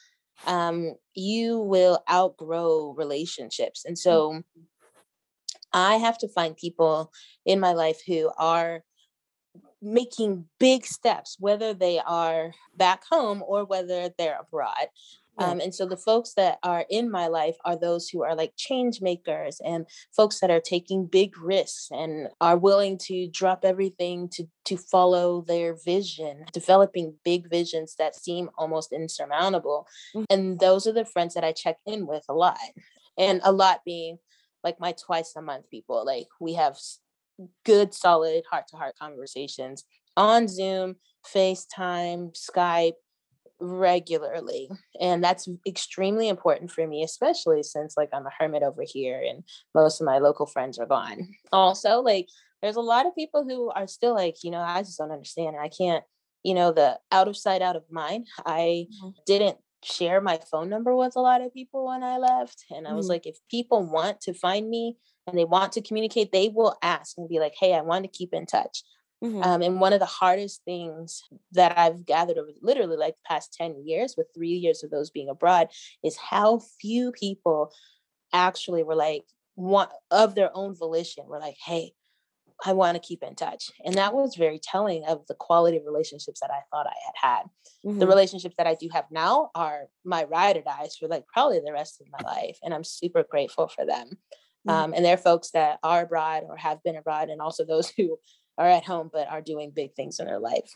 um, 0.47 0.95
you 1.15 1.61
will 1.61 2.03
outgrow 2.11 2.95
relationships. 2.97 3.85
And 3.85 3.99
so 3.99 4.43
I 5.73 5.97
have 5.97 6.19
to 6.19 6.29
find 6.29 6.57
people 6.57 7.13
in 7.45 7.61
my 7.61 7.73
life 7.73 8.01
who 8.07 8.31
are 8.39 8.83
making 9.83 10.47
big 10.59 10.87
steps, 10.87 11.37
whether 11.39 11.75
they 11.75 12.01
are 12.01 12.53
back 12.77 13.05
home 13.11 13.43
or 13.47 13.65
whether 13.65 14.11
they're 14.19 14.41
abroad. 14.41 14.89
Um, 15.39 15.61
and 15.61 15.75
so 15.75 15.87
the 15.87 15.97
folks 15.97 16.35
that 16.35 16.59
are 16.63 16.87
in 16.89 17.11
my 17.11 17.27
life 17.27 17.57
are 17.65 17.79
those 17.79 18.09
who 18.09 18.23
are 18.23 18.35
like 18.35 18.53
change 18.57 19.01
makers 19.03 19.61
and 19.65 19.87
folks 20.15 20.41
that 20.41 20.51
are 20.51 20.61
taking 20.61 21.07
big 21.07 21.39
risks 21.39 21.89
and 21.91 22.29
are 22.41 22.57
willing 22.57 22.99
to 23.03 23.29
drop 23.29 23.65
everything 23.65 24.29
to 24.31 24.45
to 24.67 24.77
follow 24.77 25.43
their 25.43 25.77
vision, 25.85 26.45
developing 26.53 27.15
big 27.25 27.49
visions 27.49 27.95
that 27.99 28.17
seem 28.17 28.51
almost 28.59 28.93
insurmountable. 28.93 29.87
Mm-hmm. 30.15 30.25
And 30.31 30.59
those 30.59 30.87
are 30.87 30.93
the 30.93 31.05
friends 31.05 31.35
that 31.35 31.45
I 31.45 31.53
check 31.53 31.77
in 31.87 32.07
with 32.07 32.25
a 32.29 32.35
lot. 32.35 32.59
And 33.19 33.41
a 33.45 33.53
lot 33.53 33.81
being 33.85 34.19
like 34.65 34.81
my 34.81 34.93
twice 34.93 35.33
a 35.37 35.43
month 35.43 35.71
people. 35.71 36.05
Like 36.05 36.27
we 36.41 36.55
have 36.55 36.77
good, 37.65 37.95
solid 37.95 38.45
heart 38.51 38.67
to 38.69 38.77
heart 38.77 38.95
conversations 39.01 39.85
on 40.17 40.49
Zoom, 40.49 40.97
FaceTime, 41.35 42.37
Skype, 42.37 42.95
regularly 43.61 44.69
and 45.01 45.25
that's 45.25 45.49
extremely 45.67 46.29
important 46.29 46.71
for 46.71 46.87
me 46.87 47.03
especially 47.03 47.63
since 47.63 47.97
like 47.97 48.11
i'm 48.13 48.27
a 48.27 48.31
hermit 48.39 48.63
over 48.63 48.83
here 48.85 49.23
and 49.27 49.43
most 49.75 50.01
of 50.01 50.05
my 50.05 50.19
local 50.19 50.47
friends 50.47 50.79
are 50.79 50.87
gone 50.87 51.27
also 51.53 52.01
like 52.01 52.29
there's 52.63 52.77
a 52.77 52.81
lot 52.81 53.07
of 53.07 53.15
people 53.15 53.45
who 53.45 53.71
are 53.71 53.87
still 53.87 54.15
like 54.15 54.37
you 54.43 54.51
know 54.51 54.61
i 54.61 54.81
just 54.83 54.99
don't 54.99 55.11
understand 55.11 55.57
i 55.61 55.69
can't 55.69 56.05
you 56.43 56.55
know 56.55 56.71
the 56.71 56.99
out 57.11 57.29
of 57.29 57.37
sight 57.37 57.63
out 57.63 57.77
of 57.77 57.85
mind 57.91 58.27
i 58.45 58.87
mm-hmm. 58.93 59.09
didn't 59.27 59.57
share 59.83 60.21
my 60.21 60.39
phone 60.51 60.69
number 60.69 60.95
with 60.95 61.17
a 61.17 61.21
lot 61.21 61.41
of 61.41 61.55
people 61.55 61.87
when 61.87 62.03
i 62.03 62.19
left 62.19 62.65
and 62.71 62.87
i 62.87 62.93
was 62.93 63.07
mm-hmm. 63.07 63.13
like 63.13 63.27
if 63.27 63.37
people 63.51 63.87
want 63.87 64.21
to 64.21 64.35
find 64.35 64.69
me 64.69 64.97
and 65.27 65.39
they 65.39 65.45
want 65.45 65.73
to 65.73 65.81
communicate 65.81 66.31
they 66.31 66.49
will 66.49 66.77
ask 66.83 67.17
and 67.17 67.29
be 67.29 67.39
like 67.39 67.55
hey 67.59 67.73
i 67.73 67.81
want 67.81 68.05
to 68.05 68.19
keep 68.19 68.35
in 68.35 68.45
touch 68.45 68.83
Mm-hmm. 69.25 69.43
Um, 69.43 69.63
and 69.63 69.81
one 69.81 69.93
of 69.93 70.01
the 70.01 70.07
hardest 70.07 70.63
things 70.65 71.23
that 71.53 71.77
I've 71.79 72.05
gathered 72.05 72.39
over 72.39 72.51
literally 72.61 72.97
like 72.97 73.15
the 73.15 73.29
past 73.29 73.55
10 73.55 73.83
years, 73.85 74.15
with 74.17 74.27
three 74.35 74.51
years 74.51 74.85
of 74.85 74.91
those 74.91 75.11
being 75.11 75.29
abroad, 75.29 75.69
is 76.05 76.17
how 76.17 76.61
few 76.81 77.13
people 77.13 77.73
actually 78.33 78.83
were 78.83 78.95
like, 78.95 79.25
one 79.55 79.89
of 80.11 80.35
their 80.35 80.51
own 80.55 80.75
volition, 80.75 81.25
were 81.27 81.41
like, 81.41 81.57
hey, 81.65 81.93
I 82.65 82.73
want 82.73 82.95
to 82.95 83.07
keep 83.07 83.23
in 83.23 83.35
touch. 83.35 83.71
And 83.85 83.95
that 83.95 84.15
was 84.15 84.37
very 84.37 84.59
telling 84.59 85.05
of 85.05 85.27
the 85.27 85.35
quality 85.35 85.77
of 85.77 85.85
relationships 85.85 86.41
that 86.41 86.51
I 86.51 86.61
thought 86.71 86.87
I 86.87 86.95
had 87.07 87.31
had. 87.31 87.43
Mm-hmm. 87.85 87.99
The 87.99 88.07
relationships 88.07 88.55
that 88.59 88.67
I 88.67 88.75
do 88.75 88.89
have 88.93 89.07
now 89.11 89.51
are 89.55 89.89
my 90.05 90.25
ride 90.25 90.57
or 90.57 90.63
dies 90.63 90.97
for 90.97 91.09
like 91.09 91.27
probably 91.27 91.61
the 91.61 91.73
rest 91.73 92.01
of 92.01 92.07
my 92.11 92.31
life. 92.31 92.59
And 92.63 92.73
I'm 92.73 92.85
super 92.85 93.25
grateful 93.29 93.69
for 93.69 93.85
them. 93.85 94.11
Mm-hmm. 94.67 94.71
Um, 94.71 94.95
and 94.95 95.05
they're 95.05 95.17
folks 95.17 95.51
that 95.51 95.79
are 95.83 96.03
abroad 96.03 96.45
or 96.49 96.57
have 96.57 96.83
been 96.83 96.97
abroad, 96.97 97.29
and 97.29 97.41
also 97.41 97.65
those 97.65 97.91
who 97.97 98.19
are 98.59 98.69
at 98.69 98.85
home 98.85 99.11
but 99.13 99.29
are 99.29 99.43
doing 99.43 99.71
big 99.75 99.95
things 99.95 100.19
in 100.21 100.27
their 100.27 100.39
life. 100.39 100.71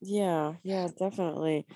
Yeah, 0.00 0.54
yeah, 0.62 0.88
definitely. 0.96 1.66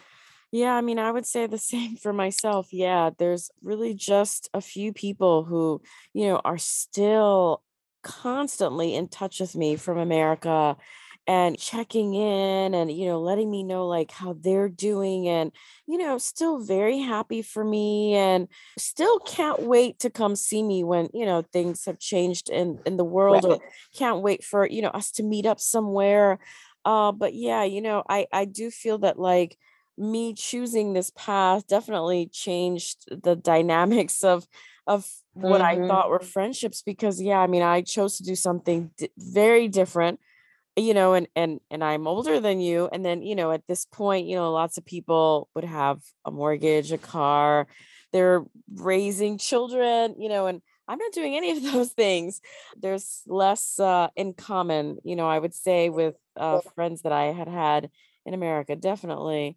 Yeah, 0.52 0.74
I 0.74 0.80
mean, 0.80 0.98
I 0.98 1.10
would 1.10 1.26
say 1.26 1.46
the 1.46 1.58
same 1.72 1.96
for 1.96 2.12
myself. 2.12 2.72
Yeah, 2.72 3.10
there's 3.18 3.50
really 3.62 3.94
just 3.94 4.48
a 4.54 4.60
few 4.60 4.92
people 4.92 5.44
who, 5.44 5.82
you 6.12 6.28
know, 6.28 6.40
are 6.44 6.58
still 6.58 7.62
constantly 8.02 8.94
in 8.94 9.08
touch 9.08 9.40
with 9.40 9.54
me 9.54 9.76
from 9.76 9.98
America 9.98 10.76
and 11.26 11.58
checking 11.58 12.14
in 12.14 12.74
and 12.74 12.90
you 12.90 13.06
know 13.06 13.20
letting 13.20 13.50
me 13.50 13.62
know 13.62 13.86
like 13.86 14.10
how 14.10 14.34
they're 14.40 14.68
doing 14.68 15.28
and 15.28 15.52
you 15.86 15.98
know 15.98 16.18
still 16.18 16.58
very 16.58 16.98
happy 16.98 17.42
for 17.42 17.64
me 17.64 18.14
and 18.14 18.48
still 18.78 19.18
can't 19.20 19.62
wait 19.62 19.98
to 19.98 20.10
come 20.10 20.34
see 20.34 20.62
me 20.62 20.82
when 20.82 21.08
you 21.12 21.24
know 21.24 21.42
things 21.52 21.84
have 21.84 21.98
changed 21.98 22.48
in 22.48 22.78
in 22.86 22.96
the 22.96 23.04
world 23.04 23.44
right. 23.44 23.52
or 23.52 23.58
can't 23.94 24.22
wait 24.22 24.42
for 24.42 24.66
you 24.66 24.82
know 24.82 24.88
us 24.88 25.10
to 25.10 25.22
meet 25.22 25.46
up 25.46 25.60
somewhere 25.60 26.38
uh 26.84 27.12
but 27.12 27.34
yeah 27.34 27.62
you 27.62 27.80
know 27.80 28.02
i 28.08 28.26
i 28.32 28.44
do 28.44 28.70
feel 28.70 28.98
that 28.98 29.18
like 29.18 29.56
me 29.98 30.32
choosing 30.32 30.94
this 30.94 31.12
path 31.14 31.66
definitely 31.66 32.26
changed 32.26 33.04
the 33.22 33.36
dynamics 33.36 34.24
of 34.24 34.46
of 34.86 35.08
what 35.34 35.60
mm-hmm. 35.60 35.84
I 35.84 35.88
thought 35.88 36.10
were 36.10 36.20
friendships 36.20 36.82
because 36.82 37.20
yeah, 37.20 37.38
I 37.38 37.46
mean, 37.46 37.62
I 37.62 37.82
chose 37.82 38.16
to 38.16 38.24
do 38.24 38.34
something 38.34 38.90
d- 38.96 39.10
very 39.16 39.68
different, 39.68 40.18
you 40.80 40.94
know, 40.94 41.14
and 41.14 41.28
and 41.36 41.60
and 41.70 41.84
I'm 41.84 42.06
older 42.06 42.40
than 42.40 42.60
you 42.60 42.88
and 42.92 43.04
then, 43.04 43.22
you 43.22 43.34
know, 43.34 43.52
at 43.52 43.66
this 43.66 43.84
point, 43.84 44.26
you 44.26 44.36
know, 44.36 44.52
lots 44.52 44.78
of 44.78 44.84
people 44.84 45.48
would 45.54 45.64
have 45.64 46.00
a 46.24 46.30
mortgage, 46.30 46.92
a 46.92 46.98
car, 46.98 47.66
they're 48.12 48.44
raising 48.74 49.38
children, 49.38 50.14
you 50.18 50.28
know, 50.28 50.46
and 50.46 50.62
I'm 50.88 50.98
not 50.98 51.12
doing 51.12 51.36
any 51.36 51.50
of 51.52 51.62
those 51.72 51.92
things. 51.92 52.40
There's 52.76 53.22
less 53.26 53.78
uh, 53.78 54.08
in 54.16 54.34
common, 54.34 54.98
you 55.04 55.16
know, 55.16 55.28
I 55.28 55.38
would 55.38 55.54
say 55.54 55.88
with 55.90 56.16
uh, 56.36 56.60
friends 56.74 57.02
that 57.02 57.12
I 57.12 57.26
had 57.26 57.48
had 57.48 57.90
in 58.26 58.34
America, 58.34 58.76
definitely. 58.76 59.56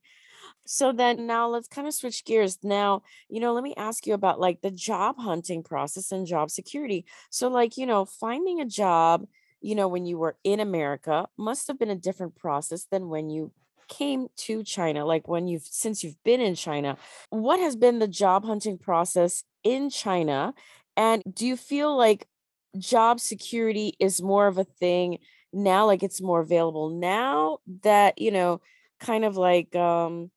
So 0.65 0.91
then 0.93 1.27
now 1.27 1.49
let's 1.49 1.67
kind 1.67 1.87
of 1.87 1.93
switch 1.93 2.23
gears. 2.25 2.57
Now 2.63 3.03
you 3.29 3.39
know 3.39 3.53
let 3.53 3.63
me 3.63 3.73
ask 3.77 4.07
you 4.07 4.13
about 4.13 4.39
like 4.39 4.61
the 4.61 4.71
job 4.71 5.17
hunting 5.17 5.63
process 5.63 6.11
and 6.11 6.27
job 6.27 6.51
security. 6.51 7.05
So 7.29 7.49
like 7.49 7.77
you 7.77 7.85
know 7.85 8.05
finding 8.05 8.61
a 8.61 8.65
job 8.65 9.25
you 9.63 9.75
know 9.75 9.87
when 9.87 10.05
you 10.05 10.17
were 10.17 10.35
in 10.43 10.59
america 10.59 11.27
must 11.37 11.67
have 11.67 11.79
been 11.79 11.89
a 11.89 11.95
different 11.95 12.35
process 12.35 12.85
than 12.91 13.09
when 13.09 13.29
you 13.29 13.51
came 13.87 14.27
to 14.35 14.63
china 14.63 15.05
like 15.05 15.27
when 15.27 15.47
you've 15.47 15.65
since 15.65 16.03
you've 16.03 16.21
been 16.23 16.41
in 16.41 16.55
china 16.55 16.97
what 17.29 17.59
has 17.59 17.75
been 17.75 17.99
the 17.99 18.07
job 18.07 18.45
hunting 18.45 18.77
process 18.77 19.43
in 19.63 19.89
china 19.89 20.53
and 20.95 21.23
do 21.31 21.45
you 21.45 21.57
feel 21.57 21.95
like 21.95 22.27
job 22.77 23.19
security 23.19 23.95
is 23.99 24.21
more 24.21 24.47
of 24.47 24.57
a 24.57 24.63
thing 24.63 25.17
now 25.51 25.85
like 25.85 26.03
it's 26.03 26.21
more 26.21 26.39
available 26.39 26.89
now 26.89 27.57
that 27.83 28.19
you 28.19 28.31
know 28.31 28.61
kind 28.99 29.25
of 29.25 29.37
like 29.37 29.75
um 29.75 30.31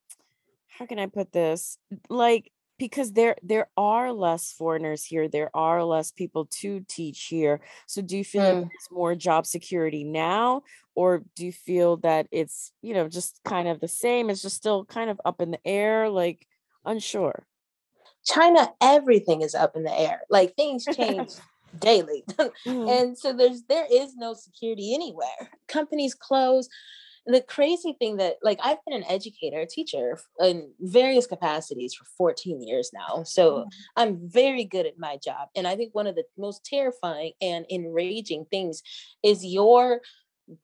how 0.79 0.87
can 0.87 0.99
I 0.99 1.07
put 1.07 1.33
this? 1.33 1.79
Like 2.09 2.51
because 2.79 3.13
there 3.13 3.37
there 3.43 3.69
are 3.77 4.13
less 4.13 4.53
foreigners 4.53 5.05
here 5.05 5.29
there 5.29 5.51
are 5.55 5.83
less 5.85 6.11
people 6.11 6.47
to 6.47 6.85
teach 6.89 7.25
here 7.25 7.61
so 7.87 8.03
do 8.03 8.17
you 8.17 8.25
feel 8.25 8.43
mm. 8.43 8.55
like 8.55 8.69
there's 8.71 8.91
more 8.91 9.15
job 9.15 9.47
security 9.47 10.05
now 10.05 10.63
or 10.95 11.23
do 11.35 11.47
you 11.47 11.53
feel 11.53 11.97
that 11.99 12.27
it's 12.31 12.73
you 12.83 12.95
know 12.95 13.09
just 13.09 13.41
kind 13.45 13.69
of 13.69 13.81
the 13.81 13.89
same 13.89 14.31
it's 14.31 14.43
just 14.43 14.57
still 14.57 14.85
kind 14.85 15.11
of 15.11 15.21
up 15.25 15.41
in 15.41 15.51
the 15.51 15.67
air 15.67 16.09
like 16.09 16.47
unsure 16.85 17.47
china 18.25 18.73
everything 18.81 19.43
is 19.43 19.55
up 19.55 19.77
in 19.77 19.85
the 19.85 19.99
air 19.99 20.21
like 20.31 20.55
things 20.55 20.85
change 20.85 21.33
daily 21.79 22.25
mm. 22.67 23.01
and 23.01 23.19
so 23.19 23.33
there's 23.33 23.63
there 23.69 23.87
is 23.91 24.17
no 24.17 24.35
security 24.35 24.95
anywhere 24.95 25.51
companies 25.69 26.15
close 26.15 26.69
the 27.27 27.41
crazy 27.41 27.97
thing 27.99 28.19
that 28.19 28.37
like 28.43 28.59
I've 28.63 28.79
been 28.87 28.97
an 28.97 29.09
educator, 29.09 29.61
a 29.61 29.67
teacher 29.67 30.19
in 30.41 30.71
various 30.81 31.27
capacities 31.27 31.95
for 31.95 32.05
14 32.17 32.63
years 32.63 32.91
now. 32.95 33.25
So 33.25 33.59
mm-hmm. 33.59 33.69
I'm 33.97 34.19
very 34.23 34.65
good 34.65 34.87
at 34.87 34.99
my 34.99 35.19
job. 35.23 35.49
And 35.57 35.67
I 35.67 35.77
think 35.77 35.95
one 35.95 36.07
of 36.07 36.15
the 36.15 36.25
most 36.39 36.65
terrifying 36.65 37.33
and 37.41 37.67
enraging 37.71 38.47
things 38.51 38.83
is 39.25 39.45
your 39.45 40.01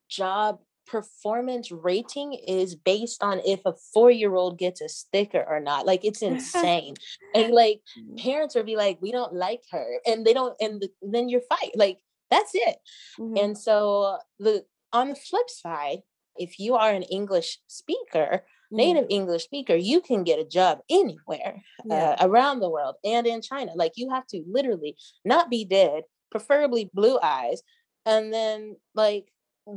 job 0.09 0.59
performance 0.85 1.71
rating 1.71 2.33
is 2.33 2.75
based 2.75 3.23
on 3.23 3.39
if 3.45 3.61
a 3.65 3.73
four-year-old 3.93 4.57
gets 4.57 4.81
a 4.81 4.89
sticker 4.89 5.43
or 5.47 5.61
not 5.61 5.85
like 5.85 6.03
it's 6.03 6.21
insane 6.31 6.93
and 7.33 7.53
like 7.53 7.79
mm-hmm. 7.97 8.17
parents 8.17 8.53
will 8.53 8.63
be 8.63 8.75
like 8.75 8.97
we 9.01 9.09
don't 9.09 9.33
like 9.33 9.61
her 9.71 9.99
and 10.05 10.25
they 10.25 10.33
don't 10.33 10.55
and 10.59 10.81
the, 10.81 10.89
then 11.01 11.29
you're 11.29 11.41
fight 11.41 11.71
like 11.75 11.99
that's 12.29 12.51
it 12.53 12.75
mm-hmm. 13.17 13.37
and 13.37 13.57
so 13.57 14.17
the 14.39 14.65
on 14.91 15.09
the 15.09 15.15
flip 15.15 15.49
side 15.49 15.99
if 16.37 16.59
you 16.59 16.75
are 16.75 16.91
an 16.91 17.03
English 17.03 17.59
speaker, 17.67 18.43
mm. 18.71 18.77
native 18.77 19.05
English 19.09 19.43
speaker, 19.43 19.75
you 19.75 20.01
can 20.01 20.23
get 20.23 20.39
a 20.39 20.45
job 20.45 20.79
anywhere 20.89 21.61
yeah. 21.85 22.15
uh, 22.19 22.27
around 22.27 22.59
the 22.59 22.69
world 22.69 22.95
and 23.03 23.27
in 23.27 23.41
China. 23.41 23.71
Like 23.75 23.93
you 23.95 24.09
have 24.09 24.27
to 24.27 24.43
literally 24.47 24.95
not 25.25 25.49
be 25.49 25.65
dead, 25.65 26.03
preferably 26.31 26.89
blue 26.93 27.19
eyes, 27.21 27.61
and 28.05 28.33
then 28.33 28.75
like 28.95 29.27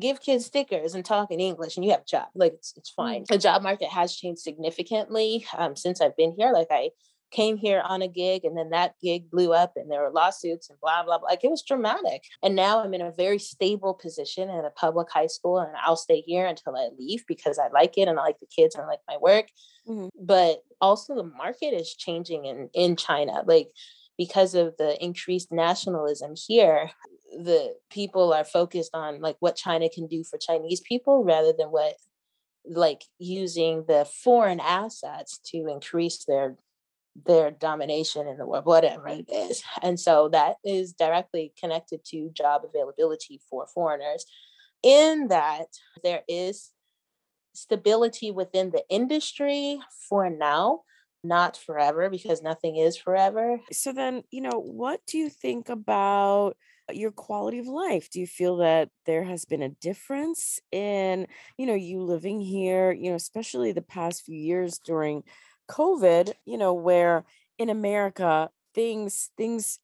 give 0.01 0.21
kids 0.21 0.45
stickers 0.45 0.95
and 0.95 1.05
talk 1.05 1.31
in 1.31 1.39
English 1.39 1.77
and 1.77 1.85
you 1.85 1.93
have 1.93 2.01
a 2.01 2.11
job. 2.11 2.29
Like 2.35 2.55
it's, 2.55 2.75
it's 2.77 2.91
fine. 2.91 3.23
Mm. 3.23 3.27
The 3.29 3.39
job 3.39 3.63
market 3.63 3.89
has 3.89 4.15
changed 4.15 4.41
significantly 4.41 5.47
um, 5.57 5.77
since 5.77 6.01
I've 6.01 6.17
been 6.17 6.35
here. 6.37 6.53
Like 6.53 6.69
I 6.71 6.91
came 7.31 7.57
here 7.57 7.83
on 7.85 8.03
a 8.03 8.09
gig 8.09 8.45
and 8.45 8.57
then 8.57 8.71
that 8.71 8.95
gig 9.03 9.31
blew 9.31 9.53
up 9.53 9.73
and 9.77 9.91
there 9.91 10.03
were 10.03 10.11
lawsuits 10.11 10.71
and 10.71 10.79
blah 10.81 11.03
blah 11.03 11.19
blah 11.19 11.29
like 11.29 11.43
it 11.43 11.51
was 11.51 11.63
dramatic 11.63 12.25
and 12.43 12.55
now 12.55 12.83
i'm 12.83 12.95
in 12.95 13.01
a 13.01 13.11
very 13.11 13.39
stable 13.39 13.95
position 13.95 14.49
in 14.49 14.65
a 14.65 14.71
public 14.71 15.11
high 15.11 15.27
school 15.27 15.59
and 15.59 15.71
i'll 15.85 15.97
stay 15.97 16.21
here 16.21 16.47
until 16.47 16.77
i 16.77 16.89
leave 16.99 17.25
because 17.27 17.59
i 17.59 17.69
like 17.69 17.99
it 17.99 18.09
and 18.09 18.19
i 18.19 18.23
like 18.23 18.39
the 18.39 18.47
kids 18.47 18.75
and 18.75 18.85
i 18.85 18.87
like 18.87 19.01
my 19.09 19.17
work 19.17 19.47
mm-hmm. 19.89 20.09
but 20.21 20.63
also 20.81 21.15
the 21.15 21.25
market 21.25 21.75
is 21.75 21.95
changing 21.95 22.45
in 22.45 22.71
in 22.75 22.97
china 22.97 23.43
like 23.47 23.69
because 24.17 24.55
of 24.55 24.75
the 24.79 25.03
increased 25.05 25.51
nationalism 25.51 26.35
here 26.37 26.91
the 27.33 27.75
people 27.91 28.33
are 28.33 28.45
focused 28.45 28.91
on 28.95 29.21
like 29.21 29.37
what 29.41 29.57
china 29.57 29.89
can 29.93 30.07
do 30.07 30.23
for 30.23 30.39
chinese 30.39 30.81
people 30.81 31.25
rather 31.25 31.53
than 31.57 31.69
what 31.69 31.95
like 32.69 33.05
using 33.19 33.85
the 33.87 34.07
foreign 34.25 34.61
assets 34.61 35.39
to 35.39 35.69
increase 35.69 36.25
their 36.25 36.57
their 37.25 37.51
domination 37.51 38.27
in 38.27 38.37
the 38.37 38.47
world, 38.47 38.67
whatever 38.67 39.09
it 39.09 39.27
is. 39.29 39.63
And 39.83 39.99
so 39.99 40.29
that 40.31 40.57
is 40.65 40.93
directly 40.93 41.53
connected 41.59 42.05
to 42.07 42.31
job 42.31 42.63
availability 42.65 43.41
for 43.49 43.67
foreigners. 43.67 44.27
In 44.83 45.29
that, 45.29 45.67
there 46.03 46.23
is 46.29 46.71
stability 47.55 48.31
within 48.31 48.71
the 48.71 48.85
industry 48.91 49.81
for 50.09 50.29
now, 50.29 50.83
not 51.25 51.57
forever, 51.57 52.11
because 52.11 52.43
nothing 52.43 52.77
is 52.77 52.97
forever. 52.97 53.59
So, 53.73 53.93
then, 53.93 54.23
you 54.31 54.43
know, 54.43 54.61
what 54.61 55.01
do 55.07 55.19
you 55.19 55.31
think 55.31 55.69
about? 55.69 56.57
your 56.93 57.11
quality 57.11 57.59
of 57.59 57.67
life 57.67 58.09
do 58.11 58.21
you 58.21 58.27
feel 58.27 58.59
that 58.59 58.89
there 59.07 59.25
has 59.25 59.45
been 59.45 59.63
a 59.63 59.69
difference 59.69 60.61
in 60.71 61.27
you 61.59 61.67
know 61.67 61.75
you 61.75 62.01
living 62.01 62.41
here 62.41 62.93
you 62.93 63.11
know 63.11 63.17
especially 63.17 63.73
the 63.73 63.83
past 63.83 64.25
few 64.25 64.39
years 64.39 64.79
during 64.79 65.25
COVID, 65.69 66.33
you 66.45 66.59
know, 66.59 66.75
where 66.75 67.25
in 67.59 67.71
America 67.71 68.51
things 68.75 69.31
things 69.37 69.79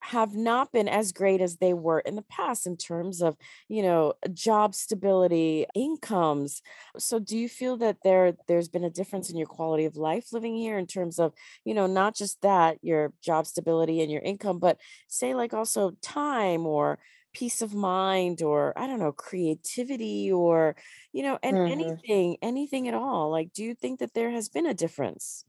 have 0.00 0.34
not 0.34 0.72
been 0.72 0.88
as 0.88 1.12
great 1.12 1.40
as 1.40 1.56
they 1.56 1.72
were 1.72 2.00
in 2.00 2.16
the 2.16 2.22
past 2.22 2.66
in 2.66 2.76
terms 2.76 3.22
of 3.22 3.36
you 3.68 3.82
know 3.82 4.14
job 4.32 4.74
stability 4.74 5.66
incomes. 5.74 6.62
So 6.98 7.18
do 7.18 7.36
you 7.36 7.48
feel 7.48 7.76
that 7.78 7.98
there 8.02 8.34
there's 8.48 8.68
been 8.68 8.84
a 8.84 8.90
difference 8.90 9.30
in 9.30 9.36
your 9.36 9.46
quality 9.46 9.84
of 9.84 9.96
life 9.96 10.32
living 10.32 10.56
here 10.56 10.78
in 10.78 10.86
terms 10.86 11.18
of 11.18 11.32
you 11.64 11.74
know 11.74 11.86
not 11.86 12.14
just 12.14 12.40
that 12.42 12.78
your 12.82 13.12
job 13.22 13.46
stability 13.46 14.00
and 14.00 14.10
your 14.10 14.22
income 14.22 14.58
but 14.58 14.78
say 15.08 15.34
like 15.34 15.54
also 15.54 15.92
time 16.02 16.66
or 16.66 16.98
peace 17.36 17.60
of 17.60 17.74
mind 17.74 18.40
or 18.40 18.72
i 18.78 18.86
don't 18.86 18.98
know 18.98 19.12
creativity 19.12 20.32
or 20.32 20.74
you 21.12 21.22
know 21.22 21.38
and 21.42 21.54
mm-hmm. 21.54 21.70
anything 21.70 22.36
anything 22.40 22.88
at 22.88 22.94
all 22.94 23.30
like 23.30 23.52
do 23.52 23.62
you 23.62 23.74
think 23.74 24.00
that 24.00 24.14
there 24.14 24.30
has 24.30 24.48
been 24.48 24.64
a 24.64 24.72
difference 24.72 25.44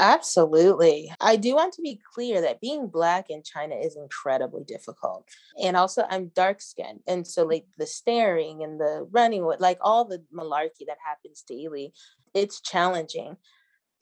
Absolutely. 0.00 1.12
I 1.20 1.34
do 1.34 1.56
want 1.56 1.72
to 1.74 1.82
be 1.82 2.00
clear 2.14 2.40
that 2.42 2.60
being 2.60 2.86
Black 2.86 3.30
in 3.30 3.42
China 3.42 3.74
is 3.74 3.96
incredibly 3.96 4.62
difficult. 4.62 5.28
And 5.60 5.76
also, 5.76 6.04
I'm 6.08 6.28
dark 6.36 6.60
skinned. 6.60 7.00
And 7.08 7.26
so, 7.26 7.44
like, 7.44 7.64
the 7.78 7.86
staring 7.86 8.62
and 8.62 8.78
the 8.78 9.08
running, 9.10 9.42
like 9.58 9.78
all 9.80 10.04
the 10.04 10.22
malarkey 10.32 10.86
that 10.86 10.98
happens 11.04 11.42
daily, 11.42 11.92
it's 12.32 12.60
challenging. 12.60 13.36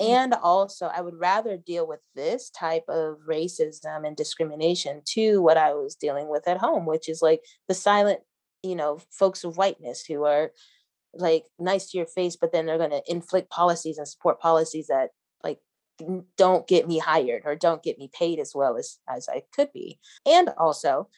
Mm. 0.01 0.09
And 0.09 0.35
also, 0.35 0.87
I 0.87 1.01
would 1.01 1.19
rather 1.19 1.57
deal 1.57 1.87
with 1.87 2.01
this 2.15 2.51
type 2.51 2.85
of 2.89 3.19
racism 3.29 4.07
and 4.07 4.17
discrimination 4.17 5.03
to 5.15 5.41
what 5.41 5.57
I 5.57 5.75
was 5.75 5.95
dealing 5.95 6.29
with 6.29 6.47
at 6.47 6.59
home, 6.59 6.87
which 6.87 7.09
is 7.09 7.23
like 7.23 7.41
the 7.69 7.75
silent, 7.75 8.21
you 8.63 8.77
know, 8.77 8.99
folks 9.11 9.45
of 9.45 9.57
whiteness 9.57 10.05
who 10.05 10.25
are 10.25 10.51
like 11.15 11.45
nice 11.59 11.91
to 11.91 11.99
your 11.99 12.07
face, 12.07 12.37
but 12.37 12.53
then 12.53 12.67
they're 12.67 12.79
going 12.79 12.91
to 12.91 13.03
inflict 13.07 13.51
policies 13.51 13.99
and 13.99 14.07
support 14.07 14.41
policies 14.41 14.89
that 14.89 15.11
like 15.43 15.59
don't 16.37 16.67
get 16.67 16.87
me 16.87 16.99
hired 16.99 17.43
or 17.47 17.57
don't 17.57 17.83
get 17.83 17.99
me 17.99 18.11
paid 18.13 18.39
as 18.39 18.53
well 18.55 18.77
as 18.77 18.99
as 19.09 19.29
I 19.29 19.43
could 19.55 19.73
be. 19.73 19.99
And 20.27 20.51
also, 20.59 21.09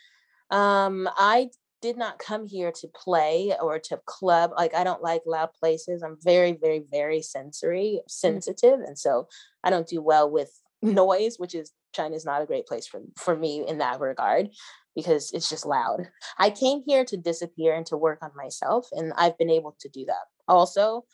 um, 0.50 1.08
I 1.16 1.50
did 1.80 1.96
not 1.96 2.18
come 2.18 2.46
here 2.46 2.72
to 2.72 2.88
play 2.88 3.54
or 3.60 3.78
to 3.78 4.00
club. 4.06 4.52
Like 4.56 4.74
I 4.74 4.84
don't 4.84 5.02
like 5.02 5.22
loud 5.26 5.50
places. 5.58 6.02
I'm 6.02 6.16
very, 6.22 6.52
very, 6.52 6.84
very 6.90 7.22
sensory 7.22 8.00
mm. 8.02 8.10
sensitive. 8.10 8.80
And 8.80 8.98
so 8.98 9.28
I 9.62 9.70
don't 9.70 9.86
do 9.86 10.02
well 10.02 10.30
with 10.30 10.50
noise, 10.82 11.36
which 11.38 11.54
is 11.54 11.72
China 11.92 12.14
is 12.14 12.24
not 12.24 12.42
a 12.42 12.46
great 12.46 12.66
place 12.66 12.86
for, 12.86 13.00
for 13.16 13.36
me 13.36 13.66
in 13.66 13.78
that 13.78 14.00
regard 14.00 14.50
because 14.94 15.30
it's 15.32 15.48
just 15.48 15.66
loud. 15.66 16.08
I 16.38 16.50
came 16.50 16.82
here 16.84 17.04
to 17.04 17.16
disappear 17.16 17.74
and 17.74 17.86
to 17.86 17.96
work 17.96 18.18
on 18.20 18.30
myself, 18.36 18.88
and 18.92 19.12
I've 19.16 19.38
been 19.38 19.50
able 19.50 19.76
to 19.80 19.88
do 19.88 20.04
that. 20.06 20.26
Also, 20.48 21.04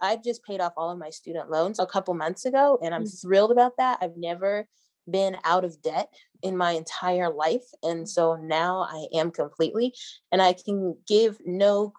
I've 0.00 0.24
just 0.24 0.44
paid 0.44 0.60
off 0.60 0.72
all 0.76 0.90
of 0.90 0.98
my 0.98 1.10
student 1.10 1.50
loans 1.50 1.78
a 1.78 1.86
couple 1.86 2.14
months 2.14 2.46
ago, 2.46 2.78
and 2.82 2.94
I'm 2.94 3.04
mm-hmm. 3.04 3.26
thrilled 3.28 3.52
about 3.52 3.76
that. 3.78 3.98
I've 4.00 4.16
never 4.16 4.66
been 5.10 5.36
out 5.44 5.64
of 5.64 5.80
debt 5.82 6.08
in 6.42 6.56
my 6.56 6.72
entire 6.72 7.32
life. 7.32 7.64
And 7.82 8.08
so 8.08 8.36
now 8.36 8.86
I 8.88 9.06
am 9.14 9.30
completely, 9.30 9.94
and 10.30 10.42
I 10.42 10.52
can 10.52 10.96
give 11.06 11.38
no 11.44 11.92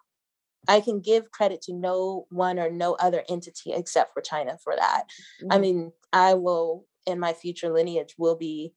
I 0.68 0.80
can 0.80 1.00
give 1.00 1.30
credit 1.30 1.62
to 1.62 1.72
no 1.72 2.26
one 2.30 2.58
or 2.58 2.70
no 2.70 2.94
other 2.94 3.22
entity 3.28 3.72
except 3.72 4.12
for 4.12 4.20
China 4.20 4.58
for 4.62 4.74
that. 4.76 5.04
Mm-hmm. 5.40 5.52
I 5.52 5.58
mean, 5.58 5.92
I 6.12 6.34
will 6.34 6.86
in 7.06 7.20
my 7.20 7.32
future 7.32 7.72
lineage 7.72 8.14
will 8.18 8.36
be 8.36 8.74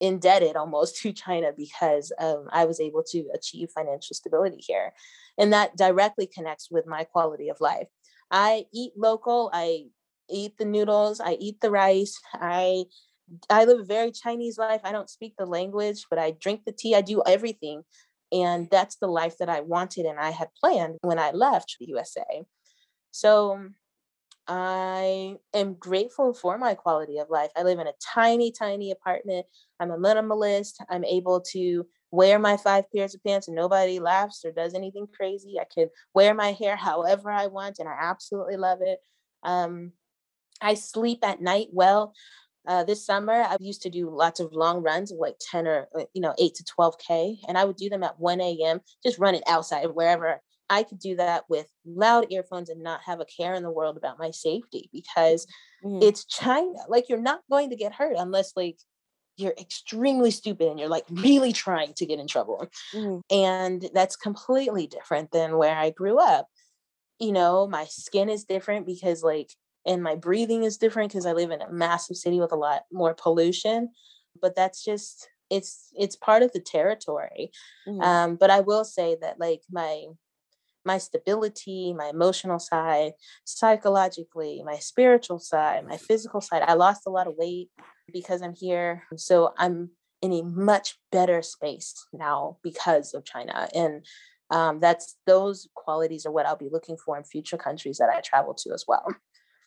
indebted 0.00 0.56
almost 0.56 0.96
to 1.02 1.12
China 1.12 1.52
because 1.56 2.12
um, 2.18 2.46
I 2.50 2.64
was 2.64 2.80
able 2.80 3.02
to 3.10 3.28
achieve 3.34 3.70
financial 3.74 4.14
stability 4.14 4.58
here. 4.60 4.92
And 5.38 5.52
that 5.52 5.76
directly 5.76 6.26
connects 6.26 6.70
with 6.70 6.86
my 6.86 7.04
quality 7.04 7.48
of 7.48 7.60
life. 7.60 7.88
I 8.30 8.64
eat 8.72 8.92
local, 8.96 9.50
I 9.52 9.86
eat 10.30 10.56
the 10.58 10.64
noodles, 10.64 11.20
I 11.20 11.36
eat 11.40 11.60
the 11.60 11.70
rice, 11.70 12.18
I 12.34 12.84
I 13.48 13.64
live 13.64 13.80
a 13.80 13.84
very 13.84 14.10
Chinese 14.12 14.58
life. 14.58 14.80
I 14.84 14.92
don't 14.92 15.10
speak 15.10 15.34
the 15.38 15.46
language, 15.46 16.06
but 16.10 16.18
I 16.18 16.32
drink 16.32 16.62
the 16.64 16.72
tea, 16.72 16.94
I 16.94 17.00
do 17.00 17.22
everything. 17.26 17.82
And 18.30 18.68
that's 18.70 18.96
the 18.96 19.08
life 19.08 19.36
that 19.38 19.50
I 19.50 19.60
wanted 19.60 20.06
and 20.06 20.18
I 20.18 20.30
had 20.30 20.48
planned 20.58 20.96
when 21.02 21.18
I 21.18 21.32
left 21.32 21.76
the 21.78 21.86
USA. 21.88 22.44
So 23.10 23.68
I 24.48 25.36
am 25.54 25.74
grateful 25.74 26.34
for 26.34 26.58
my 26.58 26.74
quality 26.74 27.18
of 27.18 27.30
life. 27.30 27.50
I 27.56 27.62
live 27.62 27.78
in 27.78 27.86
a 27.86 27.92
tiny, 28.14 28.50
tiny 28.50 28.90
apartment. 28.90 29.46
I'm 29.78 29.90
a 29.90 29.98
minimalist. 29.98 30.74
I'm 30.88 31.04
able 31.04 31.40
to 31.52 31.86
wear 32.10 32.38
my 32.38 32.56
five 32.56 32.84
pairs 32.94 33.14
of 33.14 33.22
pants 33.22 33.48
and 33.48 33.54
nobody 33.54 34.00
laughs 34.00 34.44
or 34.44 34.52
does 34.52 34.74
anything 34.74 35.06
crazy. 35.14 35.58
I 35.60 35.66
can 35.72 35.88
wear 36.14 36.34
my 36.34 36.52
hair 36.52 36.76
however 36.76 37.30
I 37.30 37.46
want 37.46 37.78
and 37.78 37.88
I 37.88 37.96
absolutely 38.00 38.56
love 38.56 38.78
it. 38.82 38.98
Um, 39.42 39.92
I 40.60 40.74
sleep 40.74 41.20
at 41.22 41.40
night 41.40 41.68
well. 41.72 42.14
Uh, 42.66 42.84
this 42.84 43.04
summer, 43.04 43.32
I 43.32 43.56
used 43.60 43.82
to 43.82 43.90
do 43.90 44.08
lots 44.08 44.38
of 44.38 44.52
long 44.52 44.82
runs 44.82 45.12
like 45.16 45.36
10 45.50 45.66
or, 45.66 45.88
uh, 45.98 46.04
you 46.14 46.22
know, 46.22 46.34
8 46.38 46.54
to 46.54 46.64
12K. 46.64 47.38
And 47.48 47.58
I 47.58 47.64
would 47.64 47.76
do 47.76 47.88
them 47.88 48.04
at 48.04 48.20
1 48.20 48.40
a.m., 48.40 48.80
just 49.04 49.18
running 49.18 49.42
outside 49.48 49.86
wherever 49.86 50.40
I 50.72 50.84
could 50.84 51.00
do 51.00 51.16
that 51.16 51.44
with 51.50 51.66
loud 51.84 52.26
earphones 52.30 52.70
and 52.70 52.82
not 52.82 53.02
have 53.04 53.20
a 53.20 53.26
care 53.26 53.54
in 53.54 53.62
the 53.62 53.70
world 53.70 53.98
about 53.98 54.18
my 54.18 54.30
safety 54.30 54.88
because 54.90 55.46
mm-hmm. 55.84 56.02
it's 56.02 56.24
China. 56.24 56.78
Like 56.88 57.10
you're 57.10 57.20
not 57.20 57.40
going 57.50 57.70
to 57.70 57.76
get 57.76 57.92
hurt 57.92 58.16
unless 58.16 58.52
like 58.56 58.78
you're 59.36 59.54
extremely 59.60 60.30
stupid 60.30 60.68
and 60.68 60.78
you're 60.78 60.88
like 60.88 61.04
really 61.10 61.52
trying 61.52 61.92
to 61.94 62.06
get 62.06 62.20
in 62.20 62.26
trouble. 62.26 62.66
Mm-hmm. 62.94 63.20
And 63.34 63.90
that's 63.92 64.16
completely 64.16 64.86
different 64.86 65.30
than 65.30 65.58
where 65.58 65.76
I 65.76 65.90
grew 65.90 66.18
up. 66.18 66.46
You 67.18 67.32
know, 67.32 67.66
my 67.66 67.84
skin 67.84 68.30
is 68.30 68.44
different 68.44 68.86
because 68.86 69.22
like 69.22 69.50
and 69.86 70.02
my 70.02 70.14
breathing 70.14 70.64
is 70.64 70.78
different 70.78 71.10
because 71.10 71.26
I 71.26 71.32
live 71.32 71.50
in 71.50 71.62
a 71.62 71.72
massive 71.72 72.16
city 72.16 72.40
with 72.40 72.52
a 72.52 72.56
lot 72.56 72.82
more 72.92 73.14
pollution. 73.14 73.90
But 74.40 74.56
that's 74.56 74.84
just 74.84 75.28
it's 75.50 75.88
it's 75.94 76.16
part 76.16 76.42
of 76.42 76.52
the 76.52 76.60
territory. 76.60 77.50
Mm-hmm. 77.86 78.00
Um, 78.00 78.36
but 78.36 78.50
I 78.50 78.60
will 78.60 78.84
say 78.84 79.16
that 79.20 79.38
like 79.38 79.62
my 79.70 80.04
my 80.84 80.98
stability, 80.98 81.92
my 81.92 82.08
emotional 82.08 82.58
side, 82.58 83.12
psychologically, 83.44 84.62
my 84.64 84.76
spiritual 84.78 85.38
side, 85.38 85.86
my 85.86 85.96
physical 85.96 86.40
side. 86.40 86.62
I 86.62 86.74
lost 86.74 87.02
a 87.06 87.10
lot 87.10 87.28
of 87.28 87.34
weight 87.36 87.70
because 88.12 88.42
I'm 88.42 88.54
here. 88.54 89.04
So 89.16 89.54
I'm 89.58 89.90
in 90.22 90.32
a 90.32 90.42
much 90.42 90.98
better 91.10 91.42
space 91.42 92.06
now 92.12 92.58
because 92.62 93.14
of 93.14 93.24
China. 93.24 93.68
And 93.74 94.04
um, 94.50 94.80
that's 94.80 95.16
those 95.26 95.68
qualities 95.74 96.26
are 96.26 96.32
what 96.32 96.46
I'll 96.46 96.56
be 96.56 96.68
looking 96.70 96.96
for 96.96 97.16
in 97.16 97.24
future 97.24 97.56
countries 97.56 97.98
that 97.98 98.10
I 98.10 98.20
travel 98.20 98.54
to 98.54 98.72
as 98.72 98.84
well. 98.86 99.06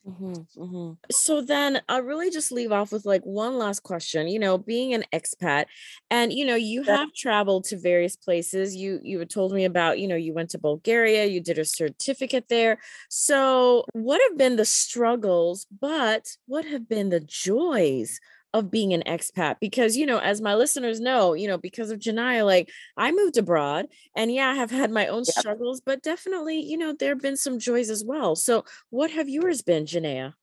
Mm-hmm, 0.08 0.62
mm-hmm. 0.62 0.93
So 1.12 1.41
then 1.41 1.82
I'll 1.89 2.03
really 2.03 2.30
just 2.30 2.51
leave 2.51 2.72
off 2.72 2.91
with 2.91 3.06
like 3.08 3.24
one 3.24 3.58
last 3.58 3.80
question. 3.82 4.28
You 4.28 4.38
know, 4.38 4.56
being 4.56 4.93
an 4.93 5.03
expat, 5.12 5.66
and 6.12 6.32
you 6.32 6.45
know, 6.45 6.53
you 6.56 6.84
have 6.84 7.12
traveled 7.14 7.64
to 7.66 7.78
various 7.78 8.16
places. 8.16 8.76
You 8.76 8.99
you 9.03 9.18
had 9.18 9.32
told 9.32 9.51
me 9.51 9.66
about, 9.66 9.97
you 9.97 10.08
know, 10.08 10.16
you 10.16 10.32
went 10.32 10.51
to 10.51 10.60
Bulgaria, 10.60 11.26
you 11.26 11.41
did 11.41 11.58
a 11.58 11.66
certificate 11.66 12.49
there. 12.49 12.78
So, 13.10 13.84
what 13.93 14.22
have 14.30 14.38
been 14.38 14.58
the 14.58 14.66
struggles, 14.66 15.66
but 15.82 16.38
what 16.45 16.66
have 16.66 16.88
been 16.88 17.10
the 17.10 17.20
joys 17.20 18.20
of 18.56 18.72
being 18.72 18.93
an 18.93 19.03
expat 19.06 19.58
because 19.60 19.97
you 19.97 20.06
know 20.06 20.18
as 20.20 20.39
my 20.39 20.56
listeners 20.56 21.01
know 21.01 21.34
you 21.34 21.45
know 21.45 21.58
because 21.58 21.91
of 21.91 21.99
Jenaya 21.99 22.45
like 22.45 22.72
I 22.95 23.12
moved 23.12 23.38
abroad 23.38 23.88
and 24.16 24.34
yeah 24.34 24.47
I 24.47 24.53
have 24.56 24.72
had 24.72 24.91
my 24.91 25.08
own 25.08 25.26
struggles 25.26 25.82
but 25.86 26.01
definitely 26.01 26.62
you 26.62 26.78
know 26.78 26.93
there 26.93 27.10
have 27.10 27.22
been 27.22 27.36
some 27.36 27.60
joys 27.60 27.89
as 27.89 28.01
well 28.06 28.34
so 28.34 28.64
what 28.91 29.12
have 29.12 29.28
yours 29.28 29.62
been 29.62 29.86
Jenaya 29.86 30.36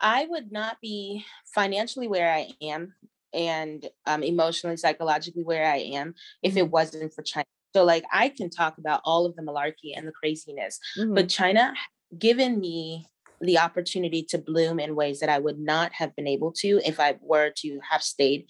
I 0.00 0.26
would 0.30 0.52
not 0.52 0.80
be 0.80 1.24
financially 1.52 2.06
where 2.06 2.32
I 2.32 2.48
am 2.62 2.94
and 3.34 3.84
um, 4.06 4.22
emotionally 4.22 4.76
psychologically 4.76 5.42
where 5.42 5.68
I 5.68 5.78
am 5.78 6.14
if 6.44 6.56
it 6.56 6.60
mm-hmm. 6.60 6.70
wasn't 6.70 7.12
for 7.12 7.22
China 7.22 7.46
so 7.74 7.82
like 7.82 8.04
I 8.12 8.28
can 8.28 8.50
talk 8.50 8.78
about 8.78 9.00
all 9.04 9.26
of 9.26 9.34
the 9.34 9.42
malarkey 9.42 9.96
and 9.96 10.06
the 10.06 10.12
craziness 10.12 10.78
mm-hmm. 10.96 11.12
but 11.12 11.28
China 11.28 11.74
given 12.16 12.60
me 12.60 13.08
the 13.40 13.58
opportunity 13.58 14.22
to 14.22 14.38
bloom 14.38 14.80
in 14.80 14.96
ways 14.96 15.20
that 15.20 15.28
I 15.28 15.38
would 15.38 15.58
not 15.58 15.92
have 15.92 16.14
been 16.16 16.26
able 16.26 16.52
to 16.58 16.80
if 16.84 16.98
I 16.98 17.16
were 17.20 17.52
to 17.58 17.80
have 17.90 18.02
stayed 18.02 18.46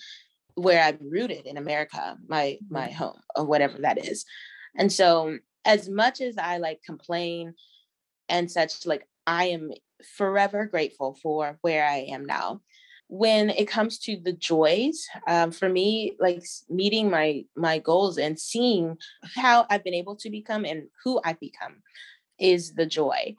where 0.54 0.82
I'm 0.82 0.98
rooted 1.00 1.46
in 1.46 1.56
America, 1.56 2.16
my 2.26 2.58
my 2.68 2.88
mm-hmm. 2.88 2.94
home 2.94 3.20
or 3.36 3.44
whatever 3.44 3.78
that 3.82 4.04
is. 4.04 4.24
And 4.76 4.92
so 4.92 5.38
as 5.64 5.88
much 5.88 6.20
as 6.20 6.36
I 6.38 6.58
like 6.58 6.80
complain 6.84 7.54
and 8.28 8.50
such, 8.50 8.86
like 8.86 9.06
I 9.26 9.46
am 9.46 9.70
forever 10.16 10.66
grateful 10.66 11.18
for 11.22 11.58
where 11.62 11.86
I 11.86 12.06
am 12.10 12.24
now. 12.24 12.60
When 13.10 13.48
it 13.48 13.68
comes 13.68 13.98
to 14.00 14.18
the 14.22 14.34
joys, 14.34 15.06
um, 15.26 15.50
for 15.50 15.68
me, 15.68 16.14
like 16.20 16.44
meeting 16.68 17.08
my 17.08 17.44
my 17.56 17.78
goals 17.78 18.18
and 18.18 18.38
seeing 18.38 18.98
how 19.34 19.66
I've 19.70 19.84
been 19.84 19.94
able 19.94 20.16
to 20.16 20.30
become 20.30 20.64
and 20.66 20.88
who 21.04 21.20
I've 21.24 21.40
become 21.40 21.76
is 22.38 22.74
the 22.74 22.84
joy. 22.86 23.34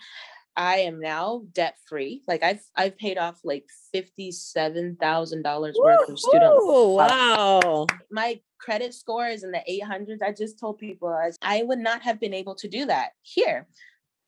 I 0.59 0.79
am 0.79 0.99
now 0.99 1.43
debt 1.53 1.77
free. 1.87 2.21
Like 2.27 2.43
I've 2.43 2.61
I've 2.75 2.97
paid 2.97 3.17
off 3.17 3.39
like 3.45 3.63
fifty 3.93 4.29
seven 4.33 4.97
thousand 4.99 5.43
dollars 5.43 5.77
worth 5.81 6.09
of 6.09 6.19
student. 6.19 6.43
Oh 6.53 6.95
wow! 6.95 7.87
My 8.11 8.41
credit 8.59 8.93
score 8.93 9.25
is 9.25 9.45
in 9.45 9.51
the 9.51 9.63
eight 9.65 9.85
hundreds. 9.85 10.21
I 10.21 10.33
just 10.33 10.59
told 10.59 10.77
people 10.77 11.17
I 11.41 11.63
would 11.63 11.79
not 11.79 12.01
have 12.01 12.19
been 12.19 12.33
able 12.33 12.55
to 12.55 12.67
do 12.67 12.85
that 12.87 13.11
here. 13.21 13.67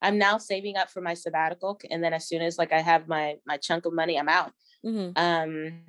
I'm 0.01 0.17
now 0.17 0.37
saving 0.37 0.77
up 0.77 0.89
for 0.89 1.01
my 1.01 1.15
sabbatical, 1.15 1.77
and 1.91 2.01
then 2.01 2.13
as 2.13 2.29
soon 2.29 2.41
as 2.41 2.57
like 2.57 2.71
I 2.71 2.79
have 2.79 3.09
my 3.09 3.35
my 3.45 3.57
chunk 3.57 3.85
of 3.85 3.91
money, 3.91 4.17
I'm 4.17 4.29
out. 4.29 4.53
Mm-hmm. 4.85 5.11
Um, 5.17 5.81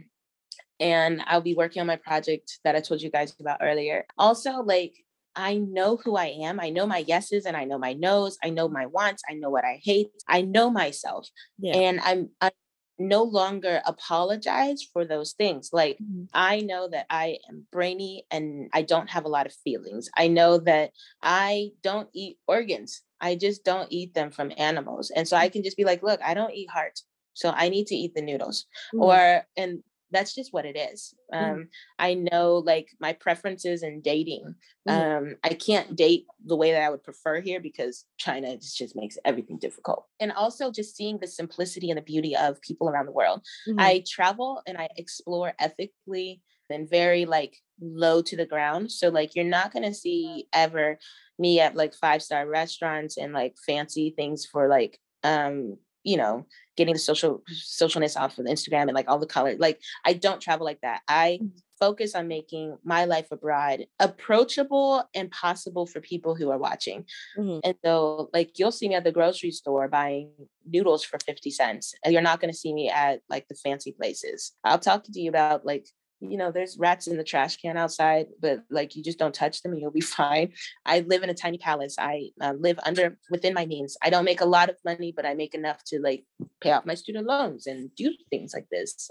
and 0.80 1.22
I'll 1.28 1.40
be 1.40 1.54
working 1.54 1.80
on 1.80 1.86
my 1.86 1.96
project 1.96 2.58
that 2.64 2.74
I 2.74 2.80
told 2.80 3.00
you 3.00 3.12
guys 3.12 3.32
about 3.38 3.60
earlier. 3.62 4.06
Also, 4.18 4.54
like 4.64 4.96
I 5.34 5.56
know 5.56 5.96
who 5.96 6.16
I 6.16 6.26
am. 6.42 6.60
I 6.60 6.70
know 6.70 6.86
my 6.86 6.98
yeses 6.98 7.46
and 7.46 7.56
I 7.56 7.64
know 7.64 7.78
my 7.78 7.94
nos. 7.94 8.36
I 8.42 8.50
know 8.50 8.68
my 8.68 8.86
wants. 8.86 9.22
I 9.28 9.34
know 9.34 9.50
what 9.50 9.64
I 9.64 9.80
hate. 9.82 10.08
I 10.28 10.42
know 10.42 10.70
myself. 10.70 11.28
Yeah. 11.58 11.76
And 11.76 12.00
I'm, 12.00 12.30
i 12.40 12.50
no 12.98 13.22
longer 13.24 13.82
apologize 13.84 14.86
for 14.92 15.04
those 15.04 15.32
things. 15.32 15.70
Like 15.72 15.96
mm-hmm. 15.96 16.24
I 16.32 16.60
know 16.60 16.88
that 16.88 17.06
I 17.10 17.38
am 17.48 17.66
brainy 17.72 18.26
and 18.30 18.68
I 18.72 18.82
don't 18.82 19.10
have 19.10 19.24
a 19.24 19.28
lot 19.28 19.46
of 19.46 19.54
feelings. 19.64 20.08
I 20.16 20.28
know 20.28 20.58
that 20.58 20.92
I 21.22 21.70
don't 21.82 22.08
eat 22.14 22.38
organs. 22.46 23.02
I 23.20 23.34
just 23.34 23.64
don't 23.64 23.90
eat 23.90 24.14
them 24.14 24.30
from 24.30 24.52
animals. 24.56 25.10
And 25.14 25.26
so 25.26 25.36
I 25.36 25.48
mm. 25.48 25.52
can 25.52 25.62
just 25.62 25.76
be 25.76 25.84
like, 25.84 26.02
look, 26.02 26.20
I 26.24 26.34
don't 26.34 26.54
eat 26.54 26.70
heart. 26.70 27.00
So 27.34 27.50
I 27.50 27.68
need 27.68 27.86
to 27.86 27.94
eat 27.94 28.14
the 28.14 28.22
noodles. 28.22 28.66
Mm-hmm. 28.94 29.02
Or 29.02 29.42
and 29.56 29.82
that's 30.12 30.34
just 30.34 30.52
what 30.52 30.64
it 30.64 30.76
is. 30.76 31.14
Mm. 31.32 31.42
Um, 31.42 31.58
mm. 31.58 31.68
I 31.98 32.14
know 32.14 32.58
like 32.58 32.88
my 33.00 33.12
preferences 33.12 33.82
in 33.82 34.00
dating. 34.00 34.54
Mm. 34.88 35.18
Um, 35.18 35.36
I 35.42 35.50
can't 35.50 35.96
date 35.96 36.26
the 36.44 36.56
way 36.56 36.72
that 36.72 36.82
I 36.82 36.90
would 36.90 37.02
prefer 37.02 37.40
here 37.40 37.60
because 37.60 38.04
China 38.18 38.56
just, 38.56 38.78
just 38.78 38.94
makes 38.94 39.18
everything 39.24 39.58
difficult. 39.58 40.06
And 40.20 40.32
also 40.32 40.70
just 40.70 40.96
seeing 40.96 41.18
the 41.18 41.26
simplicity 41.26 41.90
and 41.90 41.98
the 41.98 42.02
beauty 42.02 42.36
of 42.36 42.60
people 42.60 42.88
around 42.88 43.06
the 43.06 43.12
world. 43.12 43.40
Mm-hmm. 43.68 43.80
I 43.80 44.04
travel 44.08 44.62
and 44.66 44.78
I 44.78 44.88
explore 44.96 45.54
ethically 45.58 46.42
and 46.70 46.88
very 46.88 47.26
like 47.26 47.56
low 47.80 48.22
to 48.22 48.36
the 48.36 48.46
ground. 48.46 48.90
So 48.90 49.08
like 49.08 49.34
you're 49.34 49.44
not 49.44 49.72
gonna 49.72 49.94
see 49.94 50.46
ever 50.52 50.98
me 51.38 51.60
at 51.60 51.76
like 51.76 51.94
five 51.94 52.22
star 52.22 52.48
restaurants 52.48 53.16
and 53.16 53.32
like 53.32 53.56
fancy 53.66 54.14
things 54.16 54.46
for 54.46 54.68
like 54.68 54.98
um 55.24 55.76
you 56.02 56.16
know 56.16 56.46
getting 56.76 56.94
the 56.94 56.98
social 56.98 57.42
socialness 57.50 58.16
off 58.16 58.38
of 58.38 58.46
instagram 58.46 58.82
and 58.82 58.94
like 58.94 59.08
all 59.08 59.18
the 59.18 59.26
color 59.26 59.54
like 59.58 59.80
i 60.04 60.12
don't 60.12 60.40
travel 60.40 60.64
like 60.64 60.80
that 60.80 61.00
i 61.08 61.38
mm. 61.42 61.50
focus 61.78 62.14
on 62.14 62.28
making 62.28 62.76
my 62.84 63.04
life 63.04 63.26
abroad 63.30 63.86
approachable 63.98 65.04
and 65.14 65.30
possible 65.30 65.86
for 65.86 66.00
people 66.00 66.34
who 66.34 66.50
are 66.50 66.58
watching 66.58 67.04
mm-hmm. 67.36 67.58
and 67.64 67.74
so 67.84 68.30
like 68.32 68.58
you'll 68.58 68.72
see 68.72 68.88
me 68.88 68.94
at 68.94 69.04
the 69.04 69.12
grocery 69.12 69.50
store 69.50 69.88
buying 69.88 70.30
noodles 70.66 71.04
for 71.04 71.18
50 71.24 71.50
cents 71.50 71.94
and 72.04 72.12
you're 72.12 72.22
not 72.22 72.40
going 72.40 72.52
to 72.52 72.58
see 72.58 72.72
me 72.72 72.88
at 72.88 73.20
like 73.28 73.46
the 73.48 73.54
fancy 73.54 73.92
places 73.92 74.52
i'll 74.64 74.78
talk 74.78 75.04
to 75.04 75.20
you 75.20 75.28
about 75.28 75.66
like 75.66 75.86
you 76.22 76.36
know, 76.36 76.52
there's 76.52 76.78
rats 76.78 77.08
in 77.08 77.16
the 77.16 77.24
trash 77.24 77.56
can 77.56 77.76
outside, 77.76 78.26
but 78.40 78.62
like 78.70 78.94
you 78.94 79.02
just 79.02 79.18
don't 79.18 79.34
touch 79.34 79.62
them 79.62 79.72
and 79.72 79.80
you'll 79.80 79.90
be 79.90 80.00
fine. 80.20 80.52
I 80.86 81.00
live 81.00 81.22
in 81.22 81.30
a 81.30 81.34
tiny 81.34 81.58
palace. 81.58 81.96
I 81.98 82.30
uh, 82.40 82.54
live 82.58 82.78
under 82.84 83.18
within 83.30 83.54
my 83.54 83.66
means. 83.66 83.96
I 84.02 84.10
don't 84.10 84.24
make 84.24 84.40
a 84.40 84.46
lot 84.46 84.70
of 84.70 84.76
money, 84.84 85.12
but 85.14 85.26
I 85.26 85.34
make 85.34 85.54
enough 85.54 85.82
to 85.86 86.00
like 86.00 86.24
pay 86.60 86.72
off 86.72 86.86
my 86.86 86.94
student 86.94 87.26
loans 87.26 87.66
and 87.66 87.94
do 87.96 88.14
things 88.30 88.52
like 88.54 88.68
this. 88.70 89.10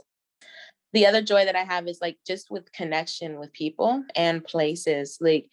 The 0.94 1.06
other 1.06 1.22
joy 1.22 1.46
that 1.46 1.56
I 1.56 1.64
have 1.64 1.88
is 1.88 2.00
like 2.02 2.18
just 2.26 2.52
with 2.52 2.72
connection 2.74 3.40
with 3.40 3.54
people 3.54 4.04
and 4.16 4.44
places. 4.44 5.18
Like 5.22 5.48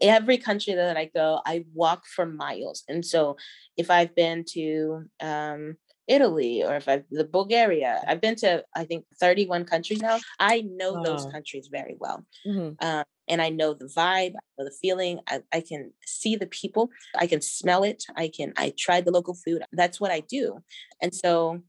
every 0.00 0.38
country 0.38 0.74
that 0.74 0.96
I 0.96 1.06
go, 1.06 1.40
I 1.44 1.64
walk 1.74 2.06
for 2.06 2.26
miles. 2.26 2.84
And 2.88 3.04
so 3.04 3.36
if 3.76 3.90
I've 3.90 4.14
been 4.14 4.44
to 4.50 5.04
um, 5.20 5.76
Italy 6.10 6.62
or 6.64 6.74
if 6.74 6.88
I've 6.88 7.04
the 7.10 7.24
Bulgaria. 7.24 8.02
I've 8.06 8.20
been 8.20 8.34
to 8.36 8.64
I 8.74 8.84
think 8.84 9.04
31 9.20 9.64
countries 9.64 10.02
now. 10.02 10.18
I 10.38 10.62
know 10.62 10.94
wow. 10.94 11.02
those 11.04 11.24
countries 11.26 11.68
very 11.70 11.96
well. 11.98 12.26
Mm-hmm. 12.46 12.84
Um, 12.84 13.04
and 13.28 13.40
I 13.40 13.48
know 13.48 13.74
the 13.74 13.86
vibe, 13.86 14.32
I 14.34 14.42
know 14.58 14.64
the 14.64 14.76
feeling. 14.82 15.20
I, 15.28 15.42
I 15.52 15.60
can 15.60 15.92
see 16.04 16.34
the 16.34 16.48
people. 16.48 16.90
I 17.16 17.28
can 17.28 17.40
smell 17.40 17.84
it. 17.84 18.02
I 18.16 18.28
can 18.28 18.52
I 18.56 18.74
tried 18.76 19.04
the 19.04 19.12
local 19.12 19.34
food. 19.34 19.62
That's 19.72 20.00
what 20.00 20.10
I 20.10 20.20
do. 20.20 20.58
And 21.00 21.14
so 21.14 21.62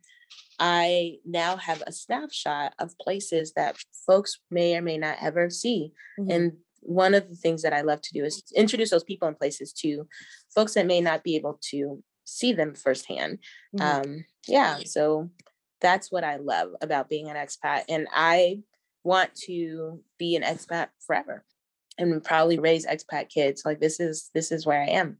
I 0.59 1.17
now 1.25 1.57
have 1.57 1.83
a 1.85 1.91
snapshot 1.91 2.73
of 2.79 2.97
places 2.99 3.53
that 3.55 3.77
folks 4.07 4.39
may 4.49 4.75
or 4.75 4.81
may 4.81 4.97
not 4.97 5.17
ever 5.21 5.49
see. 5.51 5.91
Mm-hmm. 6.19 6.31
And 6.31 6.51
one 6.81 7.13
of 7.13 7.29
the 7.29 7.35
things 7.35 7.61
that 7.61 7.73
I 7.73 7.81
love 7.81 8.01
to 8.01 8.13
do 8.13 8.25
is 8.25 8.43
introduce 8.55 8.89
those 8.89 9.03
people 9.03 9.27
and 9.27 9.37
places 9.37 9.71
to 9.81 10.07
folks 10.53 10.73
that 10.73 10.87
may 10.87 10.99
not 10.99 11.23
be 11.23 11.35
able 11.35 11.59
to 11.69 12.03
see 12.31 12.53
them 12.53 12.73
firsthand. 12.73 13.39
Mm-hmm. 13.75 14.09
Um, 14.11 14.25
yeah, 14.47 14.79
so 14.85 15.29
that's 15.81 16.11
what 16.11 16.23
I 16.23 16.37
love 16.37 16.69
about 16.81 17.09
being 17.09 17.29
an 17.29 17.35
expat. 17.35 17.83
And 17.89 18.07
I 18.13 18.61
want 19.03 19.35
to 19.47 20.01
be 20.17 20.35
an 20.35 20.43
expat 20.43 20.89
forever 21.05 21.43
and 21.97 22.23
probably 22.23 22.59
raise 22.59 22.85
expat 22.85 23.29
kids. 23.29 23.63
Like 23.65 23.79
this 23.79 23.99
is 23.99 24.29
this 24.33 24.51
is 24.51 24.65
where 24.65 24.81
I 24.81 24.87
am. 24.87 25.17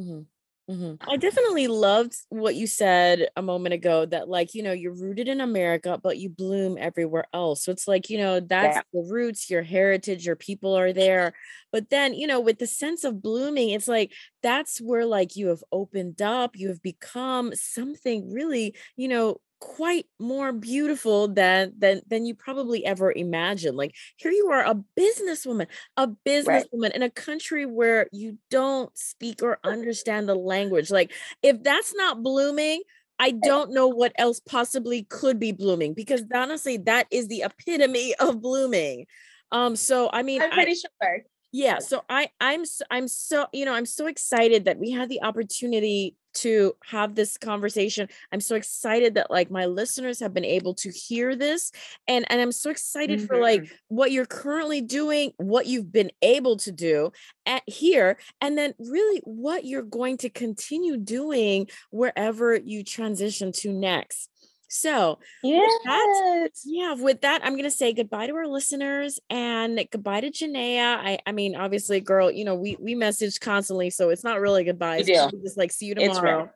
Mm-hmm. 0.00 0.22
Mm-hmm. 0.68 1.08
I 1.08 1.16
definitely 1.16 1.68
loved 1.68 2.16
what 2.28 2.56
you 2.56 2.66
said 2.66 3.28
a 3.36 3.42
moment 3.42 3.72
ago 3.72 4.04
that, 4.04 4.28
like, 4.28 4.52
you 4.52 4.64
know, 4.64 4.72
you're 4.72 4.96
rooted 4.96 5.28
in 5.28 5.40
America, 5.40 6.00
but 6.02 6.18
you 6.18 6.28
bloom 6.28 6.76
everywhere 6.76 7.26
else. 7.32 7.64
So 7.64 7.70
it's 7.70 7.86
like, 7.86 8.10
you 8.10 8.18
know, 8.18 8.40
that's 8.40 8.76
yeah. 8.76 8.82
the 8.92 9.08
roots, 9.08 9.48
your 9.48 9.62
heritage, 9.62 10.26
your 10.26 10.34
people 10.34 10.76
are 10.76 10.92
there. 10.92 11.34
But 11.70 11.90
then, 11.90 12.14
you 12.14 12.26
know, 12.26 12.40
with 12.40 12.58
the 12.58 12.66
sense 12.66 13.04
of 13.04 13.22
blooming, 13.22 13.70
it's 13.70 13.86
like 13.86 14.12
that's 14.42 14.80
where, 14.80 15.06
like, 15.06 15.36
you 15.36 15.48
have 15.48 15.62
opened 15.70 16.20
up, 16.20 16.56
you 16.56 16.66
have 16.66 16.82
become 16.82 17.52
something 17.54 18.32
really, 18.32 18.74
you 18.96 19.06
know, 19.06 19.36
quite 19.58 20.06
more 20.18 20.52
beautiful 20.52 21.28
than 21.28 21.72
than 21.78 22.02
than 22.08 22.26
you 22.26 22.34
probably 22.34 22.84
ever 22.84 23.10
imagined 23.10 23.76
like 23.76 23.94
here 24.16 24.30
you 24.30 24.50
are 24.50 24.64
a 24.64 24.74
businesswoman 24.98 25.66
a 25.96 26.08
businesswoman 26.26 26.82
right. 26.82 26.94
in 26.94 27.02
a 27.02 27.10
country 27.10 27.64
where 27.64 28.06
you 28.12 28.36
don't 28.50 28.96
speak 28.96 29.42
or 29.42 29.58
understand 29.64 30.28
the 30.28 30.34
language 30.34 30.90
like 30.90 31.10
if 31.42 31.62
that's 31.62 31.94
not 31.94 32.22
blooming 32.22 32.82
I 33.18 33.30
don't 33.30 33.72
know 33.72 33.88
what 33.88 34.12
else 34.16 34.40
possibly 34.40 35.04
could 35.04 35.38
be 35.38 35.52
blooming 35.52 35.94
because 35.94 36.22
honestly, 36.34 36.76
that 36.78 37.06
is 37.10 37.28
the 37.28 37.42
epitome 37.42 38.14
of 38.16 38.42
blooming. 38.42 39.06
Um, 39.52 39.76
so 39.76 40.10
I 40.12 40.22
mean, 40.22 40.42
I'm 40.42 40.50
pretty 40.50 40.72
I, 40.72 40.74
sure. 40.74 41.24
Yeah, 41.56 41.78
so 41.78 42.04
I 42.10 42.28
I'm 42.38 42.64
I'm 42.90 43.08
so 43.08 43.46
you 43.50 43.64
know 43.64 43.72
I'm 43.72 43.86
so 43.86 44.08
excited 44.08 44.66
that 44.66 44.78
we 44.78 44.90
had 44.90 45.08
the 45.08 45.22
opportunity 45.22 46.14
to 46.34 46.76
have 46.84 47.14
this 47.14 47.38
conversation. 47.38 48.10
I'm 48.30 48.42
so 48.42 48.56
excited 48.56 49.14
that 49.14 49.30
like 49.30 49.50
my 49.50 49.64
listeners 49.64 50.20
have 50.20 50.34
been 50.34 50.44
able 50.44 50.74
to 50.74 50.90
hear 50.90 51.34
this 51.34 51.72
and 52.06 52.26
and 52.28 52.42
I'm 52.42 52.52
so 52.52 52.68
excited 52.68 53.20
mm-hmm. 53.20 53.26
for 53.26 53.38
like 53.38 53.62
mm-hmm. 53.62 53.74
what 53.88 54.12
you're 54.12 54.26
currently 54.26 54.82
doing, 54.82 55.32
what 55.38 55.64
you've 55.64 55.90
been 55.90 56.10
able 56.20 56.58
to 56.58 56.72
do 56.72 57.10
at 57.46 57.62
here 57.66 58.18
and 58.42 58.58
then 58.58 58.74
really 58.78 59.22
what 59.24 59.64
you're 59.64 59.80
going 59.80 60.18
to 60.18 60.28
continue 60.28 60.98
doing 60.98 61.68
wherever 61.90 62.54
you 62.54 62.84
transition 62.84 63.50
to 63.52 63.72
next. 63.72 64.28
So, 64.68 65.18
yes. 65.42 66.62
yeah, 66.64 66.94
with 66.94 67.20
that, 67.20 67.40
I'm 67.44 67.52
going 67.52 67.64
to 67.64 67.70
say 67.70 67.92
goodbye 67.92 68.26
to 68.26 68.34
our 68.34 68.46
listeners 68.46 69.20
and 69.30 69.80
goodbye 69.90 70.22
to 70.22 70.30
Jenaya. 70.30 70.96
I, 70.96 71.18
I 71.26 71.32
mean, 71.32 71.54
obviously, 71.54 72.00
girl, 72.00 72.30
you 72.30 72.44
know, 72.44 72.54
we 72.54 72.76
we 72.80 72.94
message 72.94 73.38
constantly, 73.40 73.90
so 73.90 74.10
it's 74.10 74.24
not 74.24 74.40
really 74.40 74.64
goodbye. 74.64 74.98
It's 74.98 75.08
just 75.42 75.56
like 75.56 75.72
see 75.72 75.86
you 75.86 75.94
tomorrow. 75.94 76.50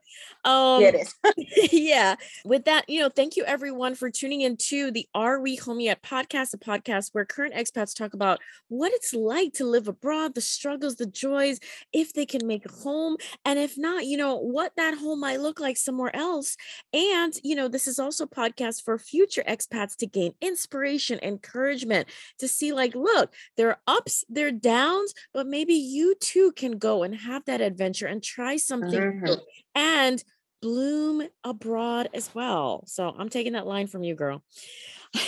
Um, 0.44 0.82
yeah, 0.82 1.04
yeah. 1.72 2.16
With 2.44 2.64
that, 2.64 2.88
you 2.88 3.00
know, 3.00 3.08
thank 3.08 3.36
you 3.36 3.44
everyone 3.44 3.94
for 3.94 4.10
tuning 4.10 4.40
in 4.40 4.56
to 4.56 4.90
the 4.90 5.06
Are 5.14 5.40
We 5.40 5.56
Home 5.56 5.80
Yet 5.80 6.02
podcast, 6.02 6.54
a 6.54 6.58
podcast 6.58 7.10
where 7.12 7.24
current 7.24 7.54
expats 7.54 7.94
talk 7.94 8.14
about 8.14 8.40
what 8.68 8.92
it's 8.92 9.12
like 9.12 9.52
to 9.54 9.64
live 9.64 9.88
abroad, 9.88 10.34
the 10.34 10.40
struggles, 10.40 10.96
the 10.96 11.06
joys, 11.06 11.60
if 11.92 12.12
they 12.12 12.26
can 12.26 12.46
make 12.46 12.66
a 12.66 12.72
home, 12.72 13.16
and 13.44 13.58
if 13.58 13.76
not, 13.76 14.06
you 14.06 14.16
know, 14.16 14.36
what 14.36 14.72
that 14.76 14.96
home 14.96 15.20
might 15.20 15.40
look 15.40 15.60
like 15.60 15.76
somewhere 15.76 16.14
else. 16.14 16.56
And, 16.92 17.32
you 17.44 17.54
know, 17.54 17.68
this 17.68 17.86
is 17.86 17.98
also 18.00 18.24
a 18.24 18.28
podcast 18.28 18.82
for 18.82 18.98
future 18.98 19.44
expats 19.46 19.96
to 19.98 20.06
gain 20.06 20.32
inspiration, 20.40 21.18
encouragement, 21.22 22.08
to 22.38 22.48
see 22.48 22.72
like, 22.72 22.94
look, 22.94 23.32
there 23.56 23.68
are 23.68 23.78
ups, 23.86 24.24
there 24.28 24.48
are 24.48 24.52
downs, 24.52 25.14
but 25.32 25.46
maybe 25.46 25.74
you 25.74 26.14
too 26.20 26.52
can 26.56 26.78
go 26.78 27.02
and 27.02 27.14
have 27.14 27.44
that 27.44 27.60
adventure 27.60 28.06
and 28.06 28.22
try 28.22 28.56
something. 28.56 29.00
Mm-hmm 29.00 29.34
and 29.74 30.22
bloom 30.60 31.22
abroad 31.42 32.08
as 32.14 32.34
well. 32.34 32.84
So 32.86 33.08
I'm 33.16 33.28
taking 33.28 33.54
that 33.54 33.66
line 33.66 33.86
from 33.86 34.02
you, 34.02 34.14
girl. 34.14 34.42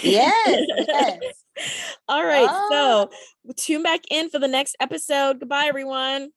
Yes. 0.02 0.66
yes. 0.88 1.44
All 2.08 2.24
right. 2.24 2.48
Oh. 2.50 3.08
So 3.48 3.54
tune 3.56 3.82
back 3.82 4.00
in 4.10 4.30
for 4.30 4.38
the 4.38 4.48
next 4.48 4.76
episode. 4.80 5.40
Goodbye, 5.40 5.66
everyone. 5.66 6.30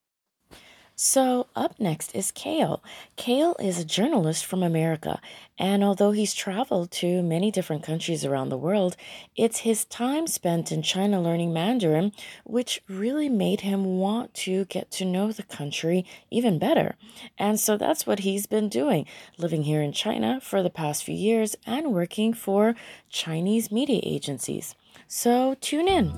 So, 0.97 1.47
up 1.57 1.77
next 1.77 2.15
is 2.15 2.31
Kale. 2.31 2.81
Kale 3.17 3.57
is 3.59 3.77
a 3.77 3.83
journalist 3.83 4.45
from 4.45 4.63
America, 4.63 5.19
and 5.59 5.83
although 5.83 6.11
he's 6.11 6.33
traveled 6.33 6.89
to 6.91 7.21
many 7.21 7.51
different 7.51 7.83
countries 7.83 8.23
around 8.23 8.47
the 8.47 8.57
world, 8.57 8.95
it's 9.35 9.59
his 9.59 9.83
time 9.83 10.25
spent 10.25 10.71
in 10.71 10.81
China 10.81 11.21
learning 11.21 11.51
Mandarin 11.51 12.13
which 12.45 12.81
really 12.87 13.27
made 13.27 13.59
him 13.59 13.97
want 13.97 14.33
to 14.35 14.63
get 14.65 14.89
to 14.91 15.03
know 15.03 15.33
the 15.33 15.43
country 15.43 16.05
even 16.31 16.59
better. 16.59 16.95
And 17.37 17.59
so 17.59 17.75
that's 17.75 18.07
what 18.07 18.19
he's 18.19 18.45
been 18.45 18.69
doing, 18.69 19.05
living 19.37 19.63
here 19.63 19.81
in 19.81 19.91
China 19.91 20.39
for 20.39 20.63
the 20.63 20.69
past 20.69 21.03
few 21.03 21.15
years 21.15 21.57
and 21.65 21.93
working 21.93 22.33
for 22.33 22.73
Chinese 23.09 23.69
media 23.69 23.99
agencies. 24.01 24.75
So, 25.09 25.57
tune 25.59 25.89
in. 25.89 26.13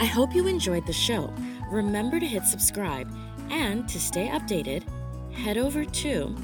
I 0.00 0.06
hope 0.06 0.34
you 0.34 0.48
enjoyed 0.48 0.84
the 0.84 0.92
show. 0.92 1.32
Remember 1.70 2.18
to 2.18 2.26
hit 2.26 2.44
subscribe 2.44 3.08
and 3.50 3.86
to 3.88 4.00
stay 4.00 4.28
updated, 4.28 4.84
head 5.32 5.58
over 5.58 5.84
to 5.84 6.34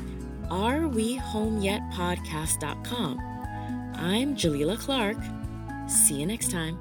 arewehomeyetpodcast.com. 0.49 3.21
I'm 3.95 4.37
Jalila 4.37 4.79
Clark. 4.79 5.17
See 5.89 6.21
you 6.21 6.27
next 6.27 6.51
time. 6.51 6.79